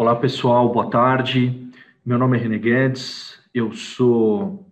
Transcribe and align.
Olá 0.00 0.14
pessoal, 0.14 0.72
boa 0.72 0.88
tarde. 0.88 1.72
Meu 2.06 2.18
nome 2.18 2.38
é 2.38 2.40
René 2.40 2.56
Guedes, 2.56 3.36
eu 3.52 3.72
sou 3.72 4.64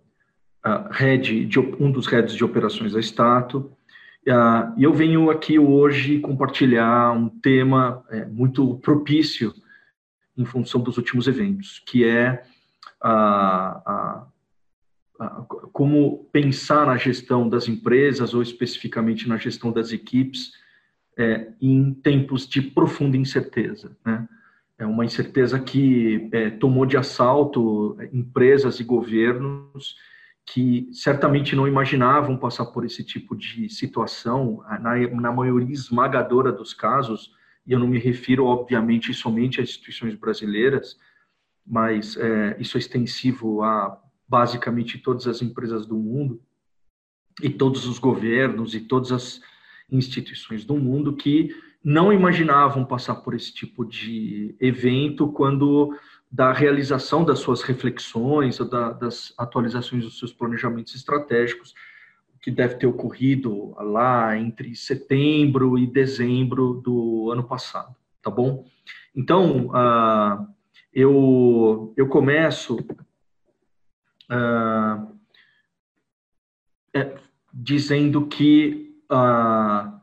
uh, 0.65 0.89
head 0.89 1.43
de, 1.43 1.59
um 1.59 1.91
dos 1.91 2.07
heads 2.07 2.33
de 2.33 2.45
operações 2.45 2.93
da 2.93 3.01
Stato 3.01 3.69
uh, 4.25 4.73
e 4.77 4.85
eu 4.85 4.93
venho 4.93 5.29
aqui 5.29 5.59
hoje 5.59 6.21
compartilhar 6.21 7.11
um 7.11 7.27
tema 7.27 8.05
é, 8.09 8.23
muito 8.23 8.75
propício 8.77 9.53
em 10.37 10.45
função 10.45 10.79
dos 10.79 10.95
últimos 10.95 11.27
eventos, 11.27 11.83
que 11.85 12.05
é 12.05 12.41
uh, 13.03 14.25
como 15.73 16.29
pensar 16.31 16.85
na 16.85 16.95
gestão 16.95 17.49
das 17.49 17.67
empresas 17.67 18.33
ou 18.33 18.41
especificamente 18.41 19.27
na 19.27 19.35
gestão 19.35 19.73
das 19.73 19.91
equipes 19.91 20.53
é, 21.17 21.51
em 21.59 21.93
tempos 21.93 22.47
de 22.47 22.61
profunda 22.61 23.17
incerteza, 23.17 23.91
né? 24.05 24.25
É 24.77 24.85
uma 24.85 25.05
incerteza 25.05 25.59
que 25.59 26.29
é, 26.31 26.49
tomou 26.49 26.85
de 26.85 26.97
assalto 26.97 27.97
empresas 28.11 28.79
e 28.79 28.83
governos 28.83 29.95
que 30.45 30.87
certamente 30.93 31.55
não 31.55 31.67
imaginavam 31.67 32.37
passar 32.37 32.67
por 32.67 32.85
esse 32.85 33.03
tipo 33.03 33.35
de 33.35 33.69
situação, 33.69 34.63
na, 34.79 34.95
na 35.09 35.31
maioria 35.31 35.73
esmagadora 35.73 36.53
dos 36.53 36.73
casos, 36.73 37.33
e 37.65 37.73
eu 37.73 37.79
não 37.79 37.87
me 37.87 37.99
refiro, 37.99 38.45
obviamente, 38.45 39.13
somente 39.13 39.59
às 39.59 39.67
instituições 39.67 40.15
brasileiras, 40.15 40.97
mas 41.65 42.15
é, 42.15 42.55
isso 42.59 42.77
é 42.77 42.79
extensivo 42.79 43.61
a 43.61 44.01
basicamente 44.25 44.97
todas 44.97 45.27
as 45.27 45.41
empresas 45.41 45.85
do 45.85 45.97
mundo, 45.97 46.41
e 47.41 47.49
todos 47.49 47.85
os 47.85 47.99
governos 47.99 48.73
e 48.73 48.79
todas 48.79 49.11
as 49.11 49.41
instituições 49.91 50.65
do 50.65 50.75
mundo 50.75 51.15
que 51.15 51.55
não 51.87 52.11
imaginavam 52.11 52.83
passar 52.83 53.15
por 53.15 53.33
esse 53.33 53.53
tipo 53.53 53.85
de 53.85 54.53
evento 54.59 55.31
quando 55.31 55.97
da 56.29 56.51
realização 56.51 57.23
das 57.23 57.39
suas 57.39 57.61
reflexões, 57.61 58.57
da, 58.57 58.91
das 58.91 59.33
atualizações 59.37 60.03
dos 60.03 60.19
seus 60.19 60.33
planejamentos 60.33 60.93
estratégicos, 60.93 61.73
que 62.41 62.51
deve 62.51 62.75
ter 62.75 62.87
ocorrido 62.87 63.73
lá 63.77 64.37
entre 64.37 64.75
setembro 64.75 65.79
e 65.79 65.87
dezembro 65.87 66.81
do 66.83 67.31
ano 67.31 67.45
passado, 67.45 67.95
tá 68.21 68.29
bom? 68.29 68.65
Então, 69.15 69.67
uh, 69.67 70.45
eu, 70.91 71.93
eu 71.95 72.09
começo 72.09 72.79
uh, 74.29 75.17
é, 76.93 77.17
dizendo 77.53 78.27
que 78.27 78.93
uh, 79.09 79.97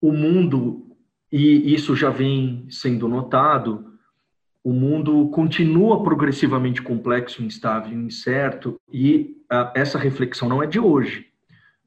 o 0.00 0.10
mundo 0.10 0.83
e 1.36 1.74
isso 1.74 1.96
já 1.96 2.10
vem 2.10 2.64
sendo 2.70 3.08
notado, 3.08 3.92
o 4.62 4.72
mundo 4.72 5.28
continua 5.30 6.00
progressivamente 6.00 6.80
complexo, 6.80 7.42
instável, 7.42 7.92
incerto, 7.92 8.80
e 8.88 9.36
uh, 9.52 9.68
essa 9.74 9.98
reflexão 9.98 10.48
não 10.48 10.62
é 10.62 10.66
de 10.68 10.78
hoje. 10.78 11.26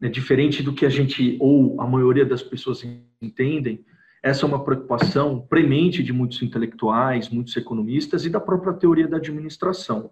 É 0.01 0.09
diferente 0.09 0.61
do 0.61 0.73
que 0.73 0.85
a 0.85 0.89
gente, 0.89 1.37
ou 1.39 1.79
a 1.79 1.87
maioria 1.87 2.25
das 2.25 2.43
pessoas 2.43 2.83
entendem, 3.21 3.85
essa 4.21 4.45
é 4.45 4.49
uma 4.49 4.65
preocupação 4.65 5.39
premente 5.39 6.03
de 6.03 6.11
muitos 6.11 6.41
intelectuais, 6.41 7.29
muitos 7.29 7.55
economistas 7.55 8.25
e 8.25 8.29
da 8.29 8.41
própria 8.41 8.73
teoria 8.73 9.07
da 9.07 9.15
administração. 9.15 10.11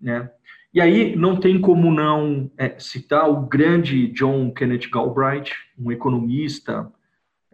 Né? 0.00 0.28
E 0.74 0.80
aí 0.80 1.14
não 1.14 1.36
tem 1.36 1.60
como 1.60 1.92
não 1.92 2.50
é, 2.58 2.76
citar 2.80 3.30
o 3.30 3.46
grande 3.46 4.08
John 4.08 4.50
Kenneth 4.50 4.90
Galbraith, 4.92 5.52
um 5.78 5.92
economista, 5.92 6.92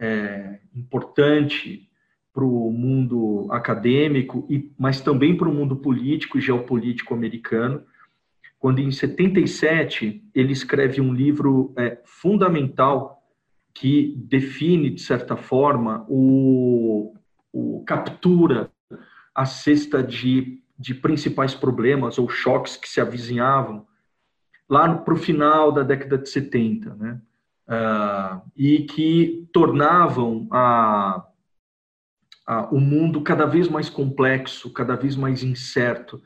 é, 0.01 0.59
importante 0.75 1.87
para 2.33 2.43
o 2.43 2.71
mundo 2.71 3.47
acadêmico, 3.51 4.47
e, 4.49 4.71
mas 4.77 4.99
também 4.99 5.37
para 5.37 5.47
o 5.47 5.53
mundo 5.53 5.75
político 5.75 6.37
e 6.37 6.41
geopolítico 6.41 7.13
americano, 7.13 7.83
quando 8.57 8.79
em 8.79 8.91
77 8.91 10.23
ele 10.33 10.51
escreve 10.51 10.99
um 10.99 11.13
livro 11.13 11.73
é, 11.77 11.99
fundamental 12.03 13.21
que 13.73 14.15
define, 14.27 14.89
de 14.89 15.01
certa 15.01 15.35
forma, 15.35 16.05
o, 16.09 17.13
o 17.53 17.83
captura 17.85 18.71
a 19.33 19.45
cesta 19.45 20.03
de, 20.03 20.61
de 20.77 20.93
principais 20.93 21.53
problemas 21.53 22.17
ou 22.17 22.27
choques 22.27 22.75
que 22.75 22.89
se 22.89 22.99
avizinhavam 22.99 23.85
lá 24.69 24.93
para 24.93 25.13
o 25.13 25.17
final 25.17 25.71
da 25.71 25.83
década 25.83 26.17
de 26.17 26.29
70, 26.29 26.95
né? 26.95 27.21
Uh, 27.67 28.41
e 28.55 28.83
que 28.83 29.47
tornavam 29.53 30.47
a, 30.51 31.25
a, 32.45 32.65
o 32.71 32.79
mundo 32.79 33.21
cada 33.21 33.45
vez 33.45 33.67
mais 33.67 33.89
complexo, 33.89 34.71
cada 34.71 34.95
vez 34.95 35.15
mais 35.15 35.43
incerto, 35.43 36.21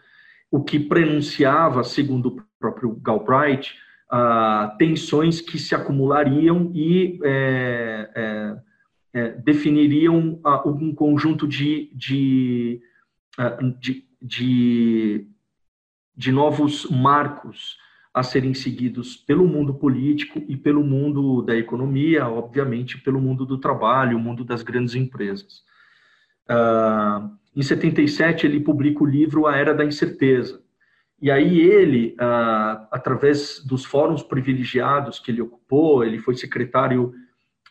o 0.51 0.63
que 0.63 0.79
prenunciava, 0.79 1.83
segundo 1.83 2.27
o 2.27 2.41
próprio 2.59 2.95
Galbraith, 2.95 3.73
uh, 4.11 4.77
tensões 4.77 5.41
que 5.41 5.57
se 5.57 5.75
acumulariam 5.75 6.71
e 6.73 7.19
é, 7.23 8.09
é, 8.15 8.57
é, 9.13 9.29
definiriam 9.31 10.39
uh, 10.45 10.69
um 10.69 10.93
conjunto 10.93 11.47
de, 11.47 11.91
de, 11.93 12.81
de, 13.79 14.05
de, 14.21 15.27
de 16.15 16.31
novos 16.31 16.89
marcos 16.89 17.77
a 18.15 18.23
serem 18.23 18.53
seguidos 18.53 19.17
pelo 19.17 19.45
mundo 19.45 19.73
político 19.73 20.41
e 20.47 20.55
pelo 20.55 20.81
mundo 20.81 21.41
da 21.41 21.53
economia, 21.53 22.25
obviamente 22.25 22.97
pelo 22.99 23.19
mundo 23.19 23.45
do 23.45 23.57
trabalho, 23.57 24.17
o 24.17 24.19
mundo 24.21 24.45
das 24.45 24.63
grandes 24.63 24.95
empresas. 24.95 25.63
Uh, 26.49 27.29
em 27.53 27.61
77 27.61 28.47
ele 28.47 28.61
publica 28.61 29.03
o 29.03 29.05
livro 29.05 29.47
A 29.47 29.57
Era 29.57 29.73
da 29.73 29.83
Incerteza. 29.83 30.63
E 31.21 31.29
aí 31.29 31.59
ele, 31.59 32.15
uh, 32.15 32.87
através 32.89 33.61
dos 33.65 33.83
fóruns 33.83 34.23
privilegiados 34.23 35.19
que 35.19 35.29
ele 35.29 35.41
ocupou, 35.41 36.01
ele 36.01 36.17
foi 36.17 36.35
secretário 36.35 37.13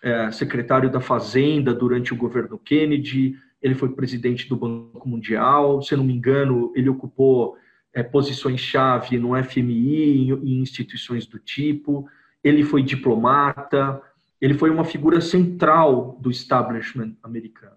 uh, 0.05 0.31
secretário 0.31 0.91
da 0.91 1.00
Fazenda 1.00 1.72
durante 1.72 2.12
o 2.12 2.16
governo 2.16 2.59
Kennedy, 2.59 3.34
ele 3.62 3.75
foi 3.75 3.88
presidente 3.88 4.47
do 4.47 4.56
Banco 4.56 5.09
Mundial, 5.09 5.81
se 5.81 5.97
não 5.97 6.05
me 6.05 6.12
engano, 6.12 6.71
ele 6.76 6.91
ocupou 6.91 7.56
é, 7.94 8.03
posições-chave 8.03 9.16
no 9.19 9.41
FMI, 9.43 10.32
em, 10.32 10.60
instituições 10.60 11.27
do 11.27 11.38
tipo, 11.38 12.09
ele 12.43 12.65
foi 12.65 12.82
diplomata, 12.82 14.03
ele 14.41 14.55
foi 14.55 14.69
uma 14.69 14.84
figura 14.84 15.21
central 15.21 16.19
do 16.21 16.31
establishment 16.31 17.15
americano. 17.22 17.77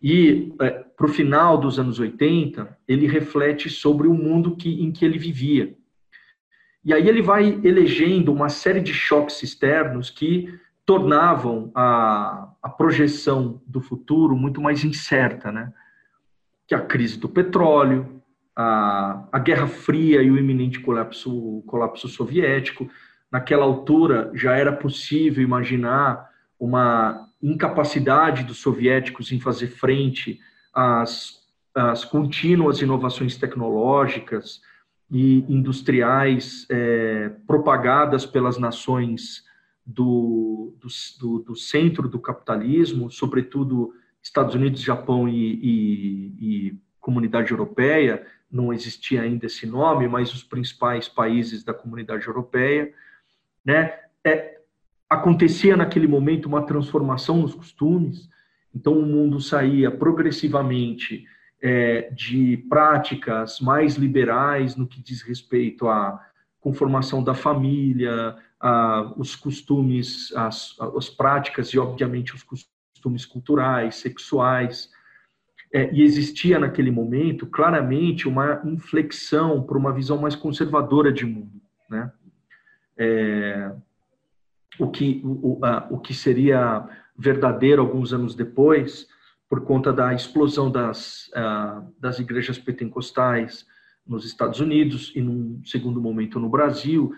E, 0.00 0.54
é, 0.60 0.70
para 0.70 1.06
o 1.06 1.08
final 1.08 1.56
dos 1.58 1.78
anos 1.78 1.98
80, 1.98 2.78
ele 2.86 3.06
reflete 3.06 3.70
sobre 3.70 4.06
o 4.06 4.14
mundo 4.14 4.54
que, 4.54 4.84
em 4.84 4.92
que 4.92 5.04
ele 5.04 5.18
vivia. 5.18 5.74
E 6.84 6.92
aí 6.92 7.08
ele 7.08 7.22
vai 7.22 7.60
elegendo 7.64 8.32
uma 8.32 8.48
série 8.48 8.80
de 8.80 8.94
choques 8.94 9.42
externos 9.42 10.10
que 10.10 10.54
tornavam 10.84 11.72
a, 11.74 12.52
a 12.62 12.68
projeção 12.68 13.60
do 13.66 13.80
futuro 13.80 14.36
muito 14.36 14.60
mais 14.60 14.84
incerta, 14.84 15.50
né? 15.50 15.72
Que 16.68 16.76
a 16.76 16.80
crise 16.80 17.18
do 17.18 17.28
petróleo, 17.28 18.15
a, 18.56 19.28
a 19.30 19.38
Guerra 19.38 19.66
Fria 19.66 20.22
e 20.22 20.30
o 20.30 20.38
iminente 20.38 20.80
colapso, 20.80 21.62
colapso 21.66 22.08
soviético. 22.08 22.88
Naquela 23.30 23.64
altura 23.64 24.30
já 24.34 24.56
era 24.56 24.72
possível 24.72 25.44
imaginar 25.44 26.30
uma 26.58 27.28
incapacidade 27.42 28.44
dos 28.44 28.58
soviéticos 28.58 29.30
em 29.30 29.38
fazer 29.38 29.66
frente 29.66 30.40
às, 30.72 31.42
às 31.74 32.04
contínuas 32.04 32.80
inovações 32.80 33.36
tecnológicas 33.36 34.62
e 35.10 35.44
industriais 35.48 36.66
é, 36.70 37.30
propagadas 37.46 38.24
pelas 38.24 38.56
nações 38.58 39.44
do, 39.84 40.74
do, 41.20 41.38
do, 41.40 41.54
centro 41.54 42.08
do 42.08 42.18
capitalismo, 42.18 43.10
sobretudo 43.10 43.92
Estados 44.20 44.54
Unidos, 44.54 44.80
Japão 44.80 45.28
e, 45.28 45.52
e, 45.62 46.34
e 46.40 46.78
Comunidade 46.98 47.52
Europeia, 47.52 48.26
não 48.50 48.72
existia 48.72 49.22
ainda 49.22 49.46
esse 49.46 49.66
nome, 49.66 50.08
mas 50.08 50.32
os 50.32 50.42
principais 50.42 51.08
países 51.08 51.64
da 51.64 51.74
comunidade 51.74 52.26
europeia, 52.26 52.92
né? 53.64 53.98
É, 54.24 54.60
acontecia 55.08 55.76
naquele 55.76 56.06
momento 56.06 56.46
uma 56.46 56.64
transformação 56.64 57.38
nos 57.38 57.54
costumes, 57.54 58.28
então 58.74 58.92
o 58.98 59.06
mundo 59.06 59.40
saía 59.40 59.90
progressivamente 59.90 61.24
é, 61.60 62.10
de 62.10 62.58
práticas 62.68 63.60
mais 63.60 63.94
liberais 63.94 64.76
no 64.76 64.86
que 64.86 65.00
diz 65.00 65.22
respeito 65.22 65.88
à 65.88 66.20
conformação 66.60 67.22
da 67.22 67.34
família, 67.34 68.36
a, 68.60 69.12
os 69.16 69.36
costumes, 69.36 70.32
as, 70.34 70.74
as 70.96 71.08
práticas 71.08 71.68
e, 71.68 71.78
obviamente, 71.78 72.34
os 72.34 72.42
costumes 72.42 73.24
culturais, 73.24 73.96
sexuais, 73.96 74.90
é, 75.76 75.92
e 75.92 76.02
existia 76.02 76.58
naquele 76.58 76.90
momento 76.90 77.46
claramente 77.46 78.26
uma 78.26 78.62
inflexão 78.64 79.62
para 79.62 79.76
uma 79.76 79.92
visão 79.92 80.16
mais 80.16 80.34
conservadora 80.34 81.12
de 81.12 81.26
mundo, 81.26 81.60
né? 81.90 82.10
É, 82.96 83.72
o 84.78 84.88
que 84.88 85.20
o, 85.22 85.58
a, 85.62 85.86
o 85.90 85.98
que 85.98 86.14
seria 86.14 86.88
verdadeiro 87.14 87.82
alguns 87.82 88.14
anos 88.14 88.34
depois 88.34 89.06
por 89.50 89.64
conta 89.64 89.92
da 89.92 90.14
explosão 90.14 90.70
das, 90.70 91.28
uh, 91.28 91.86
das 92.00 92.18
igrejas 92.18 92.58
pentecostais 92.58 93.66
nos 94.06 94.24
Estados 94.24 94.60
Unidos 94.60 95.12
e, 95.14 95.20
num 95.20 95.60
segundo 95.62 96.00
momento, 96.00 96.40
no 96.40 96.48
Brasil, 96.48 97.12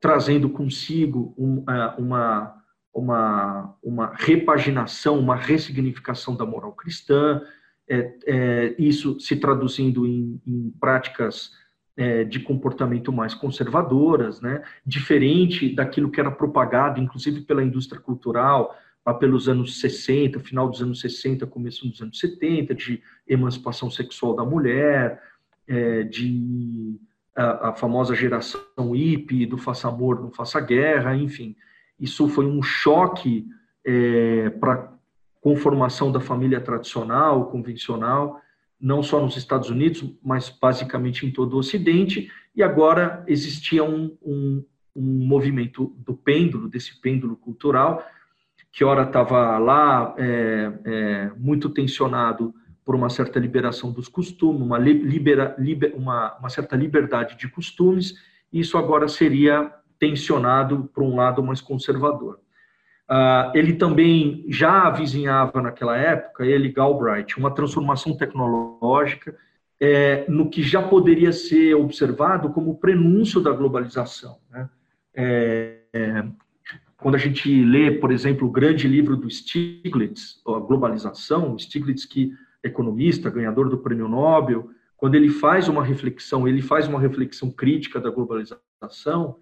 trazendo 0.00 0.48
consigo 0.48 1.34
um, 1.36 1.58
uh, 1.58 1.94
uma, 1.98 2.54
uma, 2.94 3.76
uma 3.82 4.12
repaginação, 4.14 5.18
uma 5.18 5.36
ressignificação 5.36 6.34
da 6.34 6.46
moral 6.46 6.72
cristã, 6.72 7.42
é, 7.90 8.14
é, 8.24 8.74
isso 8.78 9.18
se 9.18 9.34
traduzindo 9.34 10.06
em, 10.06 10.40
em 10.46 10.70
práticas 10.78 11.50
é, 11.96 12.22
de 12.22 12.38
comportamento 12.38 13.12
mais 13.12 13.34
conservadoras, 13.34 14.40
né? 14.40 14.62
diferente 14.86 15.74
daquilo 15.74 16.08
que 16.08 16.20
era 16.20 16.30
propagado, 16.30 17.00
inclusive 17.00 17.40
pela 17.40 17.64
indústria 17.64 18.00
cultural, 18.00 18.76
lá 19.04 19.12
pelos 19.12 19.48
anos 19.48 19.80
60, 19.80 20.38
final 20.38 20.68
dos 20.68 20.80
anos 20.80 21.00
60, 21.00 21.46
começo 21.48 21.88
dos 21.88 22.00
anos 22.00 22.20
70, 22.20 22.74
de 22.76 23.02
emancipação 23.26 23.90
sexual 23.90 24.36
da 24.36 24.44
mulher, 24.44 25.20
é, 25.66 26.04
de 26.04 26.96
a, 27.34 27.70
a, 27.70 27.72
famosa 27.74 28.14
geração 28.14 28.60
hippie, 28.92 29.46
do 29.46 29.58
faça 29.58 29.88
amor, 29.88 30.20
não 30.20 30.30
faça 30.30 30.60
guerra, 30.60 31.16
enfim. 31.16 31.56
Isso 31.98 32.28
foi 32.28 32.46
um 32.46 32.62
choque 32.62 33.48
é, 33.84 34.50
para 34.50 34.92
a 35.40 35.42
conformação 35.42 36.12
da 36.12 36.20
família 36.20 36.60
tradicional, 36.60 37.50
convencional, 37.50 38.40
não 38.80 39.02
só 39.02 39.20
nos 39.20 39.36
Estados 39.36 39.68
Unidos, 39.68 40.04
mas 40.22 40.48
basicamente 40.48 41.26
em 41.26 41.30
todo 41.30 41.54
o 41.54 41.58
Ocidente, 41.58 42.30
e 42.54 42.62
agora 42.62 43.24
existia 43.26 43.84
um, 43.84 44.16
um, 44.22 44.64
um 44.94 45.26
movimento 45.26 45.94
do 45.98 46.14
pêndulo, 46.14 46.68
desse 46.68 47.00
pêndulo 47.00 47.36
cultural, 47.36 48.04
que 48.72 48.84
ora 48.84 49.02
estava 49.02 49.58
lá 49.58 50.14
é, 50.16 50.72
é, 50.84 51.30
muito 51.36 51.68
tensionado 51.68 52.54
por 52.84 52.94
uma 52.94 53.10
certa 53.10 53.38
liberação 53.38 53.92
dos 53.92 54.08
costumes, 54.08 54.62
uma, 54.62 54.78
libera, 54.78 55.54
liber, 55.58 55.94
uma, 55.94 56.36
uma 56.38 56.48
certa 56.48 56.76
liberdade 56.76 57.36
de 57.36 57.48
costumes, 57.48 58.14
e 58.52 58.60
isso 58.60 58.78
agora 58.78 59.06
seria 59.08 59.72
tensionado 59.98 60.90
por 60.94 61.02
um 61.02 61.14
lado 61.14 61.42
mais 61.42 61.60
conservador. 61.60 62.40
Uh, 63.10 63.50
ele 63.54 63.72
também 63.72 64.44
já 64.48 64.86
avizinhava 64.86 65.60
naquela 65.60 65.96
época, 65.96 66.46
ele, 66.46 66.70
Galbraith, 66.70 67.36
uma 67.36 67.52
transformação 67.52 68.16
tecnológica 68.16 69.36
é, 69.80 70.24
no 70.28 70.48
que 70.48 70.62
já 70.62 70.80
poderia 70.80 71.32
ser 71.32 71.74
observado 71.74 72.50
como 72.50 72.78
prenúncio 72.78 73.40
da 73.40 73.50
globalização. 73.50 74.38
Né? 74.48 74.68
É, 75.12 75.78
é, 75.92 76.24
quando 76.98 77.14
a 77.14 77.18
gente 77.18 77.64
lê, 77.64 77.90
por 77.90 78.12
exemplo, 78.12 78.46
o 78.46 78.50
grande 78.50 78.86
livro 78.86 79.16
do 79.16 79.28
Stiglitz, 79.28 80.40
A 80.46 80.60
Globalização, 80.60 81.58
Stiglitz 81.58 82.04
que 82.04 82.32
é 82.62 82.68
economista, 82.68 83.30
ganhador 83.30 83.70
do 83.70 83.78
Prêmio 83.78 84.06
Nobel, 84.06 84.70
quando 84.96 85.14
ele 85.14 85.30
faz 85.30 85.66
uma 85.66 85.82
reflexão, 85.82 86.46
ele 86.46 86.60
faz 86.60 86.86
uma 86.86 87.00
reflexão 87.00 87.50
crítica 87.50 87.98
da 87.98 88.10
globalização, 88.10 89.38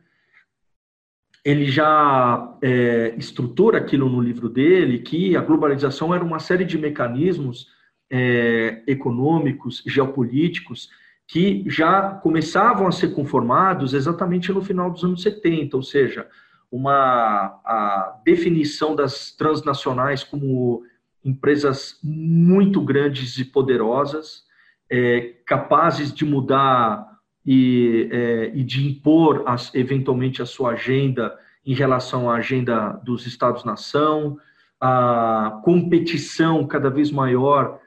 ele 1.48 1.64
já 1.64 2.58
é, 2.60 3.14
estrutura 3.16 3.78
aquilo 3.78 4.06
no 4.10 4.20
livro 4.20 4.50
dele, 4.50 4.98
que 4.98 5.34
a 5.34 5.40
globalização 5.40 6.14
era 6.14 6.22
uma 6.22 6.38
série 6.38 6.62
de 6.62 6.76
mecanismos 6.76 7.68
é, 8.10 8.82
econômicos, 8.86 9.82
geopolíticos, 9.86 10.90
que 11.26 11.64
já 11.66 12.10
começavam 12.22 12.86
a 12.86 12.92
ser 12.92 13.14
conformados 13.14 13.94
exatamente 13.94 14.52
no 14.52 14.60
final 14.60 14.90
dos 14.90 15.02
anos 15.02 15.22
70, 15.22 15.74
ou 15.74 15.82
seja, 15.82 16.28
uma 16.70 17.58
a 17.64 18.20
definição 18.22 18.94
das 18.94 19.32
transnacionais 19.32 20.22
como 20.22 20.82
empresas 21.24 21.98
muito 22.04 22.78
grandes 22.82 23.38
e 23.38 23.44
poderosas, 23.46 24.42
é, 24.90 25.32
capazes 25.46 26.12
de 26.12 26.26
mudar 26.26 27.08
e, 27.50 28.10
é, 28.12 28.52
e 28.54 28.62
de 28.62 28.86
impor 28.86 29.42
as, 29.46 29.74
eventualmente 29.74 30.42
a 30.42 30.44
sua 30.44 30.72
agenda 30.72 31.34
em 31.64 31.72
relação 31.72 32.30
à 32.30 32.34
agenda 32.34 33.00
dos 33.02 33.26
Estados-nação, 33.26 34.36
a 34.78 35.58
competição 35.64 36.66
cada 36.66 36.90
vez 36.90 37.10
maior 37.10 37.80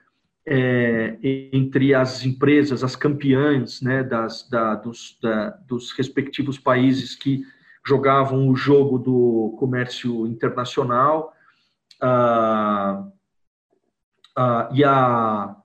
é, 0.47 1.15
entre 1.53 1.93
as 1.93 2.25
empresas, 2.25 2.83
as 2.83 2.95
campeãs 2.95 3.83
né, 3.83 4.03
das, 4.03 4.49
da, 4.49 4.73
dos, 4.73 5.19
da, 5.21 5.51
dos 5.67 5.91
respectivos 5.91 6.57
países 6.57 7.15
que 7.15 7.43
jogavam 7.85 8.49
o 8.49 8.55
jogo 8.55 8.97
do 8.97 9.55
comércio 9.59 10.25
internacional. 10.25 11.33
Ah, 12.01 13.05
ah, 14.35 14.69
e 14.73 14.83
a, 14.83 15.55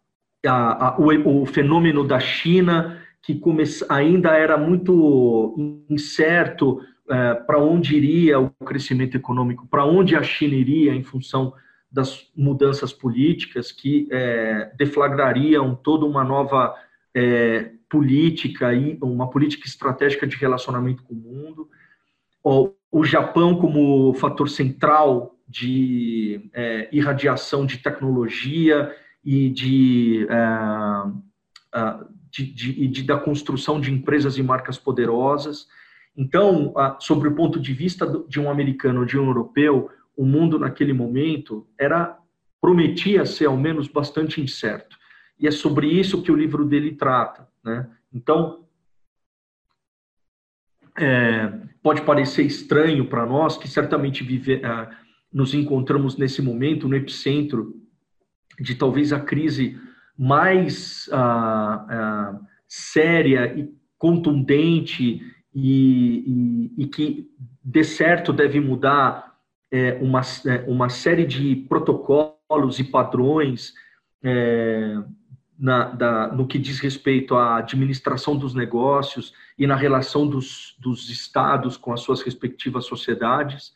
a, 0.47 0.87
a 0.87 0.99
o, 0.99 1.43
o, 1.43 1.47
fenômeno 1.47 2.07
da 2.07 2.21
China 2.21 3.06
que 3.27 3.41
ainda 3.89 4.37
era 4.37 4.57
muito 4.57 5.85
incerto 5.91 6.81
é, 7.11 7.35
para 7.35 7.59
onde 7.59 7.97
iria 7.97 8.39
o 8.39 8.51
crescimento 8.65 9.17
econômico, 9.17 9.67
para 9.67 9.85
onde 9.85 10.15
a 10.15 10.23
China 10.23 10.55
iria 10.55 10.95
em 10.95 11.03
função 11.03 11.53
das 11.91 12.31
mudanças 12.37 12.93
políticas 12.93 13.73
que 13.73 14.07
é, 14.13 14.71
deflagrariam 14.77 15.75
toda 15.75 16.05
uma 16.05 16.23
nova 16.23 16.75
é, 17.13 17.73
política 17.89 18.73
e 18.73 18.97
uma 19.03 19.29
política 19.29 19.67
estratégica 19.67 20.27
de 20.27 20.37
relacionamento 20.37 21.03
com 21.03 21.15
o 21.15 21.17
mundo. 21.17 21.69
O, 22.45 22.73
o 22.93 23.05
Japão 23.05 23.57
como 23.57 24.15
fator 24.15 24.49
central 24.49 25.35
de 25.49 26.49
é, 26.53 26.89
irradiação 26.93 27.67
de 27.67 27.79
tecnologia 27.79 28.95
e 29.25 29.49
de 29.51 30.27
é, 30.31 32.07
de, 32.37 32.53
de, 32.53 32.89
de, 32.89 33.03
da 33.03 33.19
construção 33.19 33.81
de 33.81 33.91
empresas 33.91 34.37
e 34.37 34.43
marcas 34.43 34.79
poderosas. 34.79 35.67
Então, 36.17 36.75
sobre 37.01 37.29
o 37.29 37.35
ponto 37.35 37.59
de 37.59 37.73
vista 37.73 38.07
de 38.29 38.41
um 38.41 38.51
americano 38.51 39.01
ou 39.01 39.07
de 39.07 39.19
um 39.19 39.27
europeu, 39.27 39.91
o 40.17 40.25
mundo 40.25 40.59
naquele 40.59 40.93
momento 40.93 41.67
era 41.79 42.19
prometia 42.61 43.25
ser 43.25 43.47
ao 43.47 43.57
menos 43.57 43.89
bastante 43.89 44.41
incerto. 44.41 44.97
E 45.39 45.47
é 45.47 45.51
sobre 45.51 45.87
isso 45.87 46.23
que 46.23 46.33
o 46.33 46.37
livro 46.37 46.65
dele 46.65 46.95
trata. 46.95 47.47
Né? 47.63 47.87
Então, 48.13 48.65
é, 50.99 51.53
pode 51.83 52.03
parecer 52.03 52.43
estranho 52.45 53.07
para 53.07 53.27
nós 53.27 53.59
que 53.59 53.69
certamente 53.69 54.25
vive, 54.25 54.61
nos 55.33 55.53
encontramos 55.53 56.17
nesse 56.17 56.41
momento 56.41 56.89
no 56.89 56.97
epicentro 56.97 57.75
de 58.59 58.75
talvez 58.75 59.13
a 59.13 59.21
crise 59.21 59.79
mais 60.19 61.09
ah, 61.13 61.87
ah, 61.89 62.41
séria 62.67 63.55
e 63.57 63.71
contundente 63.99 65.21
e, 65.55 66.71
e, 66.77 66.83
e, 66.83 66.87
que 66.87 67.31
de 67.65 67.85
certo 67.85 68.33
deve 68.33 68.61
mudar 68.61 69.37
é, 69.71 69.99
uma, 70.01 70.21
é, 70.47 70.65
uma 70.69 70.89
série 70.89 71.27
de 71.27 71.57
protocolos 71.69 72.79
e 72.79 72.85
padrões 72.85 73.75
é, 74.23 75.03
na, 75.59 75.85
da, 75.91 76.29
no 76.29 76.47
que 76.47 76.59
diz 76.59 76.79
respeito 76.79 77.35
à 77.35 77.57
administração 77.57 78.37
dos 78.37 78.55
negócios 78.55 79.33
e 79.59 79.67
na 79.67 79.75
relação 79.75 80.27
dos, 80.27 80.77
dos 80.79 81.09
estados 81.09 81.77
com 81.77 81.93
as 81.93 82.01
suas 82.01 82.21
respectivas 82.23 82.85
sociedades, 82.85 83.73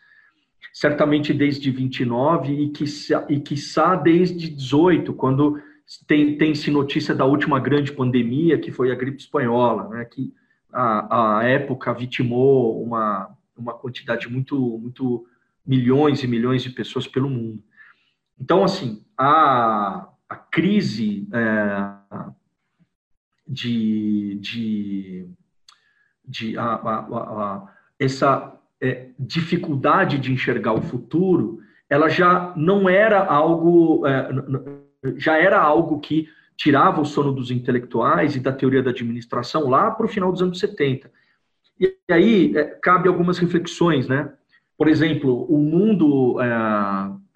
certamente 0.73 1.33
desde 1.33 1.71
29 1.71 2.53
e 2.53 2.69
que 2.71 2.85
e 3.29 3.41
quiçá 3.41 3.97
desde 3.97 4.51
18, 4.51 5.15
quando 5.15 5.61
tem, 6.07 6.37
tem-se 6.37 6.71
notícia 6.71 7.15
da 7.15 7.25
última 7.25 7.59
grande 7.59 7.93
pandemia, 7.93 8.59
que 8.59 8.71
foi 8.71 8.93
a 8.93 8.95
gripe 8.95 9.19
espanhola, 9.19 9.89
né, 9.89 10.05
que 10.05 10.33
a, 10.73 11.39
a 11.39 11.45
época 11.45 11.93
vitimou 11.93 12.83
uma, 12.83 13.37
uma 13.57 13.75
quantidade 13.75 14.29
muito, 14.29 14.79
muito 14.79 15.27
milhões 15.67 16.23
e 16.23 16.27
milhões 16.27 16.63
de 16.63 16.71
pessoas 16.71 17.07
pelo 17.07 17.29
mundo. 17.29 17.63
Então, 18.39 18.65
assim, 18.65 19.05
a, 19.19 20.09
a 20.29 20.37
crise 20.37 21.29
é, 21.33 22.29
de, 23.47 24.39
de, 24.41 25.29
de 26.27 26.57
a, 26.57 26.75
a, 26.75 27.75
essa 27.99 28.59
é, 28.81 29.11
dificuldade 29.19 30.19
de 30.19 30.33
enxergar 30.33 30.73
o 30.73 30.83
futuro, 30.83 31.61
ela 31.89 32.09
já 32.09 32.55
não 32.57 32.89
era 32.89 33.25
algo 33.27 34.07
é, 34.07 34.31
já 35.17 35.37
era 35.37 35.61
algo 35.61 36.01
que 36.01 36.29
tirava 36.57 37.01
o 37.01 37.07
sono 37.07 37.33
dos 37.33 37.51
intelectuais 37.51 38.37
e 38.37 38.41
da 38.41 38.53
teoria 38.53 38.83
da 38.83 38.91
administração 38.91 39.69
lá 39.69 39.91
para 39.91 40.05
o 40.05 40.09
final 40.09 40.31
dos 40.31 40.43
anos 40.43 40.59
70. 40.59 41.11
E 41.79 41.97
aí 42.11 42.57
é, 42.57 42.65
cabe 42.65 43.09
algumas 43.09 43.39
reflexões, 43.39 44.07
né? 44.07 44.31
Por 44.77 44.89
exemplo, 44.89 45.45
o 45.45 45.59
mundo, 45.59 46.41
é, 46.41 46.53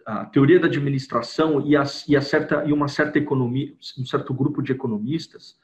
a 0.07 0.27
teoria 0.31 0.61
da 0.61 0.67
administração 0.67 1.67
e, 1.67 1.75
a, 1.75 1.85
e, 2.07 2.17
a 2.17 2.21
certa, 2.21 2.65
e 2.67 2.73
uma 2.73 2.89
certa 2.89 3.19
economia, 3.19 3.73
um 3.99 4.05
certo 4.05 4.35
grupo 4.35 4.63
de 4.63 4.73
economistas, 4.73 5.59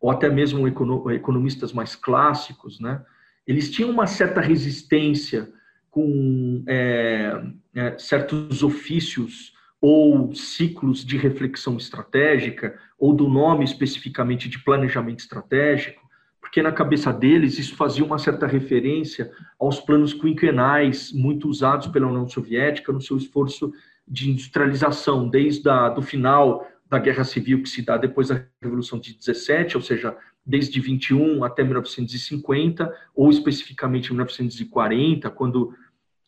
ou 0.00 0.10
até 0.10 0.30
mesmo 0.30 0.66
economistas 0.66 1.72
mais 1.72 1.94
clássicos, 1.94 2.80
né? 2.80 3.04
Eles 3.46 3.70
tinham 3.70 3.90
uma 3.90 4.06
certa 4.06 4.40
resistência 4.40 5.52
com 5.90 6.64
é, 6.66 7.42
é, 7.74 7.98
certos 7.98 8.62
ofícios 8.62 9.52
ou 9.82 10.32
ciclos 10.32 11.04
de 11.04 11.16
reflexão 11.16 11.76
estratégica, 11.76 12.78
ou 12.96 13.12
do 13.12 13.28
nome 13.28 13.64
especificamente 13.64 14.48
de 14.48 14.60
planejamento 14.60 15.18
estratégico, 15.18 16.00
porque 16.40 16.62
na 16.62 16.70
cabeça 16.70 17.12
deles 17.12 17.58
isso 17.58 17.74
fazia 17.74 18.04
uma 18.04 18.18
certa 18.18 18.46
referência 18.46 19.32
aos 19.58 19.80
planos 19.80 20.14
quinquenais 20.14 21.12
muito 21.12 21.48
usados 21.48 21.88
pela 21.88 22.06
União 22.06 22.28
Soviética 22.28 22.92
no 22.92 23.00
seu 23.00 23.16
esforço 23.16 23.72
de 24.06 24.30
industrialização, 24.30 25.28
desde 25.28 25.68
a, 25.68 25.88
do 25.88 26.00
final 26.00 26.64
da 26.88 26.98
Guerra 26.98 27.24
Civil 27.24 27.62
que 27.62 27.68
se 27.68 27.82
dá 27.82 27.96
depois 27.96 28.28
da 28.28 28.44
Revolução 28.60 29.00
de 29.00 29.14
17, 29.14 29.76
ou 29.76 29.82
seja, 29.82 30.16
desde 30.46 30.80
21 30.80 31.42
até 31.42 31.64
1950, 31.64 32.92
ou 33.16 33.30
especificamente 33.30 34.10
1940, 34.12 35.28
quando 35.30 35.74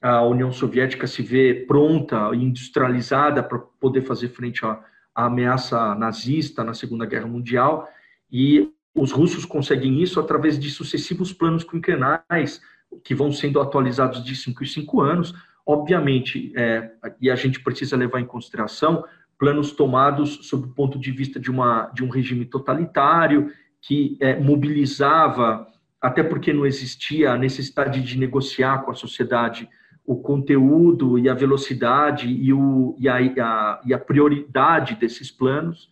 a 0.04 0.22
União 0.22 0.52
Soviética 0.52 1.06
se 1.06 1.22
vê 1.22 1.64
pronta 1.66 2.30
industrializada 2.34 3.42
para 3.42 3.58
poder 3.58 4.02
fazer 4.02 4.28
frente 4.28 4.62
à, 4.62 4.78
à, 5.14 5.24
ameaça 5.24 5.94
nazista 5.94 6.62
na 6.62 6.74
Segunda 6.74 7.06
Guerra 7.06 7.26
Mundial, 7.26 7.88
e 8.30 8.70
os 8.94 9.12
russos 9.12 9.46
conseguem 9.46 10.02
isso 10.02 10.20
através 10.20 10.58
de 10.58 10.70
sucessivos 10.70 11.32
planos 11.32 11.64
quinquenais 11.64 12.60
que 13.02 13.14
vão 13.14 13.32
sendo 13.32 13.58
atualizados 13.58 14.22
de 14.22 14.36
cinco 14.36 14.62
em 14.62 14.66
cinco 14.66 15.00
anos. 15.00 15.34
Obviamente, 15.66 16.52
é, 16.54 16.90
e 17.18 17.30
a 17.30 17.34
gente 17.34 17.62
precisa 17.62 17.96
levar 17.96 18.20
em 18.20 18.26
consideração 18.26 19.06
planos 19.38 19.72
tomados 19.72 20.46
sob 20.46 20.66
o 20.66 20.74
ponto 20.74 20.98
de 20.98 21.10
vista 21.12 21.40
de, 21.40 21.50
uma, 21.50 21.86
de 21.94 22.04
um 22.04 22.10
regime 22.10 22.44
totalitário 22.44 23.50
que 23.80 24.18
é, 24.20 24.38
mobilizava, 24.38 25.66
até 25.98 26.22
porque 26.22 26.52
não 26.52 26.66
existia 26.66 27.32
a 27.32 27.38
necessidade 27.38 28.02
de 28.02 28.18
negociar 28.18 28.82
com 28.82 28.90
a 28.90 28.94
sociedade 28.94 29.66
o 30.06 30.16
conteúdo 30.16 31.18
e 31.18 31.28
a 31.28 31.34
velocidade 31.34 32.28
e, 32.28 32.52
o, 32.52 32.94
e, 32.98 33.08
a, 33.08 33.16
a, 33.16 33.80
e 33.84 33.94
a 33.94 33.98
prioridade 33.98 34.96
desses 34.96 35.30
planos. 35.30 35.88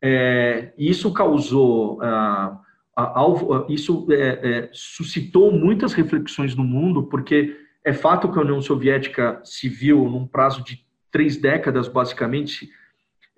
É, 0.00 0.72
isso 0.78 1.12
causou, 1.12 2.00
ah, 2.00 2.60
isso 3.68 4.06
é, 4.10 4.14
é, 4.16 4.70
suscitou 4.72 5.50
muitas 5.50 5.92
reflexões 5.92 6.54
no 6.54 6.62
mundo, 6.62 7.04
porque 7.04 7.56
é 7.84 7.92
fato 7.92 8.30
que 8.30 8.38
a 8.38 8.42
União 8.42 8.62
Soviética 8.62 9.40
se 9.44 9.68
viu, 9.68 10.08
num 10.08 10.26
prazo 10.26 10.62
de 10.62 10.84
três 11.10 11.36
décadas, 11.36 11.88
basicamente, 11.88 12.70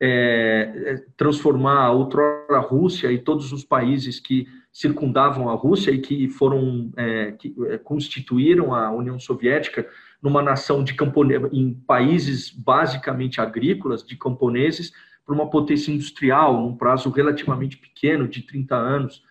é, 0.03 0.73
é, 0.87 1.05
transformar 1.17 1.85
a 1.85 1.93
outrora 1.93 2.59
Rússia 2.59 3.12
e 3.12 3.19
todos 3.19 3.53
os 3.53 3.65
países 3.65 4.19
que 4.19 4.47
circundavam 4.73 5.49
a 5.49 5.55
Rússia 5.55 5.91
e 5.91 5.99
que 5.99 6.29
foram 6.29 6.91
é, 6.97 7.33
que 7.33 7.55
constituíram 7.85 8.75
a 8.75 8.91
União 8.91 9.19
Soviética 9.19 9.87
numa 10.23 10.43
nação 10.43 10.85
de 10.85 10.95
camponeses, 10.95 11.49
em 11.53 11.73
países 11.73 12.50
basicamente 12.50 13.41
agrícolas, 13.41 14.05
de 14.05 14.17
camponeses, 14.17 14.93
para 15.25 15.35
uma 15.35 15.49
potência 15.49 15.93
industrial, 15.93 16.61
num 16.61 16.77
prazo 16.77 17.09
relativamente 17.11 17.77
pequeno, 17.77 18.29
de 18.29 18.43
30 18.43 18.75
anos, 18.75 19.23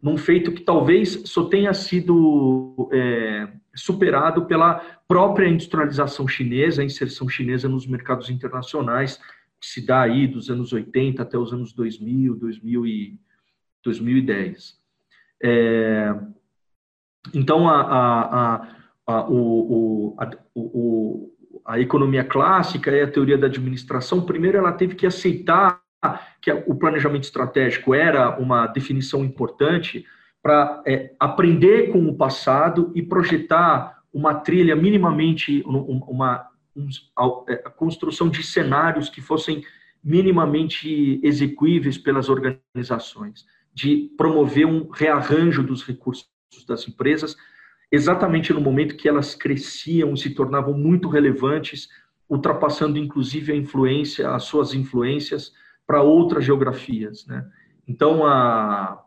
num 0.00 0.16
feito 0.16 0.52
que 0.52 0.60
talvez 0.60 1.22
só 1.24 1.44
tenha 1.44 1.72
sido 1.72 2.88
é, 2.92 3.48
superado 3.74 4.44
pela 4.44 4.74
própria 5.08 5.48
industrialização 5.48 6.28
chinesa, 6.28 6.82
a 6.82 6.84
inserção 6.84 7.28
chinesa 7.28 7.68
nos 7.68 7.86
mercados 7.86 8.28
internacionais, 8.28 9.18
que 9.60 9.66
se 9.66 9.84
dá 9.84 10.02
aí 10.02 10.26
dos 10.26 10.50
anos 10.50 10.72
80 10.72 11.22
até 11.22 11.38
os 11.38 11.52
anos 11.52 11.72
2000, 11.72 12.36
2000 12.36 12.86
e 12.86 13.20
2010. 13.82 14.78
É, 15.42 16.14
então, 17.34 17.68
a, 17.68 17.80
a, 17.80 18.54
a 18.54 18.75
a, 19.06 19.28
o, 19.30 20.16
a, 20.18 20.30
o, 20.54 21.32
a 21.64 21.80
economia 21.80 22.24
clássica 22.24 22.90
e 22.90 23.00
a 23.00 23.10
teoria 23.10 23.38
da 23.38 23.46
administração, 23.46 24.22
primeiro 24.22 24.58
ela 24.58 24.72
teve 24.72 24.94
que 24.94 25.06
aceitar 25.06 25.80
que 26.40 26.52
o 26.52 26.74
planejamento 26.74 27.24
estratégico 27.24 27.94
era 27.94 28.38
uma 28.38 28.66
definição 28.66 29.24
importante 29.24 30.04
para 30.42 30.82
é, 30.86 31.12
aprender 31.18 31.90
com 31.90 32.06
o 32.06 32.16
passado 32.16 32.92
e 32.94 33.02
projetar 33.02 34.00
uma 34.12 34.34
trilha 34.34 34.76
minimamente, 34.76 35.62
uma, 35.66 35.80
uma 36.06 36.48
é, 37.48 37.62
a 37.64 37.70
construção 37.70 38.28
de 38.28 38.42
cenários 38.42 39.08
que 39.08 39.20
fossem 39.20 39.64
minimamente 40.04 41.20
execuíveis 41.22 41.98
pelas 41.98 42.28
organizações, 42.28 43.44
de 43.74 44.10
promover 44.16 44.66
um 44.66 44.88
rearranjo 44.90 45.62
dos 45.62 45.84
recursos 45.84 46.28
das 46.68 46.86
empresas 46.86 47.36
exatamente 47.90 48.52
no 48.52 48.60
momento 48.60 48.96
que 48.96 49.08
elas 49.08 49.34
cresciam 49.34 50.14
e 50.14 50.18
se 50.18 50.30
tornavam 50.30 50.74
muito 50.74 51.08
relevantes, 51.08 51.88
ultrapassando 52.28 52.98
inclusive 52.98 53.52
a 53.52 53.56
influência, 53.56 54.30
as 54.30 54.44
suas 54.44 54.74
influências 54.74 55.52
para 55.86 56.02
outras 56.02 56.44
geografias. 56.44 57.26
Né? 57.26 57.46
Então, 57.86 58.26
a, 58.26 59.02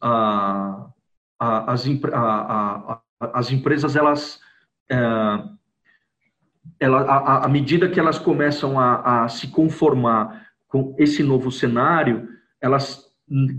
a, 0.00 0.90
a, 1.38 1.72
as, 1.72 1.86
as, 3.20 3.50
empresas, 3.50 3.96
elas, 3.96 4.40
é, 4.90 4.96
ela, 6.78 7.44
à 7.44 7.48
medida 7.48 7.88
que 7.88 7.98
elas 7.98 8.18
começam 8.18 8.78
a, 8.78 9.26
se 9.28 9.48
conformar 9.48 10.46
com 10.68 10.94
esse 10.98 11.22
novo 11.22 11.50
cenário, 11.50 12.28
elas 12.60 13.08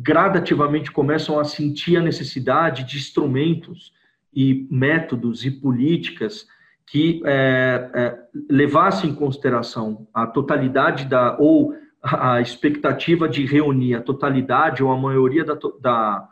gradativamente 0.02 0.92
começam 0.92 1.40
a 1.40 1.44
sentir 1.44 1.98
a 1.98 2.02
necessidade 2.02 2.84
de 2.84 2.98
instrumentos 2.98 3.94
e 4.34 4.68
métodos 4.70 5.46
e 5.46 5.52
políticas 5.52 6.48
que 6.86 7.22
é, 7.26 7.92
é, 7.94 8.20
levassem 8.50 9.12
em 9.12 9.16
consideração 9.16 10.08
a 10.14 10.26
totalidade 10.26 11.06
da 11.06 11.38
ou 11.38 11.76
a 12.02 12.40
expectativa 12.40 13.28
de 13.28 13.46
reunir 13.46 13.96
a 13.96 14.02
totalidade 14.02 14.82
ou 14.82 14.92
a 14.92 14.98
maioria 14.98 15.44
da, 15.44 15.58
da, 15.82 16.30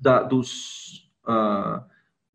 da 0.00 0.22
dos, 0.22 1.08
uh, 1.28 1.82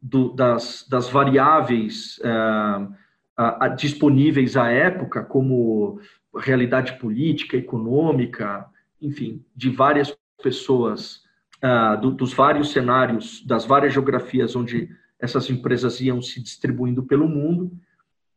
do, 0.01 0.33
das, 0.33 0.85
das 0.87 1.09
variáveis 1.09 2.19
uh, 2.19 3.75
disponíveis 3.75 4.55
à 4.55 4.69
época, 4.69 5.23
como 5.23 5.99
realidade 6.35 6.99
política, 6.99 7.57
econômica, 7.57 8.65
enfim, 9.01 9.43
de 9.55 9.69
várias 9.69 10.15
pessoas 10.41 11.23
uh, 11.63 11.99
do, 11.99 12.11
dos 12.11 12.33
vários 12.33 12.71
cenários, 12.71 13.43
das 13.45 13.65
várias 13.65 13.93
geografias 13.93 14.55
onde 14.55 14.89
essas 15.19 15.49
empresas 15.49 15.99
iam 15.99 16.21
se 16.21 16.41
distribuindo 16.41 17.03
pelo 17.03 17.27
mundo, 17.27 17.71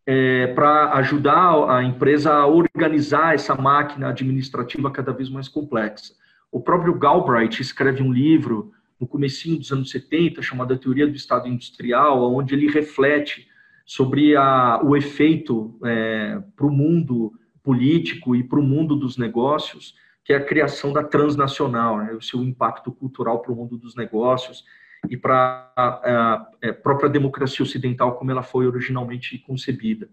é, 0.07 0.49
para 0.49 0.95
ajudar 0.95 1.71
a 1.71 1.85
empresa 1.85 2.33
a 2.33 2.47
organizar 2.47 3.35
essa 3.35 3.55
máquina 3.55 4.09
administrativa 4.09 4.91
cada 4.91 5.13
vez 5.13 5.29
mais 5.29 5.49
complexa. 5.49 6.15
O 6.51 6.61
próprio 6.61 6.99
Galbraith 6.99 7.61
escreve 7.61 8.03
um 8.03 8.13
livro 8.13 8.73
no 8.99 9.07
comecinho 9.07 9.59
dos 9.59 9.71
anos 9.71 9.91
70 9.91 10.43
chamado 10.43 10.75
A 10.75 10.77
Teoria 10.77 11.07
do 11.07 11.15
Estado 11.15 11.49
Industrial, 11.49 12.35
onde 12.35 12.55
ele 12.55 12.69
reflete 12.69 13.47
sobre 13.87 14.37
a, 14.37 14.81
o 14.83 14.97
efeito 14.97 15.79
é, 15.85 16.43
para 16.57 16.67
o 16.67 16.73
mundo 16.73 17.33
político 17.63 18.35
e 18.35 18.43
para 18.43 18.59
o 18.59 18.63
mundo 18.63 18.97
dos 18.97 19.17
negócios 19.17 19.95
que 20.25 20.33
é 20.33 20.37
a 20.37 20.45
criação 20.45 20.93
da 20.93 21.03
transnacional, 21.03 21.99
né, 21.99 22.13
o 22.13 22.21
seu 22.21 22.43
impacto 22.43 22.93
cultural 22.93 23.41
para 23.41 23.53
o 23.53 23.57
mundo 23.57 23.77
dos 23.77 23.97
negócios 23.97 24.65
e 25.09 25.17
para 25.17 25.73
a, 25.77 26.47
a, 26.63 26.73
própria 26.83 27.09
democracia 27.09 27.63
ocidental 27.63 28.17
como 28.17 28.31
ela 28.31 28.43
foi 28.43 28.67
originalmente 28.67 29.39
concebida. 29.39 30.09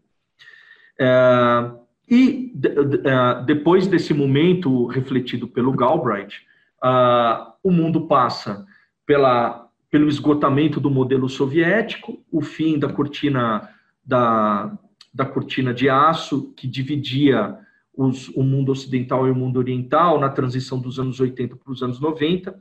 É, 1.00 1.72
e 2.10 2.52
de, 2.56 2.70
de, 2.70 3.08
é, 3.08 3.44
depois 3.46 3.86
desse 3.86 4.14
momento 4.14 4.88
refletido 4.88 5.48
pelo 5.48 5.74
Galbraith, 5.74 6.36
uh, 6.82 7.52
o 7.62 7.70
mundo 7.70 8.08
passa 8.08 8.66
pela, 9.06 9.68
pelo 9.92 10.08
esgotamento 10.08 10.80
do 10.80 10.90
modelo 10.90 11.28
soviético, 11.28 12.24
o 12.32 12.42
fim 12.42 12.80
da 12.80 12.88
cortina 12.88 13.70
da, 14.06 14.72
da 15.14 15.26
cortina 15.26 15.74
de 15.74 15.90
aço 15.90 16.54
que 16.56 16.66
dividia 16.66 17.60
os, 17.98 18.30
o 18.30 18.44
mundo 18.44 18.72
ocidental 18.72 19.28
e 19.28 19.32
o 19.32 19.36
mundo 19.36 19.58
oriental 19.58 20.20
na 20.20 20.30
transição 20.30 20.80
dos 20.80 21.00
anos 21.00 21.20
80 21.20 21.56
para 21.56 21.74
os 21.74 21.82
anos 21.82 22.00
90. 22.00 22.56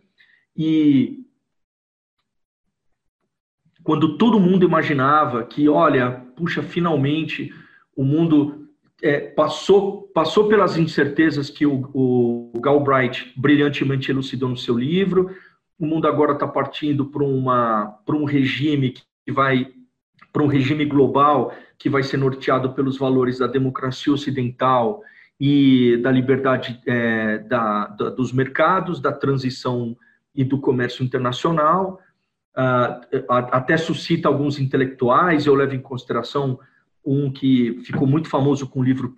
E 0.57 1.27
quando 3.85 4.17
todo 4.17 4.41
mundo 4.41 4.65
imaginava 4.65 5.45
que, 5.45 5.69
olha, 5.69 6.11
puxa, 6.35 6.63
finalmente 6.63 7.53
o 7.95 8.03
mundo 8.03 8.67
é, 9.03 9.21
passou, 9.21 10.09
passou 10.09 10.49
pelas 10.49 10.79
incertezas 10.79 11.51
que 11.51 11.67
o, 11.67 11.91
o 11.93 12.59
Galbraith 12.59 13.33
brilhantemente 13.37 14.11
elucidou 14.11 14.49
no 14.49 14.57
seu 14.57 14.77
livro, 14.77 15.31
o 15.79 15.87
mundo 15.87 16.09
agora 16.09 16.33
está 16.33 16.49
partindo 16.49 17.05
para 17.05 17.23
um 17.23 18.25
regime 18.25 18.93
que 18.93 19.31
vai 19.31 19.71
para 20.33 20.43
um 20.43 20.49
regime 20.49 20.85
global 20.85 21.55
que 21.79 21.89
vai 21.89 22.03
ser 22.03 22.19
norteado 22.19 22.73
pelos 22.73 22.99
valores 22.99 23.39
da 23.39 23.47
democracia 23.47 24.13
ocidental 24.13 25.03
e 25.39 25.99
da 25.99 26.11
liberdade 26.11 26.81
é, 26.87 27.39
da, 27.39 27.87
da, 27.89 28.11
dos 28.11 28.33
mercados, 28.33 29.01
da 29.01 29.13
transição 29.13 29.97
e 30.35 30.45
do 30.45 30.61
comércio 30.61 31.05
internacional. 31.05 32.01
Uh, 32.57 33.23
até 33.29 33.77
suscita 33.77 34.29
alguns 34.29 34.59
intelectuais, 34.59 35.45
eu 35.45 35.55
levo 35.55 35.75
em 35.75 35.81
consideração 35.81 36.59
um 37.05 37.31
que 37.31 37.81
ficou 37.85 38.07
muito 38.07 38.29
famoso 38.29 38.67
com 38.67 38.81
o 38.81 38.83
livro 38.83 39.15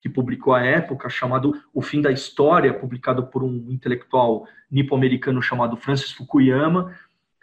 que 0.00 0.08
publicou 0.08 0.54
a 0.54 0.64
época, 0.64 1.08
chamado 1.08 1.52
O 1.72 1.82
Fim 1.82 2.00
da 2.00 2.10
História, 2.10 2.72
publicado 2.72 3.26
por 3.26 3.44
um 3.44 3.66
intelectual 3.68 4.46
nipo-americano 4.70 5.42
chamado 5.42 5.76
Francis 5.76 6.12
Fukuyama, 6.12 6.96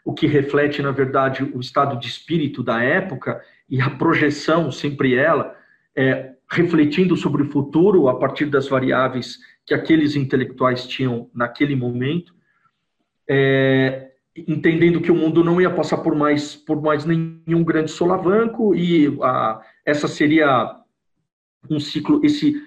o 0.03 0.13
que 0.13 0.27
reflete, 0.27 0.81
na 0.81 0.91
verdade, 0.91 1.43
o 1.43 1.59
estado 1.59 1.99
de 1.99 2.07
espírito 2.07 2.61
da 2.61 2.81
época 2.81 3.41
e 3.69 3.81
a 3.81 3.89
projeção, 3.89 4.71
sempre 4.71 5.15
ela, 5.15 5.55
é, 5.95 6.34
refletindo 6.49 7.15
sobre 7.15 7.43
o 7.43 7.51
futuro 7.51 8.07
a 8.07 8.15
partir 8.15 8.45
das 8.45 8.67
variáveis 8.67 9.39
que 9.65 9.73
aqueles 9.73 10.15
intelectuais 10.15 10.85
tinham 10.85 11.29
naquele 11.33 11.75
momento, 11.75 12.33
é, 13.27 14.11
entendendo 14.35 15.01
que 15.01 15.11
o 15.11 15.15
mundo 15.15 15.43
não 15.43 15.59
ia 15.59 15.69
passar 15.69 15.97
por 15.97 16.15
mais 16.15 16.55
por 16.55 16.81
mais 16.81 17.05
nenhum 17.05 17.63
grande 17.63 17.89
solavanco 17.91 18.75
e 18.75 19.17
a, 19.21 19.61
essa 19.85 20.07
seria 20.07 20.81
um 21.69 21.79
ciclo 21.79 22.21
esse 22.23 22.61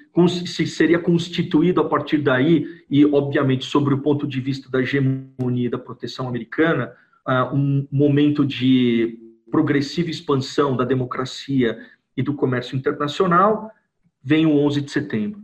seria 0.66 0.98
constituído 0.98 1.80
a 1.80 1.88
partir 1.88 2.18
daí 2.18 2.66
e 2.90 3.04
obviamente 3.04 3.64
sobre 3.66 3.94
o 3.94 3.98
ponto 3.98 4.26
de 4.26 4.40
vista 4.40 4.68
da 4.68 4.80
hegemonia 4.80 5.66
e 5.66 5.70
da 5.70 5.78
proteção 5.78 6.26
americana 6.26 6.92
um 7.52 7.86
momento 7.92 8.44
de 8.44 9.18
progressiva 9.50 10.10
expansão 10.10 10.76
da 10.76 10.84
democracia 10.84 11.78
e 12.18 12.22
do 12.22 12.34
comércio 12.34 12.76
internacional, 12.76 13.70
vem 14.20 14.44
o 14.44 14.58
11 14.58 14.80
de 14.80 14.90
setembro. 14.90 15.40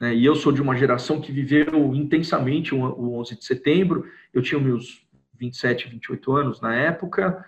Né? 0.00 0.16
E 0.16 0.24
eu 0.24 0.34
sou 0.34 0.50
de 0.50 0.60
uma 0.60 0.76
geração 0.76 1.20
que 1.20 1.30
viveu 1.30 1.94
intensamente 1.94 2.74
o 2.74 3.12
11 3.20 3.38
de 3.38 3.44
setembro. 3.44 4.04
Eu 4.34 4.42
tinha 4.42 4.60
meus 4.60 5.06
27, 5.38 5.88
28 5.88 6.32
anos 6.32 6.60
na 6.60 6.74
época. 6.74 7.44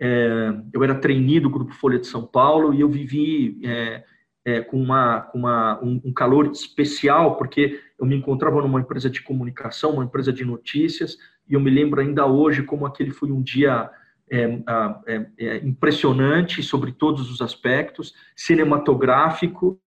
É, 0.00 0.50
eu 0.72 0.82
era 0.82 0.94
trainee 0.94 1.40
do 1.40 1.50
Grupo 1.50 1.74
Folha 1.74 1.98
de 1.98 2.06
São 2.06 2.26
Paulo 2.26 2.72
e 2.72 2.80
eu 2.80 2.88
vivi 2.88 3.60
é, 3.62 4.02
é, 4.46 4.60
com, 4.62 4.82
uma, 4.82 5.20
com 5.20 5.40
uma, 5.40 5.78
um, 5.84 6.00
um, 6.02 6.12
calor 6.14 6.46
especial, 6.46 7.36
porque 7.36 7.78
eu 8.00 8.06
me 8.06 8.16
encontrava 8.16 8.62
numa 8.62 8.80
empresa 8.80 9.10
de 9.10 9.20
comunicação, 9.20 9.90
uma 9.90 10.04
empresa 10.04 10.32
de 10.32 10.42
notícias, 10.42 11.18
e 11.46 11.52
eu 11.52 11.60
me 11.60 11.70
lembro 11.70 12.00
ainda 12.00 12.24
hoje 12.24 12.62
como 12.62 12.86
aquele 12.86 13.10
foi 13.10 13.30
um 13.30 13.42
dia 13.42 13.90
é, 14.30 14.62
é, 15.06 15.26
é, 15.38 15.56
impressionante 15.58 16.62
sobre 16.62 16.92
todos 16.92 17.30
os 17.30 17.40
aspectos, 17.40 18.14
cinematográfico 18.34 19.80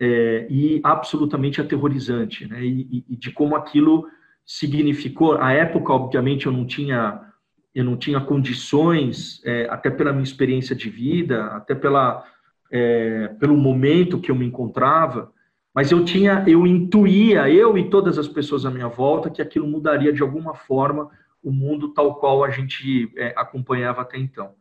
é, 0.00 0.46
e 0.50 0.80
absolutamente 0.82 1.60
aterrorizante, 1.60 2.46
né? 2.46 2.64
E, 2.64 3.04
e, 3.08 3.16
de 3.16 3.30
como 3.30 3.56
aquilo 3.56 4.06
significou. 4.44 5.38
A 5.40 5.52
época, 5.52 5.92
obviamente, 5.92 6.46
eu 6.46 6.52
não 6.52 6.66
tinha 6.66 7.26
eu 7.72 7.84
não 7.84 7.96
tinha 7.96 8.20
condições, 8.20 9.40
é, 9.44 9.68
até 9.70 9.88
pela 9.90 10.10
minha 10.10 10.24
experiência 10.24 10.74
de 10.74 10.90
vida, 10.90 11.44
até 11.46 11.72
pela 11.72 12.24
é, 12.70 13.28
pelo 13.38 13.56
momento 13.56 14.20
que 14.20 14.30
eu 14.30 14.34
me 14.34 14.46
encontrava, 14.46 15.32
mas 15.74 15.90
eu 15.92 16.04
tinha, 16.04 16.44
eu 16.46 16.66
intuía, 16.66 17.48
eu 17.48 17.78
e 17.78 17.88
todas 17.88 18.18
as 18.18 18.26
pessoas 18.26 18.66
à 18.66 18.70
minha 18.70 18.88
volta, 18.88 19.30
que 19.30 19.40
aquilo 19.40 19.66
mudaria 19.66 20.12
de 20.12 20.22
alguma 20.22 20.54
forma 20.54 21.10
o 21.42 21.50
mundo 21.50 21.92
tal 21.92 22.16
qual 22.16 22.44
a 22.44 22.50
gente 22.50 23.12
é, 23.16 23.32
acompanhava 23.36 24.02
até 24.02 24.18
então. 24.18 24.54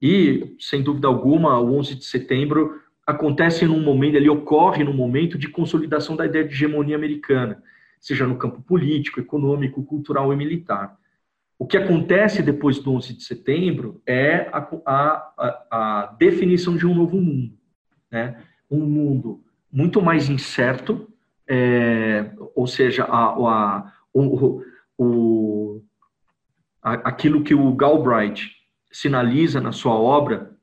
E, 0.00 0.56
sem 0.60 0.82
dúvida 0.82 1.08
alguma, 1.08 1.58
o 1.58 1.76
11 1.76 1.96
de 1.96 2.04
setembro 2.04 2.80
acontece 3.06 3.64
num 3.66 3.82
momento, 3.82 4.16
ele 4.16 4.28
ocorre 4.28 4.84
num 4.84 4.92
momento 4.92 5.38
de 5.38 5.48
consolidação 5.48 6.14
da 6.14 6.26
ideia 6.26 6.44
de 6.44 6.54
hegemonia 6.54 6.94
americana, 6.94 7.62
seja 7.98 8.26
no 8.26 8.36
campo 8.36 8.60
político, 8.62 9.18
econômico, 9.18 9.82
cultural 9.82 10.32
e 10.32 10.36
militar. 10.36 10.96
O 11.58 11.66
que 11.66 11.76
acontece 11.76 12.42
depois 12.42 12.78
do 12.78 12.92
11 12.92 13.14
de 13.14 13.24
setembro 13.24 14.00
é 14.06 14.48
a, 14.52 14.68
a, 14.86 15.64
a 15.70 16.16
definição 16.18 16.76
de 16.76 16.86
um 16.86 16.94
novo 16.94 17.16
mundo, 17.16 17.58
né? 18.10 18.42
Um 18.70 18.80
mundo 18.80 19.42
muito 19.72 20.00
mais 20.00 20.28
incerto, 20.28 21.08
é, 21.48 22.30
ou 22.54 22.66
seja, 22.66 23.04
a, 23.04 23.90
o, 24.12 24.62
o, 24.98 25.67
aquilo 26.82 27.42
que 27.42 27.54
o 27.54 27.72
Galbraith 27.74 28.50
sinaliza 28.90 29.60
na 29.60 29.72
sua 29.72 29.94
obra 29.94 30.56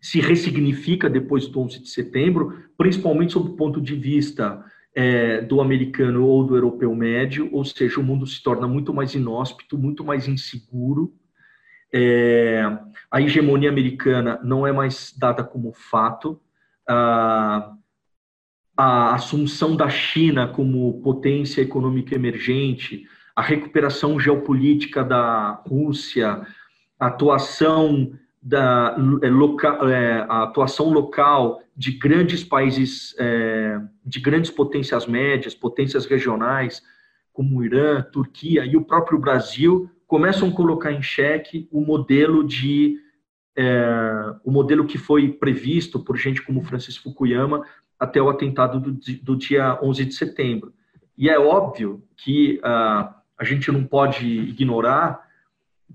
se 0.00 0.20
ressignifica 0.20 1.08
depois 1.08 1.48
do 1.48 1.60
11 1.60 1.82
de 1.82 1.88
setembro, 1.88 2.64
principalmente 2.76 3.32
sob 3.32 3.50
o 3.50 3.56
ponto 3.56 3.80
de 3.80 3.94
vista 3.94 4.64
é, 4.94 5.40
do 5.40 5.60
americano 5.60 6.24
ou 6.24 6.44
do 6.44 6.56
europeu 6.56 6.94
médio, 6.94 7.48
ou 7.52 7.64
seja, 7.64 8.00
o 8.00 8.04
mundo 8.04 8.26
se 8.26 8.42
torna 8.42 8.66
muito 8.66 8.94
mais 8.94 9.14
inóspito, 9.14 9.76
muito 9.76 10.04
mais 10.04 10.28
inseguro. 10.28 11.12
É, 11.92 12.62
a 13.10 13.20
hegemonia 13.20 13.68
americana 13.68 14.40
não 14.42 14.66
é 14.66 14.72
mais 14.72 15.14
dada 15.16 15.42
como 15.42 15.72
fato. 15.72 16.40
A, 16.88 17.74
a 18.76 19.14
assunção 19.14 19.74
da 19.74 19.88
China 19.88 20.46
como 20.46 21.00
potência 21.02 21.62
econômica 21.62 22.14
emergente, 22.14 23.06
a 23.36 23.42
recuperação 23.42 24.18
geopolítica 24.18 25.04
da 25.04 25.62
Rússia, 25.68 26.40
a 26.98 27.06
atuação 27.06 28.12
da 28.40 28.96
é, 29.22 29.28
loca, 29.28 29.68
é, 29.90 30.24
a 30.26 30.44
atuação 30.44 30.88
local 30.88 31.60
de 31.76 31.92
grandes 31.92 32.42
países, 32.42 33.14
é, 33.18 33.78
de 34.02 34.20
grandes 34.20 34.50
potências 34.50 35.06
médias, 35.06 35.54
potências 35.54 36.06
regionais, 36.06 36.82
como 37.30 37.62
Irã, 37.62 38.00
Turquia 38.00 38.64
e 38.64 38.74
o 38.74 38.84
próprio 38.84 39.18
Brasil, 39.18 39.90
começam 40.06 40.48
a 40.48 40.52
colocar 40.52 40.92
em 40.92 41.02
xeque 41.02 41.68
o 41.70 41.82
modelo 41.82 42.42
de 42.42 42.98
é, 43.54 44.34
o 44.44 44.50
modelo 44.50 44.86
que 44.86 44.96
foi 44.96 45.32
previsto 45.32 45.98
por 45.98 46.16
gente 46.16 46.42
como 46.42 46.62
Francis 46.62 46.96
Fukuyama 46.96 47.66
até 47.98 48.20
o 48.20 48.28
atentado 48.28 48.78
do, 48.78 48.92
do 49.22 49.36
dia 49.36 49.78
11 49.82 50.04
de 50.04 50.14
setembro. 50.14 50.72
E 51.16 51.30
é 51.30 51.38
óbvio 51.38 52.02
que 52.16 52.60
uh, 52.60 53.16
a 53.38 53.44
gente 53.44 53.70
não 53.70 53.84
pode 53.84 54.26
ignorar 54.26 55.26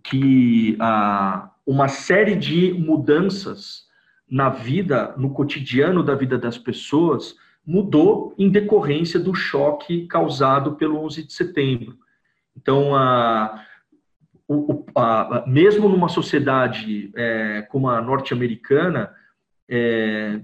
que 0.04 0.78
uh, 0.80 1.50
uma 1.66 1.88
série 1.88 2.36
de 2.36 2.74
mudanças 2.74 3.86
na 4.30 4.50
vida, 4.50 5.14
no 5.18 5.32
cotidiano 5.32 6.04
da 6.04 6.16
vida 6.16 6.38
das 6.38 6.58
pessoas, 6.58 7.36
mudou 7.66 8.34
em 8.38 8.50
decorrência 8.50 9.20
do 9.20 9.34
choque 9.34 10.08
causado 10.08 10.76
pelo 10.76 10.98
11 11.04 11.28
de 11.28 11.34
setembro. 11.34 11.98
Então, 12.56 12.96
a, 12.96 13.64
o, 14.48 14.86
a, 14.96 15.44
mesmo 15.48 15.88
numa 15.90 16.10
sociedade 16.10 17.12
é, 17.16 17.62
como 17.70 17.90
a 17.90 18.02
norte-americana, 18.02 19.14
é, 19.70 20.42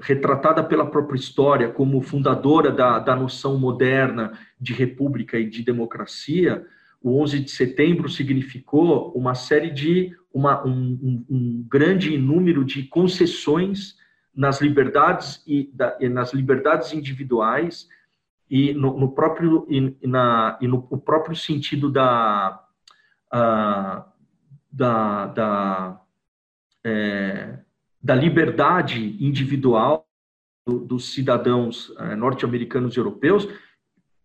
retratada 0.00 0.62
pela 0.62 0.90
própria 0.90 1.18
história 1.18 1.68
como 1.68 2.00
fundadora 2.00 2.70
da, 2.70 2.98
da 2.98 3.14
noção 3.14 3.58
moderna 3.58 4.38
de 4.60 4.72
república 4.72 5.38
e 5.38 5.48
de 5.48 5.62
democracia, 5.62 6.66
o 7.02 7.20
11 7.22 7.40
de 7.40 7.50
setembro 7.50 8.08
significou 8.08 9.12
uma 9.12 9.34
série 9.34 9.70
de 9.70 10.16
uma, 10.32 10.64
um, 10.66 11.24
um, 11.30 11.66
grande 11.68 12.16
número 12.18 12.64
de 12.64 12.82
concessões 12.84 13.96
nas 14.34 14.60
liberdades 14.60 15.42
e, 15.46 15.70
da, 15.72 15.96
e 16.00 16.08
nas 16.08 16.32
liberdades 16.32 16.92
individuais 16.92 17.88
e 18.50 18.72
no, 18.72 18.98
no 18.98 19.12
próprio 19.12 19.66
e, 19.68 20.06
na, 20.06 20.58
e 20.60 20.66
no 20.66 20.82
próprio 20.82 21.36
sentido 21.36 21.90
da 21.90 22.64
uh, 23.32 24.08
da, 24.70 25.26
da, 25.26 26.00
é, 26.84 27.58
da 28.02 28.14
liberdade 28.14 29.16
individual 29.20 30.06
do, 30.66 30.78
dos 30.78 31.12
cidadãos 31.12 31.92
é, 31.98 32.14
norte-americanos 32.14 32.94
e 32.94 32.98
europeus, 32.98 33.48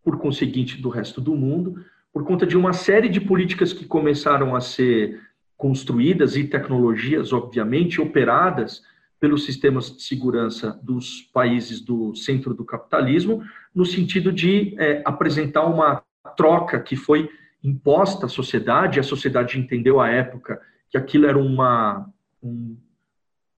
por 0.03 0.19
conseguinte 0.19 0.81
do 0.81 0.89
resto 0.89 1.21
do 1.21 1.35
mundo, 1.35 1.83
por 2.11 2.23
conta 2.23 2.45
de 2.45 2.57
uma 2.57 2.73
série 2.73 3.09
de 3.09 3.19
políticas 3.19 3.73
que 3.73 3.85
começaram 3.85 4.55
a 4.55 4.61
ser 4.61 5.19
construídas 5.57 6.35
e 6.35 6.43
tecnologias, 6.43 7.31
obviamente, 7.31 8.01
operadas 8.01 8.83
pelos 9.19 9.45
sistemas 9.45 9.95
de 9.95 10.03
segurança 10.03 10.77
dos 10.83 11.21
países 11.33 11.79
do 11.79 12.13
centro 12.13 12.53
do 12.53 12.65
capitalismo, 12.65 13.41
no 13.73 13.85
sentido 13.85 14.31
de 14.31 14.75
é, 14.77 15.01
apresentar 15.05 15.65
uma 15.65 16.03
troca 16.35 16.79
que 16.79 16.97
foi 16.97 17.29
imposta 17.63 18.25
à 18.25 18.29
sociedade, 18.29 18.99
a 18.99 19.03
sociedade 19.03 19.57
entendeu 19.57 20.01
à 20.01 20.09
época 20.09 20.61
que 20.89 20.97
aquilo 20.97 21.25
era 21.25 21.37
uma, 21.37 22.09
um, 22.43 22.75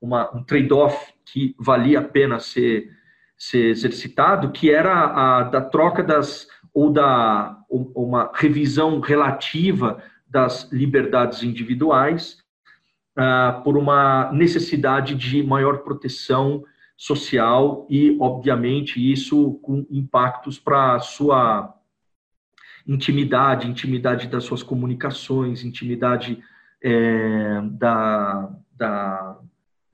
uma, 0.06 0.34
um 0.36 0.44
trade-off 0.44 1.14
que 1.26 1.56
valia 1.60 2.00
a 2.00 2.04
pena 2.04 2.40
ser, 2.40 2.90
ser 3.38 3.70
exercitado, 3.70 4.52
que 4.52 4.70
era 4.72 4.94
a 4.94 5.44
da 5.44 5.62
troca 5.62 6.04
das 6.04 6.48
ou 6.74 6.92
da 6.92 7.58
uma 7.70 8.32
revisão 8.34 9.00
relativa 9.00 10.02
das 10.28 10.70
liberdades 10.72 11.42
individuais 11.44 12.38
uh, 13.18 13.64
por 13.64 13.78
uma 13.78 14.32
necessidade 14.34 15.16
de 15.16 15.42
maior 15.42 15.80
proteção 15.80 16.64
social 16.98 17.86
e, 17.90 18.18
obviamente, 18.20 19.00
isso 19.12 19.54
com 19.62 19.86
impactos 19.90 20.60
para 20.60 20.96
a 20.96 21.00
sua 21.00 21.74
intimidade, 22.88 23.70
intimidade 23.70 24.28
das 24.28 24.44
suas 24.44 24.62
comunicações, 24.62 25.64
intimidade 25.64 26.42
é, 26.82 27.62
da, 27.72 28.50
da, 28.72 29.40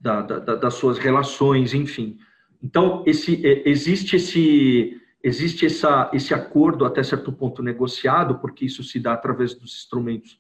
da, 0.02 0.22
da, 0.22 0.56
das 0.56 0.74
suas 0.74 0.98
relações, 0.98 1.74
enfim. 1.74 2.18
Então, 2.62 3.04
esse, 3.06 3.46
é, 3.46 3.70
existe 3.70 4.16
esse 4.16 4.98
existe 5.24 5.68
essa, 5.68 6.10
esse 6.14 6.34
acordo 6.34 6.84
até 6.84 7.04
certo 7.04 7.32
ponto 7.32 7.62
negociado, 7.62 8.40
porque 8.40 8.66
isso 8.66 8.84
se 8.84 9.00
dá 9.00 9.14
através 9.14 9.54
dos 9.54 9.72
instrumentos 9.72 10.40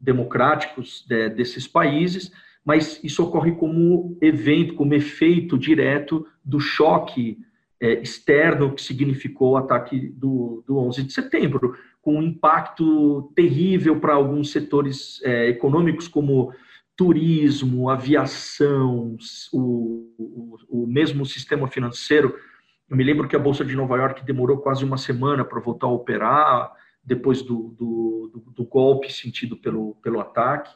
democráticos 0.00 1.04
de, 1.06 1.28
desses 1.28 1.68
países, 1.68 2.32
mas 2.64 2.98
isso 3.04 3.22
ocorre 3.22 3.52
como 3.52 4.16
evento, 4.22 4.72
como 4.72 4.94
efeito 4.94 5.58
direto 5.58 6.26
do 6.42 6.58
choque 6.58 7.38
é, 7.78 8.00
externo 8.00 8.72
que 8.72 8.80
significou 8.80 9.50
o 9.50 9.56
ataque 9.58 9.98
do, 9.98 10.64
do 10.66 10.78
11 10.78 11.02
de 11.02 11.12
setembro, 11.12 11.76
com 12.00 12.16
um 12.16 12.22
impacto 12.22 13.30
terrível 13.34 14.00
para 14.00 14.14
alguns 14.14 14.50
setores 14.50 15.20
é, 15.24 15.48
econômicos, 15.48 16.08
como 16.08 16.54
turismo, 16.96 17.88
aviação, 17.88 19.16
o, 19.52 20.12
o, 20.18 20.82
o 20.82 20.86
mesmo 20.86 21.24
sistema 21.24 21.66
financeiro. 21.66 22.34
Eu 22.88 22.96
me 22.96 23.04
lembro 23.04 23.26
que 23.26 23.36
a 23.36 23.38
Bolsa 23.38 23.64
de 23.64 23.74
Nova 23.74 23.96
York 23.96 24.24
demorou 24.24 24.58
quase 24.58 24.84
uma 24.84 24.98
semana 24.98 25.44
para 25.44 25.60
voltar 25.60 25.86
a 25.86 25.90
operar, 25.90 26.72
depois 27.02 27.42
do, 27.42 27.74
do, 27.78 28.52
do, 28.54 28.64
golpe 28.64 29.12
sentido 29.12 29.56
pelo, 29.56 29.96
pelo 30.02 30.20
ataque. 30.20 30.70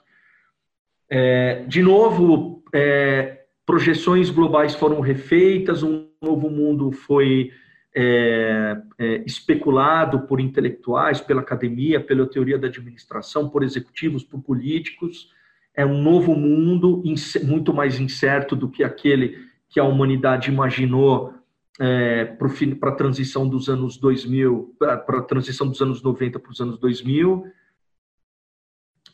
É, 1.09 1.65
de 1.69 1.83
novo, 1.83 2.65
é, 2.73 3.45
projeções 3.65 4.31
globais 4.31 4.75
foram 4.75 5.01
refeitas, 5.01 5.83
um 5.83 6.09
novo 6.21 6.51
mundo 6.51 6.91
foi 6.91 7.53
é, 7.95 8.77
é, 8.99 9.23
especulado 9.25 10.27
por 10.27 10.41
intelectuais, 10.41 11.21
pela 11.21 11.41
academia, 11.41 12.01
pela 12.01 12.27
teoria 12.27 12.59
da 12.59 12.67
administração, 12.67 13.49
por 13.49 13.63
executivos, 13.63 14.25
por 14.25 14.43
políticos. 14.43 15.31
É 15.77 15.85
um 15.85 16.03
novo 16.03 16.35
mundo 16.35 17.03
muito 17.45 17.75
mais 17.75 18.01
incerto 18.01 18.57
do 18.57 18.69
que 18.69 18.83
aquele 18.83 19.47
que 19.69 19.79
a 19.79 19.85
humanidade 19.85 20.51
imaginou 20.51 21.35
é, 21.79 22.25
para 22.25 22.91
a 22.91 22.95
transição 22.95 23.47
dos 23.47 23.69
anos 23.69 23.99
2000, 23.99 24.75
para 24.79 25.19
a 25.19 25.23
transição 25.23 25.69
dos 25.69 25.81
anos 25.83 26.03
90 26.03 26.39
para 26.39 26.51
os 26.51 26.61
anos 26.61 26.79
2000. 26.79 27.45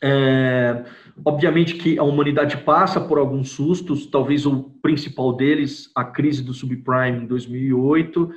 É, 0.01 0.85
obviamente 1.25 1.75
que 1.75 1.97
a 1.97 2.03
humanidade 2.03 2.57
passa 2.57 2.99
por 2.99 3.17
alguns 3.17 3.51
sustos, 3.51 4.05
talvez 4.05 4.45
o 4.45 4.63
principal 4.81 5.33
deles, 5.33 5.91
a 5.95 6.03
crise 6.03 6.41
do 6.41 6.53
subprime 6.53 7.23
em 7.23 7.25
2008, 7.25 8.29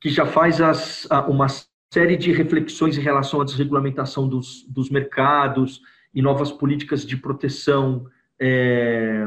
que 0.00 0.08
já 0.08 0.26
faz 0.26 0.60
as, 0.60 1.08
uma 1.28 1.46
série 1.92 2.16
de 2.16 2.32
reflexões 2.32 2.96
em 2.96 3.00
relação 3.00 3.40
à 3.40 3.44
desregulamentação 3.44 4.28
dos, 4.28 4.64
dos 4.68 4.90
mercados 4.90 5.80
e 6.14 6.22
novas 6.22 6.52
políticas 6.52 7.04
de 7.04 7.16
proteção 7.16 8.06
é, 8.38 9.26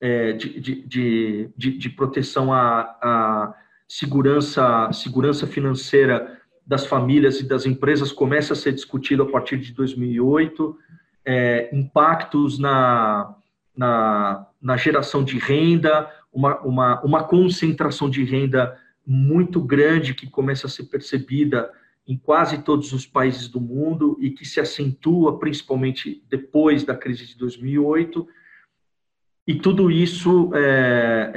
é, 0.00 0.32
de, 0.32 0.60
de, 0.60 1.50
de, 1.56 1.78
de, 1.78 1.90
proteção 1.90 2.52
à, 2.52 2.80
à, 3.02 3.54
segurança, 3.88 4.90
segurança 4.92 5.46
financeira 5.46 6.40
das 6.66 6.86
famílias 6.86 7.40
e 7.40 7.44
das 7.44 7.66
empresas 7.66 8.12
começa 8.12 8.52
a 8.52 8.56
ser 8.56 8.72
discutido 8.72 9.22
a 9.22 9.30
partir 9.30 9.58
de 9.58 9.72
2008, 9.72 10.76
é, 11.24 11.70
impactos 11.72 12.58
na, 12.58 13.34
na, 13.76 14.46
na, 14.60 14.76
geração 14.76 15.24
de 15.24 15.38
renda, 15.38 16.10
uma, 16.32 16.60
uma, 16.60 17.00
uma 17.02 17.24
concentração 17.24 18.08
de 18.08 18.24
renda 18.24 18.78
muito 19.06 19.60
grande 19.60 20.14
que 20.14 20.28
começa 20.28 20.66
a 20.66 20.70
ser 20.70 20.84
percebida 20.84 21.70
em 22.06 22.16
quase 22.18 22.62
todos 22.62 22.92
os 22.92 23.06
países 23.06 23.48
do 23.48 23.60
mundo 23.60 24.16
e 24.20 24.30
que 24.30 24.44
se 24.44 24.60
acentua 24.60 25.38
principalmente 25.38 26.22
depois 26.28 26.84
da 26.84 26.94
crise 26.94 27.26
de 27.26 27.38
2008. 27.38 28.26
E 29.46 29.54
tudo 29.54 29.90
isso 29.90 30.50
é, 30.54 31.32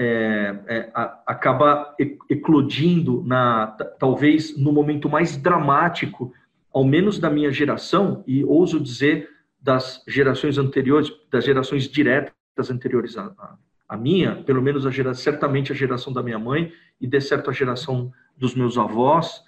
é, 0.67 0.75
é, 0.75 0.91
acaba 1.25 1.95
eclodindo, 2.30 3.23
na, 3.25 3.67
talvez 3.99 4.58
no 4.58 4.71
momento 4.71 5.10
mais 5.10 5.38
dramático, 5.38 6.34
ao 6.73 6.84
menos 6.84 7.19
da 7.19 7.30
minha 7.30 7.51
geração, 7.51 8.23
e 8.27 8.43
ouso 8.43 8.80
dizer 8.80 9.30
das 9.60 10.03
gerações 10.08 10.58
anteriores, 10.58 11.12
das 11.30 11.43
gerações 11.43 11.88
diretas 11.88 12.69
anteriores 12.69 13.17
a, 13.17 13.58
a 13.88 13.97
minha, 13.97 14.36
pelo 14.43 14.62
menos 14.62 14.86
a 14.86 15.13
certamente 15.13 15.71
a 15.71 15.75
geração 15.75 16.12
da 16.12 16.23
minha 16.23 16.39
mãe 16.39 16.71
e 16.99 17.08
de 17.08 17.19
certo 17.21 17.49
a 17.49 17.53
geração 17.53 18.12
dos 18.38 18.53
meus 18.53 18.77
avós, 18.77 19.43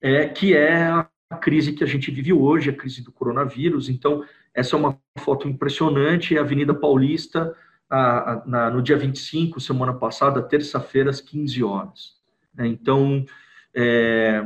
é 0.00 0.28
que 0.28 0.54
é 0.54 0.86
a 0.88 1.36
crise 1.40 1.72
que 1.72 1.82
a 1.82 1.86
gente 1.86 2.10
vive 2.10 2.32
hoje, 2.32 2.70
a 2.70 2.76
crise 2.76 3.02
do 3.02 3.12
coronavírus. 3.12 3.88
Então, 3.88 4.24
essa 4.54 4.76
é 4.76 4.78
uma 4.78 4.98
foto 5.18 5.48
impressionante, 5.48 6.36
a 6.36 6.40
Avenida 6.40 6.74
Paulista, 6.74 7.54
a, 7.90 8.32
a, 8.32 8.46
na, 8.46 8.70
no 8.70 8.82
dia 8.82 8.96
25, 8.96 9.60
semana 9.60 9.94
passada, 9.94 10.42
terça-feira, 10.42 11.10
às 11.10 11.20
15 11.20 11.62
horas. 11.62 12.16
Né? 12.54 12.66
Então, 12.68 13.24
é, 13.74 14.44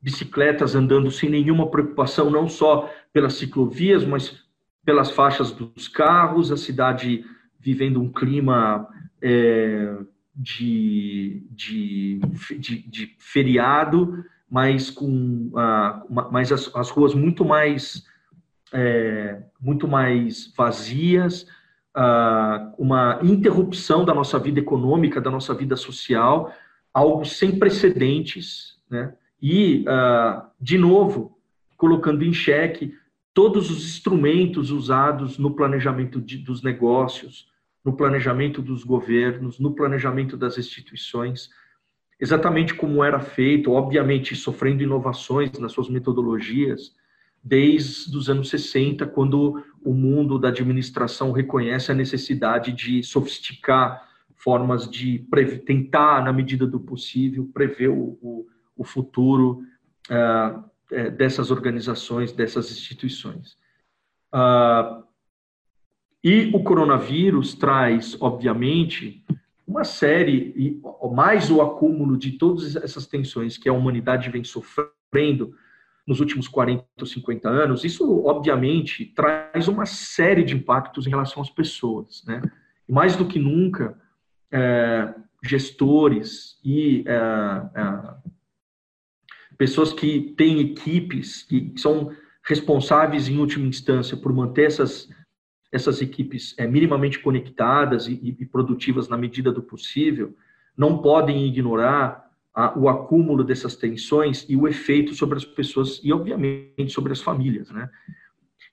bicicletas 0.00 0.74
andando 0.74 1.10
sem 1.10 1.30
nenhuma 1.30 1.70
preocupação, 1.70 2.30
não 2.30 2.48
só 2.48 2.92
pelas 3.12 3.34
ciclovias, 3.34 4.04
mas 4.04 4.42
pelas 4.84 5.10
faixas 5.10 5.52
dos 5.52 5.88
carros, 5.88 6.50
a 6.50 6.56
cidade 6.56 7.24
vivendo 7.58 8.00
um 8.00 8.10
clima 8.10 8.88
é, 9.20 9.96
de, 10.34 11.46
de, 11.50 12.20
de, 12.58 12.78
de, 12.88 13.14
feriado, 13.18 14.24
mas 14.48 14.90
com 14.90 15.50
ah, 15.56 16.02
mas 16.30 16.50
as, 16.50 16.74
as, 16.74 16.90
ruas 16.90 17.14
muito 17.14 17.44
mais 17.44 18.06
é, 18.72 19.42
muito 19.60 19.86
mais 19.86 20.52
vazias, 20.56 21.46
ah, 21.94 22.72
uma 22.78 23.18
interrupção 23.22 24.04
da 24.04 24.14
nossa 24.14 24.38
vida 24.38 24.58
econômica, 24.58 25.20
da 25.20 25.30
nossa 25.30 25.52
vida 25.52 25.76
social, 25.76 26.52
algo 26.92 27.24
sem 27.24 27.58
precedentes, 27.58 28.78
né? 28.90 29.14
E 29.40 29.84
ah, 29.86 30.48
de 30.60 30.78
novo 30.78 31.38
colocando 31.76 32.24
em 32.24 32.32
xeque 32.32 32.94
todos 33.34 33.70
os 33.70 33.84
instrumentos 33.84 34.70
usados 34.70 35.36
no 35.36 35.54
planejamento 35.54 36.20
de, 36.20 36.38
dos 36.38 36.62
negócios, 36.62 37.48
no 37.84 37.92
planejamento 37.94 38.62
dos 38.62 38.84
governos, 38.84 39.58
no 39.58 39.74
planejamento 39.74 40.36
das 40.36 40.56
instituições, 40.56 41.50
exatamente 42.20 42.74
como 42.74 43.02
era 43.02 43.18
feito, 43.18 43.72
obviamente 43.72 44.36
sofrendo 44.36 44.82
inovações 44.82 45.58
nas 45.58 45.72
suas 45.72 45.88
metodologias, 45.88 46.94
desde 47.42 48.16
os 48.16 48.30
anos 48.30 48.48
60, 48.50 49.06
quando 49.06 49.62
o 49.84 49.92
mundo 49.92 50.38
da 50.38 50.48
administração 50.48 51.32
reconhece 51.32 51.90
a 51.90 51.94
necessidade 51.94 52.72
de 52.72 53.02
sofisticar 53.02 54.08
formas 54.36 54.88
de 54.88 55.26
tentar, 55.64 56.24
na 56.24 56.32
medida 56.32 56.66
do 56.66 56.78
possível, 56.78 57.48
prever 57.52 57.88
o, 57.88 58.18
o, 58.20 58.46
o 58.76 58.84
futuro 58.84 59.62
uh, 60.10 61.10
dessas 61.16 61.50
organizações, 61.50 62.32
dessas 62.32 62.70
instituições. 62.70 63.56
Uh, 64.34 65.04
e 66.22 66.50
o 66.54 66.62
coronavírus 66.62 67.54
traz, 67.54 68.16
obviamente, 68.20 69.24
uma 69.66 69.84
série, 69.84 70.52
e 70.56 70.80
mais 71.12 71.50
o 71.50 71.60
acúmulo 71.60 72.16
de 72.16 72.32
todas 72.32 72.76
essas 72.76 73.06
tensões 73.06 73.56
que 73.56 73.68
a 73.68 73.72
humanidade 73.72 74.30
vem 74.30 74.44
sofrendo 74.44 75.54
nos 76.06 76.20
últimos 76.20 76.48
40 76.48 76.84
ou 77.00 77.06
50 77.06 77.48
anos, 77.48 77.84
isso, 77.84 78.24
obviamente, 78.24 79.06
traz 79.14 79.68
uma 79.68 79.86
série 79.86 80.42
de 80.42 80.54
impactos 80.54 81.06
em 81.06 81.10
relação 81.10 81.40
às 81.42 81.50
pessoas. 81.50 82.24
Né? 82.26 82.42
Mais 82.88 83.16
do 83.16 83.26
que 83.26 83.38
nunca, 83.38 83.98
é, 84.50 85.14
gestores 85.42 86.58
e 86.64 87.04
é, 87.06 87.14
é, 87.14 88.14
pessoas 89.56 89.92
que 89.92 90.34
têm 90.36 90.60
equipes, 90.60 91.42
que 91.44 91.72
são 91.76 92.10
responsáveis, 92.44 93.28
em 93.28 93.38
última 93.38 93.66
instância, 93.66 94.16
por 94.16 94.32
manter 94.32 94.66
essas 94.66 95.08
essas 95.72 96.02
equipes 96.02 96.54
é, 96.58 96.66
minimamente 96.66 97.18
conectadas 97.18 98.06
e, 98.06 98.36
e, 98.38 98.44
produtivas 98.44 99.08
na 99.08 99.16
medida 99.16 99.50
do 99.50 99.62
possível, 99.62 100.36
não 100.76 100.98
podem 100.98 101.46
ignorar 101.46 102.30
a, 102.54 102.78
o 102.78 102.90
acúmulo 102.90 103.42
dessas 103.42 103.74
tensões 103.74 104.44
e 104.48 104.54
o 104.54 104.68
efeito 104.68 105.14
sobre 105.14 105.38
as 105.38 105.44
pessoas 105.44 105.98
e, 106.04 106.12
obviamente, 106.12 106.92
sobre 106.92 107.12
as 107.12 107.22
famílias, 107.22 107.70
né? 107.70 107.88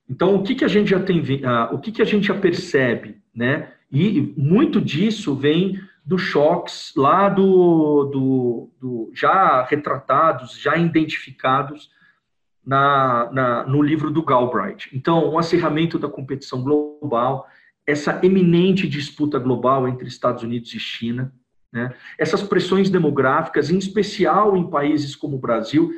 Então, 0.10 0.36
o 0.36 0.44
que, 0.44 0.56
que 0.56 0.66
a 0.66 0.68
gente 0.68 0.90
já 0.90 1.00
tem, 1.00 1.20
uh, 1.22 1.74
o 1.74 1.80
que, 1.80 1.92
que 1.92 2.02
a 2.02 2.06
gente 2.06 2.28
já 2.28 2.34
percebe, 2.34 3.18
né? 3.34 3.72
E 3.92 4.34
muito 4.36 4.82
disso 4.82 5.34
vem 5.36 5.80
dos 6.06 6.22
choques 6.22 6.92
lá 6.98 7.30
do, 7.30 8.06
do, 8.06 8.72
do 8.80 9.12
já 9.14 9.64
retratados, 9.64 10.60
já 10.60 10.76
identificados 10.76 11.90
na, 12.70 13.32
na, 13.32 13.64
no 13.66 13.82
livro 13.82 14.12
do 14.12 14.22
Galbraith. 14.22 14.90
Então, 14.94 15.28
o 15.28 15.40
acirramento 15.40 15.98
da 15.98 16.08
competição 16.08 16.62
global, 16.62 17.48
essa 17.86 18.20
eminente 18.24 18.88
disputa 18.88 19.40
global 19.40 19.88
entre 19.88 20.08
Estados 20.08 20.44
Unidos 20.44 20.72
e 20.76 20.80
China, 20.80 21.34
né? 21.74 21.92
essas 22.16 22.44
pressões 22.44 22.88
demográficas, 22.88 23.72
em 23.72 23.78
especial 23.80 24.56
em 24.56 24.70
países 24.70 25.16
como 25.16 25.38
o 25.38 25.40
Brasil, 25.40 25.90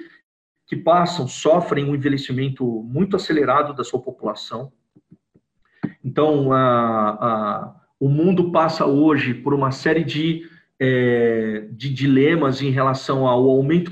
que 0.65 0.77
passam, 0.77 1.27
sofrem 1.27 1.83
um 1.83 1.93
envelhecimento 1.93 2.63
muito 2.65 3.17
acelerado 3.17 3.73
da 3.73 3.83
sua 3.83 4.01
população. 4.01 4.71
Então, 6.01 6.53
a, 6.53 7.09
a, 7.09 7.75
o 7.99 8.07
mundo 8.07 8.49
passa 8.49 8.85
hoje 8.85 9.33
por 9.33 9.53
uma 9.53 9.71
série 9.71 10.05
de 10.05 10.49
é, 10.83 11.67
de 11.73 11.93
dilemas 11.93 12.59
em 12.59 12.71
relação 12.71 13.27
ao 13.27 13.47
aumento, 13.47 13.91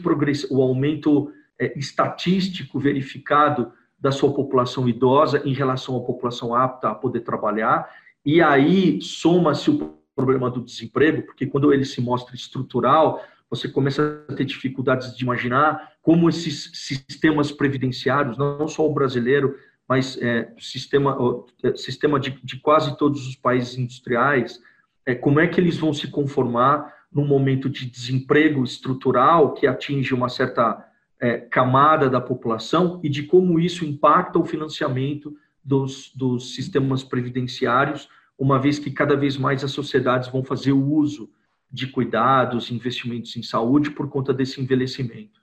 o 0.50 0.60
aumento 0.60 1.32
é, 1.60 1.78
estatístico 1.78 2.80
verificado 2.80 3.72
da 4.00 4.12
sua 4.12 4.34
população 4.34 4.88
idosa 4.88 5.42
em 5.46 5.54
relação 5.54 5.98
à 5.98 6.00
população 6.00 6.56
apta 6.56 6.90
a 6.90 6.96
poder 6.96 7.20
trabalhar, 7.20 7.90
e 8.26 8.42
aí 8.42 9.02
soma-se 9.02 9.70
o 9.70 10.00
problema 10.16 10.50
do 10.50 10.62
desemprego, 10.62 11.24
porque 11.24 11.46
quando 11.46 11.74
ele 11.74 11.86
se 11.86 12.02
mostra 12.02 12.36
estrutural, 12.36 13.22
você 13.50 13.68
começa 13.68 14.24
a 14.30 14.34
ter 14.34 14.46
dificuldades 14.46 15.16
de 15.16 15.24
imaginar 15.24 15.94
como 16.02 16.30
esses 16.30 16.72
sistemas 16.74 17.52
previdenciários, 17.52 18.38
não 18.38 18.68
só 18.68 18.86
o 18.86 18.94
brasileiro, 18.94 19.56
mas 19.88 20.18
é, 20.22 20.54
sistema, 20.60 21.18
é, 21.64 21.76
sistema 21.76 22.20
de, 22.20 22.40
de, 22.44 22.60
quase 22.60 22.96
todos 22.98 23.28
os 23.28 23.36
países 23.36 23.78
industriais, 23.78 24.62
é, 25.06 25.16
como 25.16 25.40
é 25.40 25.48
que 25.48 25.60
eles 25.60 25.78
vão 25.78 25.92
se 25.92 26.08
conformar 26.10 26.94
num 27.12 27.26
momento 27.26 27.68
de 27.68 27.90
desemprego 27.90 28.64
estrutural 28.64 29.54
que 29.54 29.66
atinge 29.66 30.14
uma 30.14 30.30
certa 30.30 30.86
é, 31.20 31.38
camada 31.38 32.10
da 32.10 32.22
população 32.22 33.00
e 33.04 33.10
de 33.10 33.24
como 33.24 33.60
isso 33.60 33.86
impacta 33.86 34.40
o 34.40 34.46
financiamento 34.46 35.36
dos, 35.64 36.12
dos 36.16 36.56
sistemas 36.56 37.04
previdenciários, 37.04 38.10
uma 38.38 38.58
vez 38.58 38.80
que 38.80 38.90
cada 38.90 39.16
vez 39.16 39.38
mais 39.38 39.64
as 39.64 39.72
sociedades 39.72 40.30
vão 40.30 40.44
fazer 40.44 40.72
o 40.72 40.94
uso 40.94 41.30
de 41.72 41.88
cuidados, 41.88 42.72
investimentos 42.72 43.36
em 43.36 43.44
saúde 43.44 43.92
por 43.92 44.10
conta 44.10 44.34
desse 44.34 44.62
envelhecimento. 44.62 45.40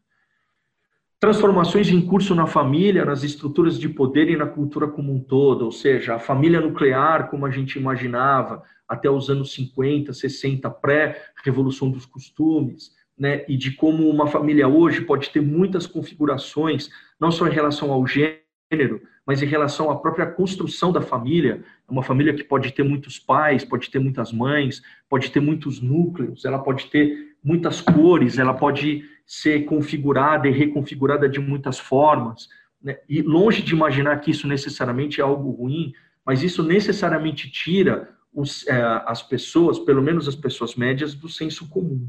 Transformações 1.18 1.88
em 1.88 2.00
curso 2.00 2.34
na 2.34 2.46
família, 2.46 3.04
nas 3.04 3.22
estruturas 3.22 3.78
de 3.78 3.88
poder 3.88 4.28
e 4.28 4.36
na 4.36 4.46
cultura 4.46 4.86
como 4.86 5.14
um 5.14 5.20
todo, 5.20 5.64
ou 5.64 5.72
seja, 5.72 6.16
a 6.16 6.18
família 6.18 6.60
nuclear, 6.60 7.30
como 7.30 7.46
a 7.46 7.50
gente 7.50 7.78
imaginava, 7.78 8.62
até 8.86 9.10
os 9.10 9.30
anos 9.30 9.52
50, 9.54 10.12
60, 10.12 10.68
pré-revolução 10.70 11.90
dos 11.90 12.04
costumes, 12.04 12.92
né, 13.18 13.44
e 13.48 13.56
de 13.56 13.72
como 13.72 14.08
uma 14.08 14.26
família 14.26 14.68
hoje 14.68 15.00
pode 15.00 15.30
ter 15.30 15.40
muitas 15.40 15.86
configurações, 15.86 16.90
não 17.18 17.30
só 17.30 17.46
em 17.46 17.52
relação 17.52 17.90
ao 17.90 18.06
gênero, 18.06 19.00
mas 19.26 19.42
em 19.42 19.46
relação 19.46 19.90
à 19.90 19.96
própria 19.96 20.26
construção 20.26 20.92
da 20.92 21.00
família, 21.00 21.64
uma 21.88 22.02
família 22.02 22.34
que 22.34 22.44
pode 22.44 22.72
ter 22.72 22.82
muitos 22.82 23.18
pais, 23.18 23.64
pode 23.64 23.90
ter 23.90 23.98
muitas 23.98 24.32
mães, 24.32 24.82
pode 25.08 25.30
ter 25.30 25.40
muitos 25.40 25.80
núcleos, 25.80 26.44
ela 26.44 26.58
pode 26.58 26.86
ter 26.86 27.34
muitas 27.42 27.80
cores, 27.80 28.38
ela 28.38 28.54
pode 28.54 29.04
ser 29.26 29.64
configurada 29.64 30.46
e 30.46 30.52
reconfigurada 30.52 31.28
de 31.28 31.40
muitas 31.40 31.78
formas. 31.78 32.48
Né? 32.82 32.98
E 33.08 33.22
longe 33.22 33.62
de 33.62 33.72
imaginar 33.72 34.20
que 34.20 34.30
isso 34.30 34.46
necessariamente 34.46 35.20
é 35.20 35.24
algo 35.24 35.50
ruim, 35.50 35.92
mas 36.24 36.42
isso 36.42 36.62
necessariamente 36.62 37.50
tira 37.50 38.08
os, 38.32 38.66
é, 38.66 38.80
as 39.06 39.22
pessoas, 39.22 39.78
pelo 39.78 40.02
menos 40.02 40.28
as 40.28 40.36
pessoas 40.36 40.76
médias, 40.76 41.14
do 41.14 41.28
senso 41.28 41.68
comum. 41.68 42.08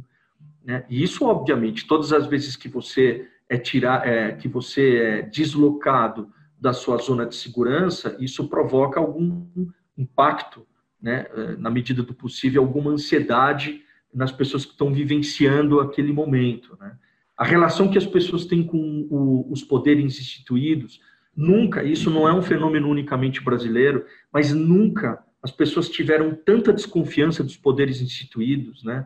Né? 0.67 0.83
E 0.89 1.01
isso, 1.01 1.23
obviamente, 1.23 1.87
todas 1.87 2.11
as 2.11 2.27
vezes 2.27 2.57
que 2.57 2.67
você 2.67 3.25
é 3.47 3.57
tirar, 3.57 4.05
é, 4.05 4.33
que 4.33 4.49
você 4.49 4.97
é 4.97 5.21
deslocado 5.21 6.29
da 6.59 6.73
sua 6.73 6.97
zona 6.97 7.25
de 7.25 7.35
segurança, 7.35 8.17
isso 8.19 8.49
provoca 8.49 8.99
algum 8.99 9.47
impacto, 9.97 10.67
né, 11.01 11.27
eh, 11.33 11.55
na 11.57 11.69
medida 11.69 12.03
do 12.03 12.13
possível, 12.13 12.63
alguma 12.63 12.91
ansiedade 12.91 13.81
nas 14.13 14.31
pessoas 14.31 14.65
que 14.65 14.71
estão 14.71 14.91
vivenciando 14.91 15.79
aquele 15.79 16.11
momento. 16.11 16.75
Né? 16.79 16.97
A 17.37 17.45
relação 17.45 17.89
que 17.89 17.97
as 17.97 18.05
pessoas 18.05 18.45
têm 18.45 18.63
com 18.63 19.07
o, 19.09 19.51
os 19.51 19.63
poderes 19.63 20.19
instituídos, 20.19 20.99
nunca, 21.35 21.83
isso 21.83 22.09
não 22.09 22.27
é 22.27 22.33
um 22.33 22.41
fenômeno 22.41 22.89
unicamente 22.89 23.39
brasileiro, 23.39 24.03
mas 24.33 24.51
nunca 24.51 25.23
as 25.41 25.51
pessoas 25.51 25.87
tiveram 25.87 26.33
tanta 26.33 26.73
desconfiança 26.73 27.43
dos 27.43 27.55
poderes 27.55 28.01
instituídos, 28.01 28.83
né? 28.83 29.05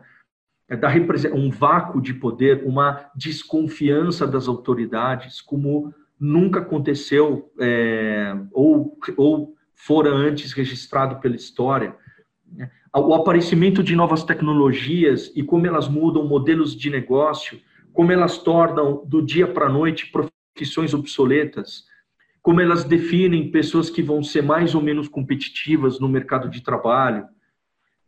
É 0.72 0.76
da 0.76 0.90
um 1.34 1.50
vácuo 1.50 2.00
de 2.00 2.14
poder, 2.14 2.62
uma 2.64 3.10
desconfiança 3.14 4.26
das 4.26 4.48
autoridades, 4.48 5.38
como 5.38 5.92
nunca 6.18 6.60
aconteceu 6.60 7.52
é, 7.60 8.34
ou, 8.50 8.98
ou 9.18 9.54
fora 9.74 10.08
antes 10.08 10.54
registrado 10.54 11.20
pela 11.20 11.36
história. 11.36 11.94
O 12.96 13.12
aparecimento 13.12 13.82
de 13.82 13.94
novas 13.94 14.24
tecnologias 14.24 15.30
e 15.36 15.42
como 15.42 15.66
elas 15.66 15.88
mudam 15.88 16.26
modelos 16.26 16.74
de 16.74 16.88
negócio, 16.88 17.60
como 17.92 18.10
elas 18.10 18.38
tornam 18.38 19.04
do 19.04 19.20
dia 19.20 19.46
para 19.46 19.66
a 19.66 19.72
noite 19.72 20.10
profissões 20.10 20.94
obsoletas, 20.94 21.84
como 22.40 22.62
elas 22.62 22.82
definem 22.82 23.50
pessoas 23.50 23.90
que 23.90 24.02
vão 24.02 24.22
ser 24.22 24.42
mais 24.42 24.74
ou 24.74 24.80
menos 24.80 25.06
competitivas 25.06 26.00
no 26.00 26.08
mercado 26.08 26.48
de 26.48 26.62
trabalho, 26.62 27.26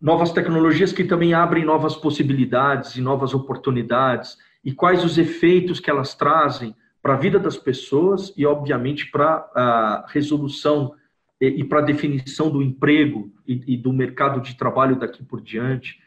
novas 0.05 0.33
tecnologias 0.33 0.93
que 0.93 1.03
também 1.03 1.33
abrem 1.33 1.64
novas 1.64 1.97
possibilidades 1.97 2.95
e 2.95 3.01
novas 3.01 3.33
oportunidades, 3.33 4.37
e 4.62 4.71
quais 4.71 5.03
os 5.03 5.17
efeitos 5.17 5.81
que 5.81 5.88
elas 5.88 6.14
trazem 6.14 6.77
para 7.01 7.14
a 7.14 7.17
vida 7.17 7.38
das 7.38 7.57
pessoas 7.57 8.31
e, 8.37 8.45
obviamente, 8.45 9.11
para 9.11 9.51
a 9.55 10.05
resolução 10.09 10.95
e, 11.40 11.47
e 11.47 11.64
para 11.64 11.79
a 11.79 11.85
definição 11.85 12.51
do 12.51 12.62
emprego 12.62 13.33
e, 13.49 13.75
e 13.75 13.77
do 13.79 13.95
mercado 13.95 14.43
de 14.43 14.55
trabalho 14.59 14.95
daqui 14.95 15.25
por 15.25 15.40
diante. 15.40 15.99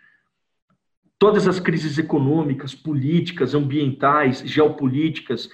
Todas 1.17 1.47
as 1.47 1.59
crises 1.59 1.97
econômicas, 1.97 2.75
políticas, 2.75 3.55
ambientais, 3.55 4.43
geopolíticas, 4.45 5.49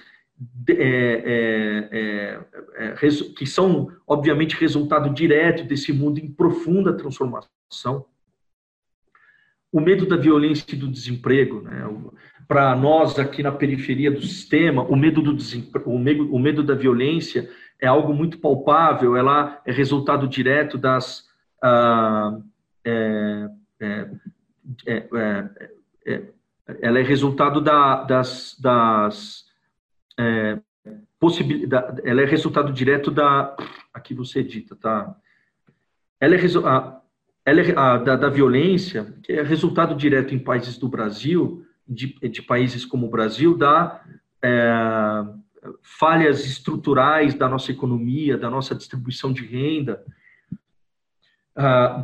é, 0.68 1.88
é, 1.88 2.40
é, 2.78 2.88
é 2.92 3.08
que 3.34 3.46
são, 3.46 3.90
obviamente, 4.06 4.54
resultado 4.54 5.08
direto 5.14 5.64
desse 5.64 5.94
mundo 5.94 6.18
em 6.18 6.30
profunda 6.30 6.92
transformação. 6.92 8.04
O 9.74 9.80
medo 9.80 10.06
da 10.06 10.16
violência 10.16 10.64
e 10.72 10.76
do 10.76 10.86
desemprego, 10.86 11.60
né? 11.62 11.84
para 12.46 12.76
nós 12.76 13.18
aqui 13.18 13.42
na 13.42 13.50
periferia 13.50 14.08
do 14.08 14.22
sistema, 14.22 14.84
o 14.84 14.94
medo 14.94 15.20
do 15.20 15.36
o 15.84 15.98
medo, 15.98 16.32
o 16.32 16.38
medo 16.38 16.62
da 16.62 16.76
violência 16.76 17.50
é 17.80 17.88
algo 17.88 18.14
muito 18.14 18.38
palpável, 18.38 19.16
ela 19.16 19.60
é 19.66 19.72
resultado 19.72 20.28
direto 20.28 20.78
das 20.78 21.28
ah, 21.60 22.38
é, 22.84 23.48
é, 23.80 24.08
é, 24.86 25.08
é, 25.12 25.48
é 26.06 26.22
ela 26.80 27.00
é 27.00 27.02
resultado 27.02 27.60
da, 27.60 28.04
das, 28.04 28.56
das 28.60 29.44
é, 30.16 30.60
possibilidade, 31.18 32.00
ela 32.04 32.22
é 32.22 32.24
resultado 32.24 32.72
direto 32.72 33.10
da 33.10 33.56
aqui 33.92 34.14
você 34.14 34.38
edita, 34.38 34.76
tá? 34.76 35.16
Ela 36.20 36.36
é, 36.36 36.38
a, 36.64 37.00
ela 37.44 37.60
é 37.60 37.78
a, 37.78 37.98
da, 37.98 38.16
da 38.16 38.28
violência 38.28 39.14
que 39.22 39.32
é 39.32 39.42
resultado 39.42 39.94
direto 39.94 40.34
em 40.34 40.38
países 40.38 40.78
do 40.78 40.88
Brasil 40.88 41.64
de, 41.86 42.14
de 42.28 42.42
países 42.42 42.84
como 42.84 43.06
o 43.06 43.10
Brasil 43.10 43.56
da 43.56 44.02
é, 44.42 45.24
falhas 45.82 46.44
estruturais 46.46 47.34
da 47.34 47.48
nossa 47.48 47.70
economia, 47.70 48.36
da 48.36 48.50
nossa 48.50 48.74
distribuição 48.74 49.32
de 49.32 49.44
renda, 49.44 50.02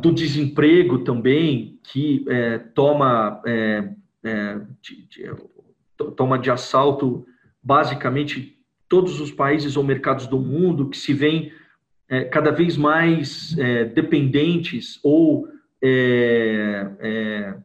do 0.01 0.13
desemprego 0.13 0.99
também, 0.99 1.79
que 1.83 2.23
é, 2.29 2.57
toma, 2.57 3.41
é, 3.45 3.89
é, 4.23 4.61
de, 4.81 5.07
de, 5.07 5.35
toma 6.15 6.39
de 6.39 6.49
assalto 6.49 7.25
basicamente 7.61 8.57
todos 8.87 9.19
os 9.19 9.31
países 9.31 9.75
ou 9.75 9.83
mercados 9.83 10.25
do 10.25 10.39
mundo, 10.39 10.89
que 10.89 10.97
se 10.97 11.13
veem 11.13 11.51
é, 12.11 12.25
cada 12.25 12.51
vez 12.51 12.75
mais 12.75 13.57
é, 13.57 13.85
dependentes 13.85 14.99
ou 15.01 15.47
é, 15.81 17.55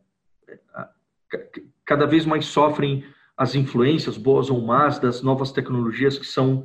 cada 1.85 2.07
vez 2.07 2.25
mais 2.25 2.47
sofrem 2.47 3.05
as 3.37 3.57
influências, 3.57 4.17
boas 4.17 4.49
ou 4.49 4.61
más, 4.61 5.01
das 5.01 5.21
novas 5.21 5.51
tecnologias 5.51 6.17
que 6.17 6.25
são, 6.25 6.65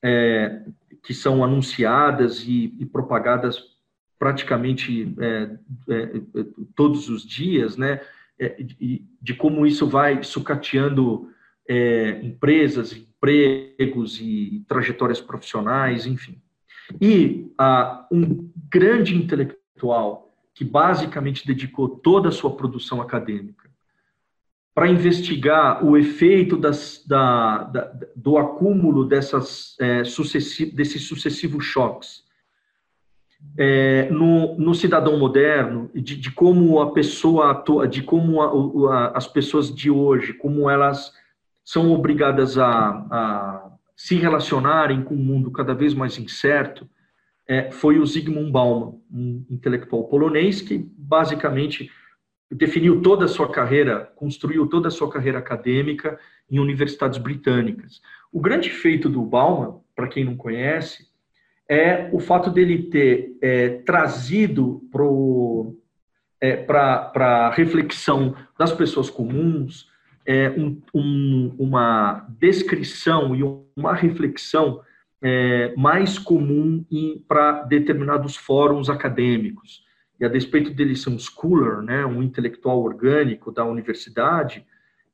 é, 0.00 0.62
que 1.02 1.12
são 1.12 1.44
anunciadas 1.44 2.44
e, 2.46 2.74
e 2.78 2.86
propagadas 2.86 3.72
praticamente 4.16 5.12
é, 5.18 5.50
é, 5.90 6.20
todos 6.76 7.08
os 7.08 7.26
dias, 7.26 7.76
né? 7.76 8.00
É, 8.38 8.62
de, 8.62 9.04
de, 9.20 9.34
como 9.34 9.66
isso 9.66 9.86
vai 9.86 10.22
sucateando 10.22 11.28
é, 11.68 12.20
empresas, 12.22 12.92
empregos 12.92 14.20
e 14.20 14.64
trajetórias 14.66 15.20
profissionais, 15.20 16.06
enfim. 16.06 16.40
E 17.00 17.52
a, 17.58 18.06
um 18.10 18.50
grande 18.70 19.16
intelectual 19.16 20.32
que 20.54 20.64
basicamente 20.64 21.46
dedicou 21.46 21.88
toda 21.88 22.28
a 22.28 22.32
sua 22.32 22.54
produção 22.54 23.00
acadêmica 23.00 23.70
para 24.74 24.88
investigar 24.88 25.84
o 25.84 25.96
efeito 25.96 26.56
das, 26.56 27.04
da, 27.06 27.64
da, 27.64 27.92
do 28.16 28.38
acúmulo 28.38 29.04
dessas, 29.04 29.76
é, 29.78 30.02
sucessiv, 30.04 30.74
desses 30.74 31.06
sucessivos 31.06 31.64
choques 31.64 32.22
é, 33.58 34.08
no, 34.10 34.56
no, 34.56 34.74
cidadão 34.74 35.18
moderno, 35.18 35.90
de, 35.94 36.16
de, 36.16 36.30
como 36.30 36.80
a 36.80 36.92
pessoa 36.92 37.62
de 37.88 38.02
como 38.02 38.40
a, 38.40 38.94
a, 38.94 39.18
as 39.18 39.26
pessoas 39.26 39.74
de 39.74 39.90
hoje, 39.90 40.32
como 40.32 40.70
elas 40.70 41.12
são 41.64 41.92
obrigadas 41.92 42.56
a, 42.56 42.66
a, 43.10 43.71
se 43.96 44.16
relacionarem 44.16 45.02
com 45.02 45.14
um 45.14 45.22
mundo 45.22 45.50
cada 45.50 45.74
vez 45.74 45.94
mais 45.94 46.18
incerto, 46.18 46.88
é, 47.46 47.70
foi 47.70 47.98
o 47.98 48.06
Zygmunt 48.06 48.50
Bauman, 48.50 49.00
um 49.10 49.44
intelectual 49.50 50.04
polonês 50.04 50.60
que 50.60 50.78
basicamente 50.96 51.90
definiu 52.50 53.00
toda 53.00 53.24
a 53.24 53.28
sua 53.28 53.50
carreira, 53.50 54.12
construiu 54.16 54.66
toda 54.66 54.88
a 54.88 54.90
sua 54.90 55.10
carreira 55.10 55.38
acadêmica 55.38 56.18
em 56.50 56.58
universidades 56.58 57.18
britânicas. 57.18 58.00
O 58.30 58.40
grande 58.40 58.70
feito 58.70 59.08
do 59.08 59.22
Bauman, 59.22 59.80
para 59.94 60.08
quem 60.08 60.24
não 60.24 60.36
conhece, 60.36 61.06
é 61.68 62.08
o 62.12 62.20
fato 62.20 62.50
dele 62.50 62.84
ter 62.84 63.36
é, 63.40 63.68
trazido 63.78 64.82
para 64.90 65.04
é, 66.40 66.66
a 67.14 67.50
reflexão 67.50 68.34
das 68.58 68.72
pessoas 68.72 69.08
comuns 69.08 69.90
é, 70.24 70.50
um, 70.50 70.80
um, 70.94 71.54
uma 71.58 72.26
descrição 72.38 73.34
e 73.34 73.42
uma 73.76 73.94
reflexão 73.94 74.80
é, 75.20 75.72
mais 75.76 76.18
comum 76.18 76.84
para 77.28 77.62
determinados 77.62 78.36
fóruns 78.36 78.88
acadêmicos. 78.88 79.84
E 80.18 80.24
a 80.24 80.28
despeito 80.28 80.70
dele 80.70 80.96
ser 80.96 81.10
um 81.10 81.18
schooler, 81.18 81.82
né, 81.82 82.04
um 82.06 82.22
intelectual 82.22 82.80
orgânico 82.82 83.50
da 83.50 83.64
universidade, 83.64 84.64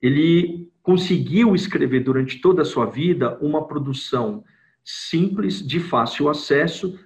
ele 0.00 0.70
conseguiu 0.82 1.54
escrever 1.54 2.00
durante 2.00 2.40
toda 2.40 2.62
a 2.62 2.64
sua 2.64 2.86
vida 2.86 3.36
uma 3.40 3.66
produção 3.66 4.44
simples, 4.84 5.66
de 5.66 5.80
fácil 5.80 6.28
acesso 6.28 6.98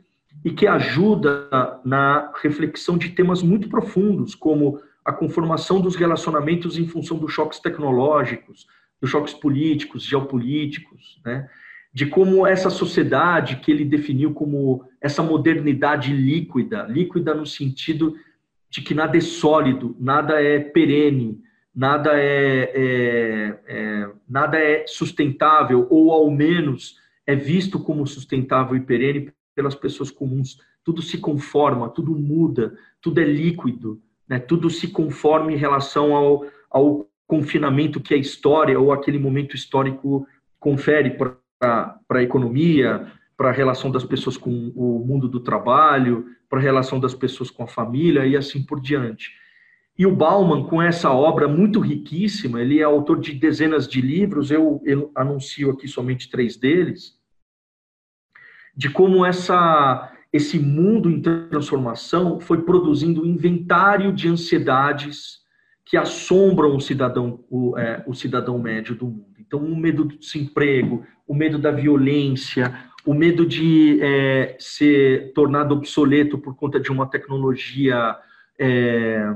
e 0.44 0.50
que 0.50 0.66
ajuda 0.66 1.48
na 1.84 2.32
reflexão 2.42 2.96
de 2.96 3.10
temas 3.10 3.42
muito 3.42 3.68
profundos, 3.68 4.34
como 4.34 4.80
a 5.04 5.12
conformação 5.12 5.80
dos 5.80 5.96
relacionamentos 5.96 6.78
em 6.78 6.86
função 6.86 7.18
dos 7.18 7.32
choques 7.32 7.58
tecnológicos, 7.58 8.66
dos 9.00 9.10
choques 9.10 9.34
políticos, 9.34 10.04
geopolíticos, 10.04 11.20
né? 11.24 11.48
de 11.92 12.06
como 12.06 12.46
essa 12.46 12.70
sociedade 12.70 13.56
que 13.56 13.70
ele 13.70 13.84
definiu 13.84 14.32
como 14.32 14.84
essa 15.00 15.22
modernidade 15.22 16.12
líquida, 16.12 16.84
líquida 16.84 17.34
no 17.34 17.44
sentido 17.44 18.16
de 18.70 18.80
que 18.80 18.94
nada 18.94 19.18
é 19.18 19.20
sólido, 19.20 19.94
nada 20.00 20.40
é 20.40 20.58
perene, 20.58 21.42
nada 21.74 22.12
é, 22.14 22.72
é, 22.74 23.58
é 23.66 24.10
nada 24.26 24.58
é 24.58 24.86
sustentável, 24.86 25.86
ou 25.90 26.10
ao 26.12 26.30
menos 26.30 26.96
é 27.26 27.34
visto 27.34 27.78
como 27.78 28.06
sustentável 28.06 28.74
e 28.74 28.80
perene 28.80 29.30
pelas 29.54 29.74
pessoas 29.74 30.10
comuns. 30.10 30.56
Tudo 30.82 31.02
se 31.02 31.18
conforma, 31.18 31.90
tudo 31.90 32.12
muda, 32.14 32.74
tudo 33.02 33.20
é 33.20 33.24
líquido, 33.24 34.00
né? 34.28 34.38
tudo 34.38 34.70
se 34.70 34.88
conforma 34.88 35.52
em 35.52 35.56
relação 35.56 36.14
ao, 36.14 36.44
ao 36.70 37.06
confinamento 37.26 38.00
que 38.00 38.14
a 38.14 38.16
história 38.16 38.78
ou 38.78 38.92
aquele 38.92 39.18
momento 39.18 39.56
histórico 39.56 40.26
confere 40.58 41.10
para 41.10 41.36
a 42.10 42.22
economia, 42.22 43.10
para 43.36 43.48
a 43.48 43.52
relação 43.52 43.90
das 43.90 44.04
pessoas 44.04 44.36
com 44.36 44.72
o 44.76 45.04
mundo 45.04 45.28
do 45.28 45.40
trabalho, 45.40 46.26
para 46.48 46.58
a 46.58 46.62
relação 46.62 47.00
das 47.00 47.14
pessoas 47.14 47.50
com 47.50 47.62
a 47.64 47.66
família 47.66 48.26
e 48.26 48.36
assim 48.36 48.62
por 48.62 48.80
diante. 48.80 49.30
E 49.98 50.06
o 50.06 50.14
Bauman, 50.14 50.64
com 50.64 50.80
essa 50.80 51.10
obra 51.10 51.46
muito 51.46 51.78
riquíssima, 51.80 52.60
ele 52.60 52.78
é 52.78 52.82
autor 52.82 53.20
de 53.20 53.32
dezenas 53.32 53.86
de 53.86 54.00
livros, 54.00 54.50
eu, 54.50 54.80
eu 54.84 55.10
anuncio 55.14 55.70
aqui 55.70 55.86
somente 55.86 56.30
três 56.30 56.56
deles, 56.56 57.18
de 58.74 58.88
como 58.88 59.24
essa 59.24 60.10
esse 60.32 60.58
mundo 60.58 61.10
em 61.10 61.20
transformação 61.20 62.40
foi 62.40 62.62
produzindo 62.62 63.22
um 63.22 63.26
inventário 63.26 64.12
de 64.12 64.28
ansiedades 64.28 65.42
que 65.84 65.96
assombram 65.96 66.74
o 66.74 66.80
cidadão, 66.80 67.44
o, 67.50 67.76
é, 67.76 68.02
o 68.06 68.14
cidadão 68.14 68.58
médio 68.58 68.94
do 68.94 69.06
mundo. 69.06 69.34
Então, 69.38 69.60
o 69.60 69.76
medo 69.76 70.04
do 70.04 70.16
desemprego, 70.16 71.04
o 71.28 71.34
medo 71.34 71.58
da 71.58 71.70
violência, 71.70 72.74
o 73.04 73.12
medo 73.12 73.44
de 73.44 73.98
é, 74.00 74.56
ser 74.58 75.32
tornado 75.34 75.74
obsoleto 75.74 76.38
por 76.38 76.56
conta 76.56 76.80
de 76.80 76.90
uma 76.90 77.06
tecnologia, 77.06 78.16
é, 78.58 79.34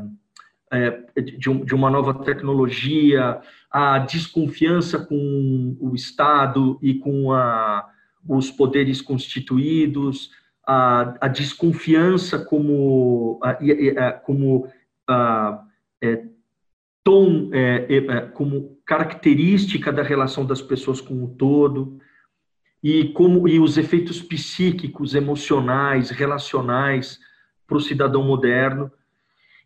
é 0.70 1.20
de, 1.20 1.64
de, 1.64 1.74
uma 1.74 1.90
nova 1.90 2.14
tecnologia, 2.14 3.38
a 3.70 3.98
desconfiança 3.98 4.98
com 4.98 5.76
o 5.78 5.94
Estado 5.94 6.78
e 6.80 6.94
com 6.94 7.32
a, 7.32 7.86
os 8.26 8.50
poderes 8.50 9.02
constituídos, 9.02 10.30
a, 10.66 11.14
a 11.20 11.28
desconfiança 11.28 12.38
como, 12.38 13.38
a, 13.42 14.12
como 14.12 14.68
a, 15.08 15.62
é, 16.02 16.24
tom, 17.04 17.50
é, 17.52 17.86
é, 17.88 18.20
como 18.22 18.76
característica 18.84 19.92
da 19.92 20.02
relação 20.02 20.44
das 20.44 20.60
pessoas 20.60 21.00
com 21.00 21.22
o 21.22 21.28
todo, 21.28 22.00
e 22.82 23.08
como 23.12 23.48
e 23.48 23.58
os 23.58 23.78
efeitos 23.78 24.20
psíquicos, 24.20 25.14
emocionais, 25.14 26.10
relacionais 26.10 27.18
para 27.66 27.76
o 27.76 27.80
cidadão 27.80 28.22
moderno. 28.22 28.90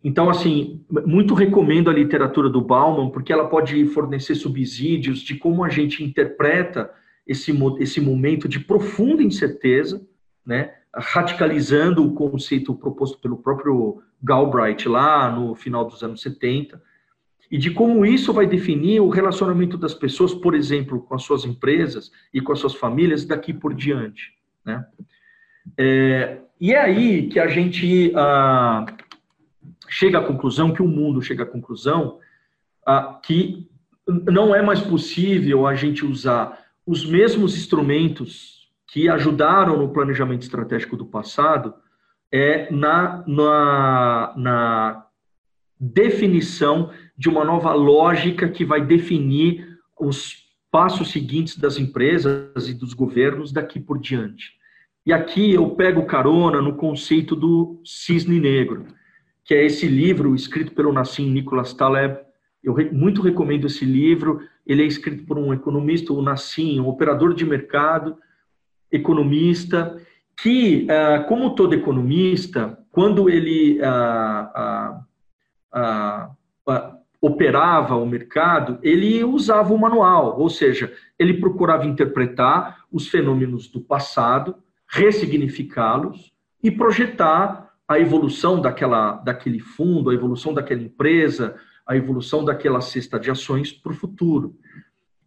Então, 0.03 0.31
assim, 0.31 0.85
muito 1.07 1.35
recomendo 1.35 1.91
a 1.91 1.93
literatura 1.93 2.49
do 2.49 2.61
Bauman, 2.61 3.11
porque 3.11 3.33
ela 3.33 3.49
pode 3.49 3.85
fornecer 3.87 4.35
subsídios 4.35 5.21
de 5.21 5.35
como 5.35 5.63
a 5.63 5.69
gente 5.69 6.03
interpreta 6.03 6.91
esse, 7.27 7.53
esse 7.79 8.01
momento 8.01 8.49
de 8.49 8.61
profunda 8.61 9.23
incerteza, 9.23 10.07
né? 10.45 10.75
Radicalizando 10.95 12.05
o 12.05 12.15
conceito 12.15 12.75
proposto 12.75 13.19
pelo 13.19 13.37
próprio 13.37 14.03
Galbraith 14.23 14.87
lá 14.87 15.31
no 15.31 15.55
final 15.55 15.85
dos 15.85 16.03
anos 16.03 16.21
70, 16.21 16.81
e 17.51 17.59
de 17.59 17.71
como 17.71 18.07
isso 18.07 18.33
vai 18.33 18.47
definir 18.47 19.01
o 19.01 19.09
relacionamento 19.09 19.77
das 19.77 19.93
pessoas, 19.93 20.33
por 20.33 20.55
exemplo, 20.55 21.01
com 21.03 21.15
as 21.15 21.23
suas 21.23 21.45
empresas 21.45 22.13
e 22.33 22.41
com 22.41 22.53
as 22.53 22.61
suas 22.61 22.75
famílias 22.75 23.25
daqui 23.25 23.53
por 23.53 23.75
diante. 23.75 24.35
Né? 24.65 24.85
É, 25.77 26.39
e 26.61 26.73
é 26.73 26.81
aí 26.81 27.29
que 27.29 27.41
a 27.41 27.49
gente 27.49 28.13
ah, 28.15 28.87
chega 29.89 30.19
à 30.19 30.25
conclusão, 30.25 30.73
que 30.73 30.83
o 30.83 30.87
mundo 30.89 31.21
chega 31.21 31.43
à 31.43 31.47
conclusão, 31.47 32.19
ah, 32.87 33.19
que 33.23 33.69
não 34.07 34.55
é 34.55 34.63
mais 34.63 34.81
possível 34.81 35.67
a 35.67 35.75
gente 35.75 36.05
usar 36.05 36.67
os 36.87 37.05
mesmos 37.05 37.57
instrumentos 37.57 38.60
que 38.91 39.09
ajudaram 39.09 39.77
no 39.77 39.89
planejamento 39.89 40.43
estratégico 40.43 40.97
do 40.97 41.07
passado 41.07 41.75
é 42.31 42.71
na, 42.73 43.25
na, 43.27 44.35
na 44.37 45.07
definição 45.79 46.91
de 47.17 47.29
uma 47.29 47.45
nova 47.45 47.73
lógica 47.73 48.49
que 48.49 48.65
vai 48.65 48.85
definir 48.85 49.79
os 49.99 50.45
passos 50.73 51.11
seguintes 51.11 51.57
das 51.57 51.79
empresas 51.79 52.69
e 52.69 52.75
dos 52.75 52.93
governos 52.93 53.53
daqui 53.53 53.79
por 53.79 53.99
diante. 53.99 54.53
E 55.07 55.13
aqui 55.13 55.55
eu 55.55 55.71
pego 55.71 56.05
carona 56.05 56.61
no 56.61 56.75
conceito 56.75 57.37
do 57.37 57.81
cisne 57.85 58.41
negro, 58.41 58.87
que 59.45 59.55
é 59.55 59.65
esse 59.65 59.87
livro 59.87 60.35
escrito 60.35 60.73
pelo 60.73 60.93
Nassim 60.93 61.31
Nicholas 61.31 61.73
Taleb. 61.73 62.19
Eu 62.63 62.77
muito 62.93 63.23
recomendo 63.23 63.67
esse 63.67 63.85
livro. 63.85 64.41
Ele 64.67 64.83
é 64.83 64.87
escrito 64.87 65.25
por 65.25 65.39
um 65.39 65.55
economista, 65.55 66.13
o 66.13 66.23
Nassim, 66.23 66.79
um 66.79 66.89
operador 66.89 67.35
de 67.35 67.45
mercado, 67.45 68.17
economista, 68.91 70.01
que, 70.43 70.87
ah, 70.91 71.25
como 71.29 71.55
todo 71.55 71.75
economista, 71.75 72.79
quando 72.91 73.29
ele 73.29 73.81
ah, 73.83 75.01
ah, 75.73 76.31
operava 77.21 77.97
o 77.97 78.07
mercado, 78.07 78.79
ele 78.83 79.23
usava 79.23 79.75
o 79.75 79.79
manual, 79.79 80.41
ou 80.41 80.49
seja, 80.49 80.93
ele 81.19 81.35
procurava 81.35 81.87
interpretar 81.87 82.85
os 82.91 83.09
fenômenos 83.09 83.69
do 83.69 83.81
passado, 83.81 84.57
ressignificá-los 84.89 86.33
e 86.63 86.71
projetar 86.71 87.71
a 87.87 87.99
evolução 87.99 88.61
daquela, 88.61 89.13
daquele 89.13 89.59
fundo, 89.59 90.11
a 90.11 90.15
evolução 90.15 90.55
daquela 90.55 90.81
empresa, 90.81 91.57
a 91.87 91.97
evolução 91.97 92.45
daquela 92.45 92.81
cesta 92.81 93.19
de 93.19 93.31
ações 93.31 93.73
para 93.73 93.93
o 93.93 93.95
futuro. 93.95 94.55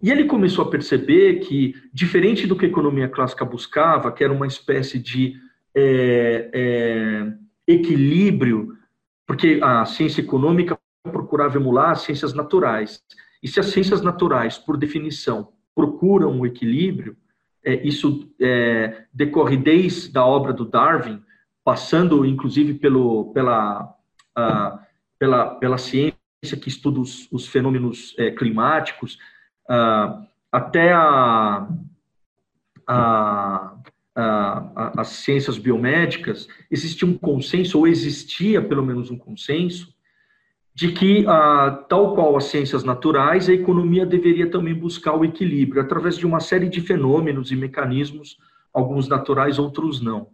E 0.03 0.11
ele 0.11 0.25
começou 0.25 0.65
a 0.65 0.69
perceber 0.69 1.39
que, 1.39 1.75
diferente 1.93 2.45
do 2.45 2.57
que 2.57 2.65
a 2.65 2.67
economia 2.67 3.07
clássica 3.07 3.45
buscava, 3.45 4.11
que 4.11 4.21
era 4.21 4.33
uma 4.33 4.45
espécie 4.45 4.99
de 4.99 5.37
é, 5.73 6.49
é, 6.53 7.33
equilíbrio, 7.65 8.77
porque 9.25 9.61
a 9.63 9.85
ciência 9.85 10.19
econômica 10.19 10.77
procurava 11.03 11.57
emular 11.57 11.91
as 11.91 12.01
ciências 12.01 12.33
naturais. 12.33 13.01
E 13.41 13.47
se 13.47 13.61
as 13.61 13.67
ciências 13.67 14.01
naturais, 14.01 14.57
por 14.57 14.75
definição, 14.75 15.53
procuram 15.73 16.37
o 16.37 16.45
equilíbrio, 16.45 17.15
é, 17.63 17.87
isso 17.87 18.29
é, 18.41 19.05
decorre 19.13 19.55
desde 19.55 20.17
a 20.17 20.25
obra 20.25 20.51
do 20.51 20.65
Darwin, 20.65 21.23
passando 21.63 22.25
inclusive 22.25 22.73
pelo, 22.73 23.31
pela, 23.31 23.95
a, 24.35 24.79
pela, 25.17 25.55
pela 25.55 25.77
ciência 25.77 26.17
que 26.61 26.67
estuda 26.67 26.99
os, 26.99 27.31
os 27.31 27.47
fenômenos 27.47 28.13
é, 28.17 28.31
climáticos, 28.31 29.17
uh, 29.69 30.25
até 30.51 30.91
a, 30.93 31.67
a, 32.87 33.75
a, 34.15 35.01
as 35.01 35.07
ciências 35.09 35.57
biomédicas, 35.57 36.47
existia 36.69 37.07
um 37.07 37.17
consenso, 37.17 37.79
ou 37.79 37.87
existia 37.87 38.61
pelo 38.61 38.85
menos 38.85 39.09
um 39.09 39.17
consenso, 39.17 39.93
de 40.75 40.91
que, 40.91 41.23
uh, 41.25 41.83
tal 41.87 42.15
qual 42.15 42.35
as 42.35 42.45
ciências 42.45 42.83
naturais, 42.83 43.47
a 43.47 43.53
economia 43.53 44.05
deveria 44.05 44.49
também 44.49 44.73
buscar 44.73 45.15
o 45.15 45.23
equilíbrio, 45.23 45.81
através 45.81 46.17
de 46.17 46.25
uma 46.25 46.39
série 46.39 46.67
de 46.67 46.81
fenômenos 46.81 47.51
e 47.51 47.55
mecanismos, 47.55 48.37
alguns 48.73 49.07
naturais, 49.07 49.59
outros 49.59 50.01
não. 50.01 50.29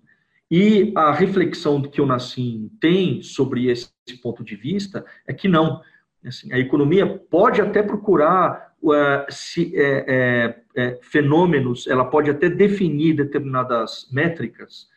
E 0.50 0.92
a 0.96 1.12
reflexão 1.12 1.82
que 1.82 2.02
o 2.02 2.06
Nassim 2.06 2.72
tem 2.80 3.22
sobre 3.22 3.70
esse 3.70 3.92
ponto 4.24 4.44
de 4.44 4.56
vista 4.56 5.06
é 5.28 5.34
que 5.34 5.48
não. 5.48 5.82
Assim, 6.26 6.52
a 6.52 6.58
economia 6.58 7.06
pode 7.30 7.62
até 7.62 7.84
procurar 7.84 8.69
uh, 8.82 9.26
se, 9.30 9.74
é, 9.76 10.06
é, 10.08 10.62
é, 10.76 11.00
fenômenos, 11.02 11.88
ela 11.88 12.06
pode 12.06 12.30
até 12.30 12.50
definir 12.50 13.16
determinadas 13.16 14.08
métricas 14.12 14.88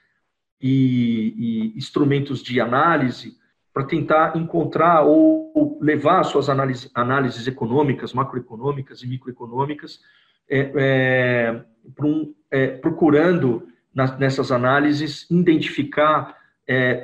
e, 0.60 1.34
e 1.36 1.76
instrumentos 1.76 2.42
de 2.42 2.60
análise 2.60 3.36
para 3.72 3.84
tentar 3.84 4.36
encontrar 4.36 5.02
ou 5.02 5.78
levar 5.80 6.22
suas 6.24 6.48
análises, 6.48 7.46
econômicas, 7.46 8.12
macroeconômicas 8.12 9.02
e 9.02 9.06
microeconômicas, 9.06 10.00
é, 10.48 10.72
é, 10.76 11.64
é, 12.50 12.66
procurando 12.66 13.66
nas, 13.94 14.18
nessas 14.18 14.52
análises 14.52 15.26
identificar 15.30 16.40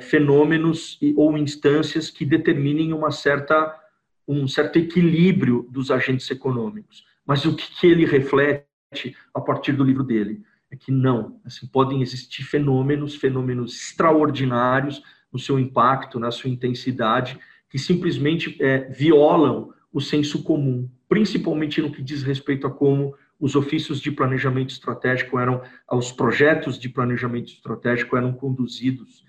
fenômenos 0.01 0.97
ou 1.15 1.37
instâncias 1.37 2.09
que 2.09 2.25
determinem 2.25 2.91
uma 2.91 3.11
certa, 3.11 3.75
um 4.31 4.47
certo 4.47 4.77
equilíbrio 4.77 5.67
dos 5.71 5.89
agentes 5.89 6.29
econômicos. 6.29 7.03
Mas 7.25 7.45
o 7.45 7.55
que, 7.55 7.87
ele 7.87 8.05
reflete 8.05 8.65
a 9.33 9.41
partir 9.41 9.73
do 9.73 9.83
livro 9.83 10.03
dele? 10.03 10.41
É 10.71 10.75
que 10.75 10.91
não, 10.91 11.41
assim, 11.43 11.65
podem 11.65 12.01
existir 12.01 12.43
fenômenos, 12.43 13.15
fenômenos 13.15 13.73
extraordinários, 13.73 15.01
no 15.31 15.39
seu 15.39 15.59
impacto, 15.59 16.19
na 16.19 16.31
sua 16.31 16.49
intensidade, 16.49 17.39
que 17.69 17.77
simplesmente 17.77 18.55
é, 18.59 18.89
violam 18.89 19.71
o 19.91 20.01
senso 20.01 20.43
comum, 20.43 20.89
principalmente 21.07 21.81
no 21.81 21.91
que 21.91 22.01
diz 22.01 22.23
respeito 22.23 22.67
a 22.67 22.71
como 22.71 23.15
os 23.39 23.55
ofícios 23.55 24.01
de 24.01 24.11
planejamento 24.11 24.71
estratégico 24.71 25.39
eram, 25.39 25.61
os 25.91 26.11
projetos 26.11 26.77
de 26.77 26.89
planejamento 26.89 27.53
estratégico 27.53 28.17
eram 28.17 28.33
conduzidos 28.33 29.23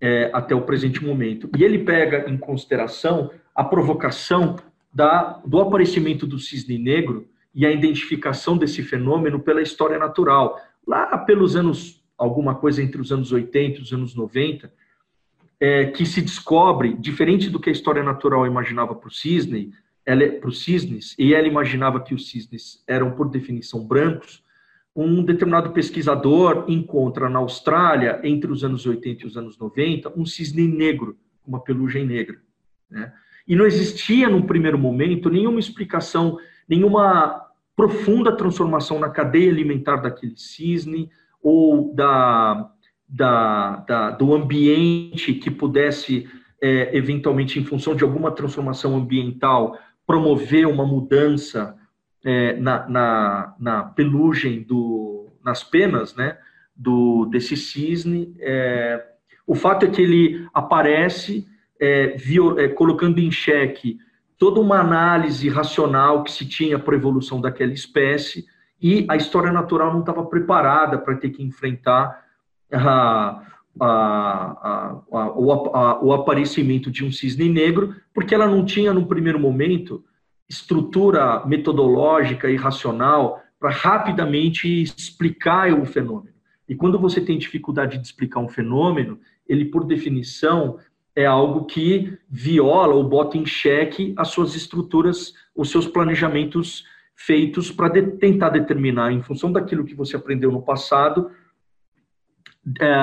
é, 0.00 0.30
até 0.32 0.54
o 0.54 0.62
presente 0.62 1.02
momento. 1.04 1.48
E 1.56 1.62
ele 1.62 1.78
pega 1.78 2.28
em 2.28 2.36
consideração 2.36 3.30
a 3.54 3.64
provocação 3.64 4.56
da, 4.92 5.40
do 5.44 5.60
aparecimento 5.60 6.26
do 6.26 6.38
cisne 6.38 6.78
negro 6.78 7.28
e 7.54 7.66
a 7.66 7.70
identificação 7.70 8.56
desse 8.56 8.82
fenômeno 8.82 9.40
pela 9.40 9.62
história 9.62 9.98
natural. 9.98 10.60
Lá 10.86 11.18
pelos 11.18 11.54
anos, 11.54 12.02
alguma 12.16 12.54
coisa 12.54 12.82
entre 12.82 13.00
os 13.00 13.12
anos 13.12 13.32
80 13.32 13.78
e 13.78 13.82
os 13.82 13.92
anos 13.92 14.14
90, 14.14 14.72
é, 15.60 15.86
que 15.86 16.04
se 16.04 16.20
descobre, 16.20 16.94
diferente 16.94 17.48
do 17.48 17.60
que 17.60 17.68
a 17.68 17.72
história 17.72 18.02
natural 18.02 18.46
imaginava 18.46 18.94
para 18.94 19.08
o 19.08 19.12
cisne, 19.12 19.72
ela, 20.04 20.26
para 20.26 20.48
os 20.48 20.64
cisnes, 20.64 21.14
e 21.18 21.32
ela 21.34 21.46
imaginava 21.46 22.00
que 22.00 22.14
os 22.14 22.28
cisnes 22.28 22.82
eram, 22.86 23.12
por 23.12 23.28
definição, 23.28 23.86
brancos, 23.86 24.42
um 24.94 25.22
determinado 25.24 25.70
pesquisador 25.70 26.64
encontra 26.68 27.28
na 27.28 27.38
Austrália, 27.38 28.20
entre 28.24 28.50
os 28.50 28.62
anos 28.62 28.84
80 28.84 29.22
e 29.22 29.26
os 29.26 29.36
anos 29.36 29.56
90, 29.56 30.12
um 30.18 30.26
cisne 30.26 30.66
negro, 30.66 31.16
uma 31.46 31.60
pelugem 31.60 32.04
negra. 32.04 32.38
Né? 32.90 33.12
E 33.46 33.56
não 33.56 33.66
existia, 33.66 34.28
num 34.28 34.42
primeiro 34.42 34.78
momento, 34.78 35.30
nenhuma 35.30 35.60
explicação, 35.60 36.38
nenhuma 36.68 37.46
profunda 37.76 38.36
transformação 38.36 38.98
na 38.98 39.08
cadeia 39.08 39.50
alimentar 39.50 39.96
daquele 39.96 40.36
cisne 40.36 41.10
ou 41.42 41.94
da, 41.94 42.70
da, 43.08 43.76
da, 43.76 44.10
do 44.10 44.34
ambiente 44.34 45.34
que 45.34 45.50
pudesse, 45.50 46.28
é, 46.60 46.96
eventualmente, 46.96 47.58
em 47.58 47.64
função 47.64 47.94
de 47.94 48.04
alguma 48.04 48.30
transformação 48.30 48.96
ambiental, 48.96 49.76
promover 50.06 50.66
uma 50.66 50.86
mudança 50.86 51.76
é, 52.24 52.54
na, 52.56 52.88
na, 52.88 53.54
na, 53.58 53.82
pelugem, 53.84 54.62
do, 54.62 55.32
nas 55.44 55.64
penas 55.64 56.14
né, 56.14 56.38
do, 56.76 57.26
desse 57.26 57.56
cisne. 57.56 58.34
É, 58.38 59.04
o 59.46 59.54
fato 59.54 59.86
é 59.86 59.90
que 59.90 60.00
ele 60.00 60.46
aparece 60.54 61.46
é, 61.82 62.16
viol, 62.16 62.60
é, 62.60 62.68
colocando 62.68 63.18
em 63.18 63.28
xeque 63.28 63.98
toda 64.38 64.60
uma 64.60 64.78
análise 64.78 65.48
racional 65.48 66.22
que 66.22 66.30
se 66.30 66.46
tinha 66.46 66.78
para 66.78 66.94
a 66.94 66.96
evolução 66.96 67.40
daquela 67.40 67.72
espécie 67.72 68.46
e 68.80 69.04
a 69.08 69.16
história 69.16 69.50
natural 69.50 69.92
não 69.92 69.98
estava 69.98 70.24
preparada 70.24 70.96
para 70.96 71.16
ter 71.16 71.30
que 71.30 71.42
enfrentar 71.42 72.24
a, 72.72 73.42
a, 73.80 75.02
a, 75.10 76.00
o, 76.00 76.12
aparecimento 76.12 76.88
de 76.88 77.04
um 77.04 77.10
cisne 77.10 77.48
negro, 77.48 77.96
porque 78.14 78.34
ela 78.34 78.46
não 78.46 78.64
tinha, 78.64 78.94
no 78.94 79.06
primeiro 79.06 79.40
momento, 79.40 80.04
estrutura 80.48 81.44
metodológica 81.46 82.48
e 82.48 82.56
racional 82.56 83.42
para 83.58 83.70
rapidamente 83.70 84.82
explicar 84.82 85.72
o 85.72 85.84
fenômeno. 85.84 86.34
E 86.68 86.76
quando 86.76 86.98
você 86.98 87.20
tem 87.20 87.38
dificuldade 87.38 87.98
de 87.98 88.06
explicar 88.06 88.40
um 88.40 88.48
fenômeno, 88.48 89.18
ele, 89.48 89.64
por 89.64 89.84
definição, 89.84 90.78
é 91.14 91.26
algo 91.26 91.66
que 91.66 92.18
viola 92.28 92.94
ou 92.94 93.04
bota 93.04 93.36
em 93.36 93.44
xeque 93.44 94.14
as 94.16 94.28
suas 94.28 94.54
estruturas, 94.54 95.34
os 95.54 95.70
seus 95.70 95.86
planejamentos 95.86 96.84
feitos 97.14 97.70
para 97.70 97.88
de, 97.88 98.02
tentar 98.02 98.48
determinar, 98.48 99.12
em 99.12 99.22
função 99.22 99.52
daquilo 99.52 99.84
que 99.84 99.94
você 99.94 100.16
aprendeu 100.16 100.50
no 100.50 100.62
passado, 100.62 101.30
é, 102.80 102.94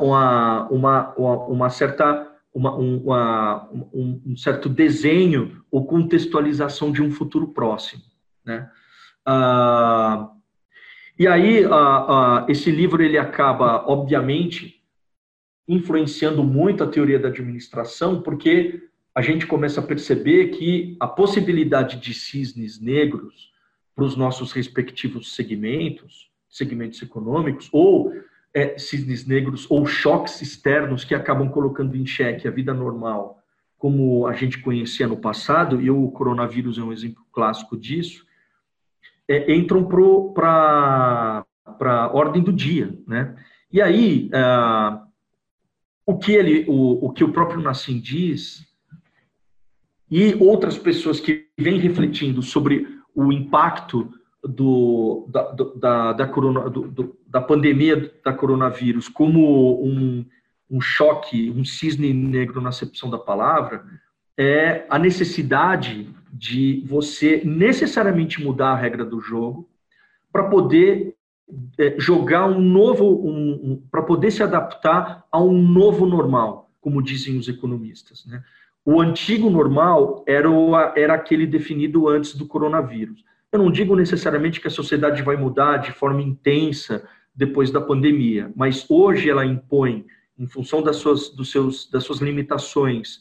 uma, 0.00 0.68
uma, 0.68 1.14
uma 1.46 1.70
certa 1.70 2.30
uma, 2.52 2.72
uma, 2.76 3.68
um, 3.92 4.22
um, 4.26 4.36
certo 4.36 4.68
desenho 4.68 5.64
ou 5.72 5.86
contextualização 5.86 6.92
de 6.92 7.02
um 7.02 7.10
futuro 7.10 7.48
próximo, 7.48 8.02
né? 8.44 8.70
Ah, 9.26 10.30
e 11.18 11.26
aí 11.26 11.64
ah, 11.64 11.70
ah, 11.72 12.46
esse 12.48 12.70
livro 12.70 13.02
ele 13.02 13.18
acaba 13.18 13.84
obviamente 13.88 14.83
influenciando 15.66 16.44
muito 16.44 16.84
a 16.84 16.86
teoria 16.86 17.18
da 17.18 17.28
administração, 17.28 18.20
porque 18.20 18.82
a 19.14 19.22
gente 19.22 19.46
começa 19.46 19.80
a 19.80 19.84
perceber 19.84 20.48
que 20.48 20.96
a 21.00 21.06
possibilidade 21.06 21.98
de 21.98 22.12
cisnes 22.12 22.80
negros 22.80 23.52
para 23.94 24.04
os 24.04 24.16
nossos 24.16 24.52
respectivos 24.52 25.34
segmentos, 25.34 26.30
segmentos 26.48 27.00
econômicos, 27.00 27.68
ou 27.72 28.12
é, 28.52 28.76
cisnes 28.78 29.26
negros 29.26 29.66
ou 29.70 29.86
choques 29.86 30.40
externos 30.42 31.04
que 31.04 31.14
acabam 31.14 31.48
colocando 31.48 31.96
em 31.96 32.04
xeque 32.04 32.46
a 32.46 32.50
vida 32.50 32.74
normal, 32.74 33.38
como 33.78 34.26
a 34.26 34.32
gente 34.32 34.58
conhecia 34.58 35.06
no 35.06 35.16
passado, 35.16 35.80
e 35.80 35.90
o 35.90 36.10
coronavírus 36.10 36.78
é 36.78 36.82
um 36.82 36.92
exemplo 36.92 37.22
clássico 37.32 37.76
disso, 37.76 38.24
é, 39.28 39.54
entram 39.54 39.84
para 39.84 41.44
a 41.80 42.10
ordem 42.12 42.42
do 42.42 42.52
dia. 42.52 42.96
Né? 43.06 43.36
E 43.72 43.80
aí, 43.82 44.30
ah, 44.32 45.04
o, 46.06 46.18
que 46.18 46.32
ele, 46.32 46.64
o, 46.68 47.06
o 47.06 47.12
que 47.12 47.24
o 47.24 47.32
próprio 47.32 47.60
Nassim 47.60 47.98
diz, 47.98 48.66
e 50.10 50.34
outras 50.34 50.76
pessoas 50.76 51.18
que 51.18 51.48
vêm 51.58 51.78
refletindo 51.78 52.42
sobre 52.42 52.86
o 53.14 53.32
impacto 53.32 54.12
do, 54.42 55.26
da, 55.28 55.42
da, 55.52 56.12
da, 56.12 56.26
corona, 56.26 56.68
do, 56.68 57.16
da 57.26 57.40
pandemia 57.40 58.12
da 58.22 58.32
coronavírus 58.32 59.08
como 59.08 59.82
um, 59.82 60.24
um 60.70 60.80
choque, 60.80 61.50
um 61.50 61.64
cisne 61.64 62.12
negro 62.12 62.60
na 62.60 62.68
acepção 62.68 63.08
da 63.08 63.18
palavra, 63.18 63.84
é 64.36 64.84
a 64.90 64.98
necessidade 64.98 66.08
de 66.32 66.84
você 66.86 67.42
necessariamente 67.44 68.42
mudar 68.42 68.72
a 68.72 68.76
regra 68.76 69.04
do 69.04 69.20
jogo 69.20 69.68
para 70.32 70.44
poder 70.44 71.13
jogar 71.98 72.46
um 72.46 72.60
novo, 72.60 73.04
um, 73.04 73.52
um 73.52 73.82
para 73.90 74.02
poder 74.02 74.30
se 74.30 74.42
adaptar 74.42 75.24
a 75.30 75.42
um 75.42 75.60
novo 75.60 76.06
normal, 76.06 76.70
como 76.80 77.02
dizem 77.02 77.36
os 77.36 77.48
economistas. 77.48 78.24
Né? 78.26 78.42
O 78.84 79.00
antigo 79.00 79.48
normal 79.48 80.24
era, 80.26 80.50
o, 80.50 80.76
era 80.96 81.14
aquele 81.14 81.46
definido 81.46 82.08
antes 82.08 82.34
do 82.34 82.46
coronavírus. 82.46 83.24
Eu 83.50 83.58
não 83.58 83.70
digo 83.70 83.94
necessariamente 83.94 84.60
que 84.60 84.68
a 84.68 84.70
sociedade 84.70 85.22
vai 85.22 85.36
mudar 85.36 85.78
de 85.78 85.92
forma 85.92 86.20
intensa 86.20 87.06
depois 87.34 87.70
da 87.70 87.80
pandemia, 87.80 88.52
mas 88.54 88.86
hoje 88.88 89.28
ela 89.28 89.44
impõe, 89.44 90.04
em 90.38 90.46
função 90.46 90.82
das 90.82 90.96
suas, 90.96 91.30
dos 91.30 91.50
seus, 91.50 91.90
das 91.90 92.04
suas 92.04 92.18
limitações 92.20 93.20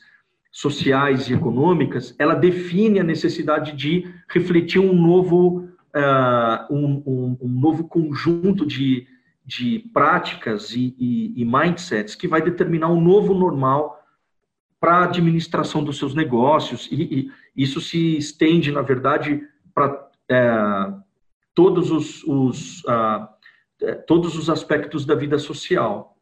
sociais 0.52 1.30
e 1.30 1.34
econômicas, 1.34 2.16
ela 2.20 2.36
define 2.36 3.00
a 3.00 3.04
necessidade 3.04 3.74
de 3.74 4.08
refletir 4.30 4.80
um 4.80 4.94
novo, 4.94 5.68
uh, 5.96 6.74
um, 6.74 7.04
um, 7.06 7.38
um, 7.42 7.50
novo 7.50 7.88
conjunto 7.88 8.66
de, 8.66 9.08
de 9.46 9.80
práticas 9.94 10.72
e, 10.72 10.96
e, 10.98 11.42
e 11.42 11.46
mindsets 11.46 12.16
que 12.16 12.28
vai 12.28 12.42
determinar 12.42 12.90
um 12.90 13.02
novo 13.02 13.34
normal 13.34 14.00
para 14.80 14.98
a 14.98 15.04
administração 15.06 15.84
dos 15.84 15.98
seus 15.98 16.14
negócios, 16.14 16.90
e, 16.92 17.32
e 17.56 17.64
isso 17.64 17.80
se 17.80 18.18
estende, 18.18 18.72
na 18.72 18.82
verdade, 18.82 19.42
para 19.74 20.10
é, 20.30 20.94
todos 21.56 21.90
os, 21.90 22.24
os 22.24 22.84
uh, 22.84 23.34
todos 24.08 24.38
os 24.38 24.50
aspectos 24.50 25.06
da 25.06 25.16
vida 25.16 25.38
social. 25.38 26.18